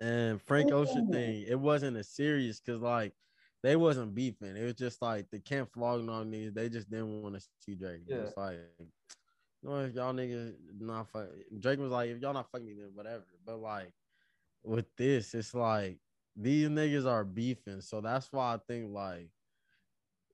[0.00, 1.12] and Frank Ocean Ooh.
[1.12, 3.12] thing, it wasn't as serious because like
[3.62, 4.56] they wasn't beefing.
[4.56, 6.52] It was just like the Camp Flog Gnaw these.
[6.52, 8.02] They just didn't want to see Drake.
[8.06, 8.16] Yeah.
[8.18, 8.58] It's like,
[9.74, 11.28] if y'all niggas not fuck,
[11.58, 13.24] Drake was like, if y'all not fucking me, then whatever.
[13.44, 13.92] But like
[14.64, 15.98] with this, it's like
[16.36, 17.80] these niggas are beefing.
[17.80, 19.30] So that's why I think like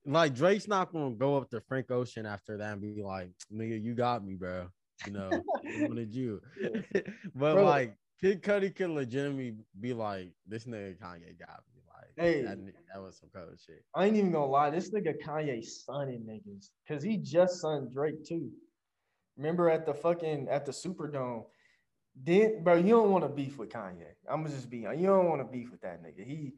[0.05, 3.81] like Drake's not gonna go up to Frank Ocean after that and be like, nigga,
[3.81, 4.67] you got me, bro.
[5.05, 5.43] You know,
[5.79, 6.41] wanted you.
[7.35, 7.63] but Bro.
[7.63, 11.81] like Kid Cudi could legitimately be like, this nigga Kanye got me.
[11.87, 12.41] Like Hey.
[12.43, 12.57] that,
[12.93, 13.83] that was some cold shit.
[13.95, 14.69] I ain't even gonna lie.
[14.69, 18.49] This nigga Kanye sunning niggas because he just sunned Drake too.
[19.37, 21.45] Remember at the fucking at the Superdome?
[22.15, 24.13] Then, bro, you don't want to beef with Kanye.
[24.29, 26.25] I'm gonna just be you don't want to beef with that nigga.
[26.25, 26.53] He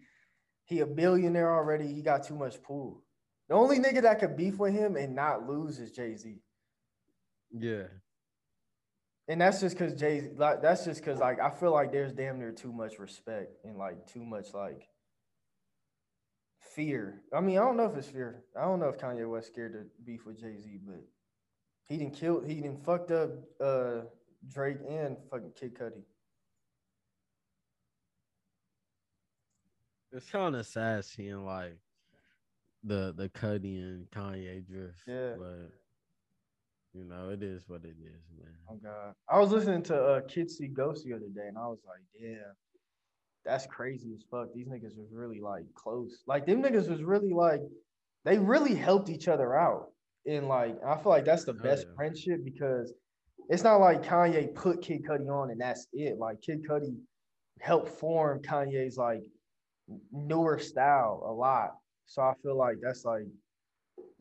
[0.65, 1.87] he a billionaire already.
[1.87, 3.03] He got too much pool.
[3.47, 6.41] The only nigga that could beef with him and not lose is Jay Z.
[7.51, 7.83] Yeah.
[9.27, 12.39] And that's just because Jay, like, that's just because like I feel like there's damn
[12.39, 14.87] near too much respect and like too much like
[16.59, 17.21] fear.
[17.33, 18.43] I mean, I don't know if it's fear.
[18.59, 21.03] I don't know if Kanye was scared to beef with Jay Z, but
[21.87, 22.41] he didn't kill.
[22.41, 23.31] He didn't fucked up
[23.61, 24.01] uh
[24.47, 26.03] Drake and fucking Kid Cudi.
[30.11, 31.77] It's kind of sad seeing like
[32.83, 34.99] the the Cudi and Kanye drift.
[35.07, 35.33] Yeah.
[35.37, 35.71] But
[36.93, 38.55] you know, it is what it is, man.
[38.69, 41.67] Oh God, I was listening to uh Kids See Ghosts the other day, and I
[41.67, 42.53] was like, yeah,
[43.43, 44.53] that's crazy as fuck.
[44.53, 46.23] These niggas was really like close.
[46.25, 47.61] Like them niggas was really like,
[48.23, 49.91] they really helped each other out.
[50.27, 51.93] And like, I feel like that's the Oh, best yeah.
[51.95, 52.93] friendship because
[53.49, 56.17] it's not like Kanye put Kid Cudi on and that's it.
[56.17, 56.97] Like Kid Cudi
[57.61, 59.23] helped form Kanye's like
[60.11, 61.75] newer style a lot.
[62.07, 63.25] So I feel like that's like,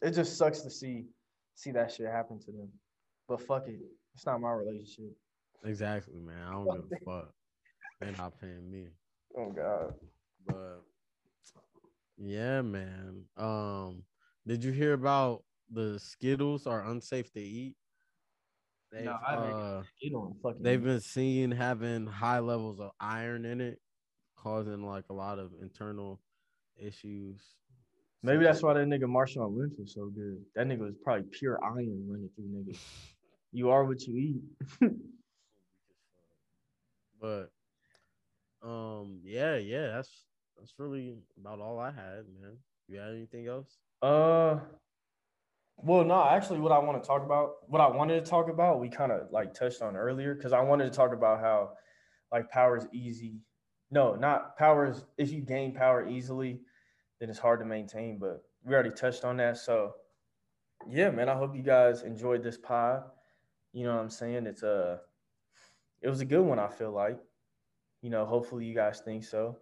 [0.03, 1.07] it just sucks to see
[1.55, 2.69] see that shit happen to them.
[3.29, 3.79] But fuck it,
[4.15, 5.13] it's not my relationship.
[5.65, 6.43] Exactly, man.
[6.47, 7.31] I don't give a fuck.
[8.01, 8.89] They're not paying me.
[9.39, 9.95] Oh God.
[10.47, 10.83] But
[12.19, 13.23] yeah, man.
[13.37, 14.03] Um,
[14.47, 15.43] did you hear about
[15.75, 17.77] the Skittles are unsafe to eat?
[18.93, 20.63] They've, No, uh, You don't fucking.
[20.63, 23.81] they've been seen having high levels of iron in it,
[24.37, 26.21] causing like a lot of internal
[26.77, 27.41] issues.
[28.23, 30.43] Maybe that's why that nigga Marshawn Lynch was so good.
[30.55, 32.79] That nigga was probably pure iron running through niggas.
[33.57, 34.91] You are what you eat.
[37.21, 37.51] But
[38.63, 40.25] um, yeah, yeah, that's
[40.59, 42.59] that's really about all I had, man.
[42.89, 43.79] You got anything else?
[44.03, 44.59] Uh,
[45.77, 48.81] well, no, actually, what I want to talk about, what I wanted to talk about,
[48.81, 51.73] we kind of like touched on earlier because I wanted to talk about how
[52.33, 53.41] like power is easy.
[53.91, 56.61] No, not power is if you gain power easily,
[57.21, 58.19] then it's hard to maintain.
[58.19, 59.59] But we already touched on that.
[59.59, 59.95] So,
[60.89, 63.03] yeah, man, I hope you guys enjoyed this pod.
[63.73, 64.47] You know what I'm saying?
[64.47, 65.01] It's a,
[66.01, 66.59] it was a good one.
[66.59, 67.19] I feel like,
[68.01, 69.59] you know, hopefully you guys think so.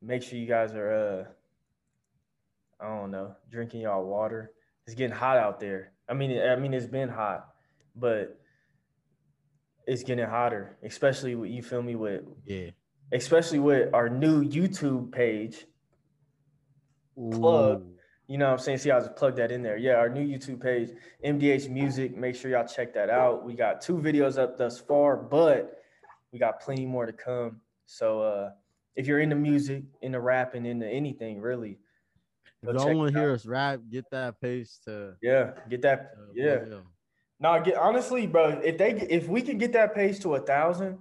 [0.00, 4.52] Make sure you guys are, uh, I don't know, drinking y'all water.
[4.86, 5.92] It's getting hot out there.
[6.08, 7.48] I mean, I mean, it's been hot,
[7.94, 8.38] but
[9.86, 12.70] it's getting hotter, especially with you feel me with, Yeah.
[13.12, 15.66] especially with our new YouTube page.
[17.14, 17.82] Plug.
[17.82, 17.88] Ooh.
[18.28, 18.78] You know what I'm saying?
[18.78, 19.76] See, I just plugged that in there.
[19.76, 20.90] Yeah, our new YouTube page,
[21.24, 22.16] MDH Music.
[22.16, 23.44] Make sure y'all check that out.
[23.44, 25.78] We got two videos up thus far, but
[26.32, 27.60] we got plenty more to come.
[27.86, 28.50] So uh
[28.94, 31.78] if you're into music, into rapping, into anything really,
[32.62, 36.12] If y'all want to hear us rap, get that pace to yeah, get that.
[36.16, 36.62] uh, Yeah.
[36.62, 36.82] Will.
[37.40, 38.60] No, get honestly, bro.
[38.62, 40.98] If they if we can get that pace to a thousand,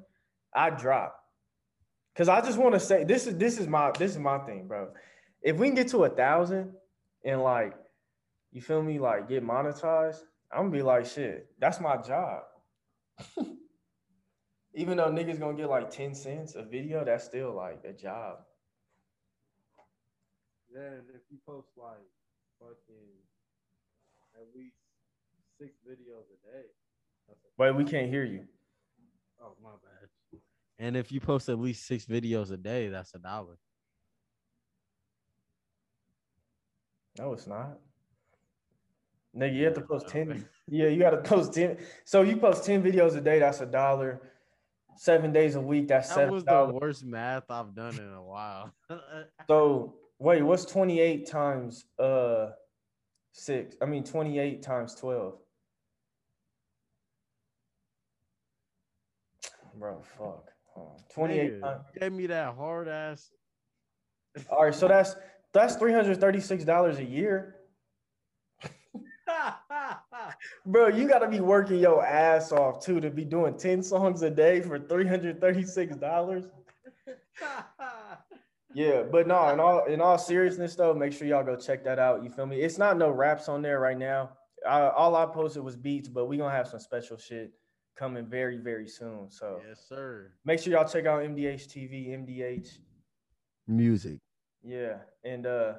[0.56, 1.16] I drop.
[2.16, 4.68] Cause I just want to say this is this is my this is my thing,
[4.68, 4.90] bro.
[5.44, 6.74] If we can get to a thousand
[7.24, 7.74] and like
[8.52, 10.22] you feel me, like get monetized,
[10.52, 11.48] I'm gonna be like shit.
[11.60, 12.42] That's my job.
[14.74, 18.40] Even though niggas gonna get like 10 cents a video, that's still like a job.
[20.74, 22.08] Then if you post like
[22.60, 23.12] fucking
[24.36, 24.76] at least
[25.60, 26.66] six videos a day.
[27.28, 28.46] That's a, Wait, we can't hear you.
[29.44, 30.40] oh my bad.
[30.80, 33.58] And if you post at least six videos a day, that's a dollar.
[37.20, 37.78] No, it's not.
[39.38, 40.48] Nigga, you have to post 10.
[40.68, 41.78] Yeah, you gotta post 10.
[42.06, 44.22] So you post 10 videos a day, that's a dollar.
[44.96, 48.24] Seven days a week, that's That seven was the worst math I've done in a
[48.24, 48.74] while.
[49.48, 52.50] So wait, what's 28 times uh
[53.34, 53.76] six?
[53.82, 55.34] I mean 28 times 12.
[59.76, 60.52] Bro, fuck.
[60.76, 61.04] Hold on.
[61.14, 61.84] 28 Nigga, times.
[62.00, 63.32] gave me that hard ass.
[64.50, 65.16] All right, so that's
[65.54, 67.56] that's $336 a year.
[70.66, 74.30] Bro, you gotta be working your ass off too to be doing 10 songs a
[74.30, 76.50] day for $336.
[78.74, 82.00] Yeah, but no, in all in all seriousness though, make sure y'all go check that
[82.00, 82.24] out.
[82.24, 82.62] You feel me?
[82.62, 84.32] It's not no raps on there right now.
[84.68, 87.52] I, all I posted was beats, but we gonna have some special shit
[87.96, 89.30] coming very very soon.
[89.30, 90.32] So yes, sir.
[90.46, 92.78] make sure y'all check out MDH TV, MDH.
[93.68, 94.20] Music.
[94.64, 95.74] Yeah, and uh,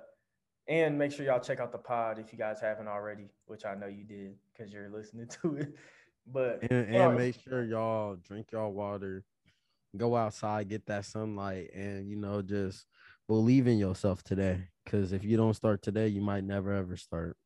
[0.68, 3.74] and make sure y'all check out the pod if you guys haven't already, which I
[3.74, 5.74] know you did because you're listening to it.
[6.26, 9.24] But And, and make sure y'all drink y'all water,
[9.96, 12.86] go outside, get that sunlight, and you know, just
[13.28, 14.68] believe in yourself today.
[14.86, 17.36] Cause if you don't start today, you might never ever start.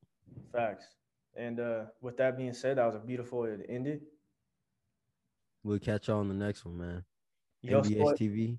[0.53, 0.87] facts.
[1.37, 4.01] And uh, with that being said, that was a beautiful way to end it.
[5.63, 7.05] We'll catch y'all on the next one, man.
[7.61, 8.59] Yo MDH soy, TV.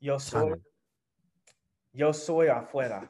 [0.00, 0.54] yo soy,
[1.92, 3.08] yo soy afuera.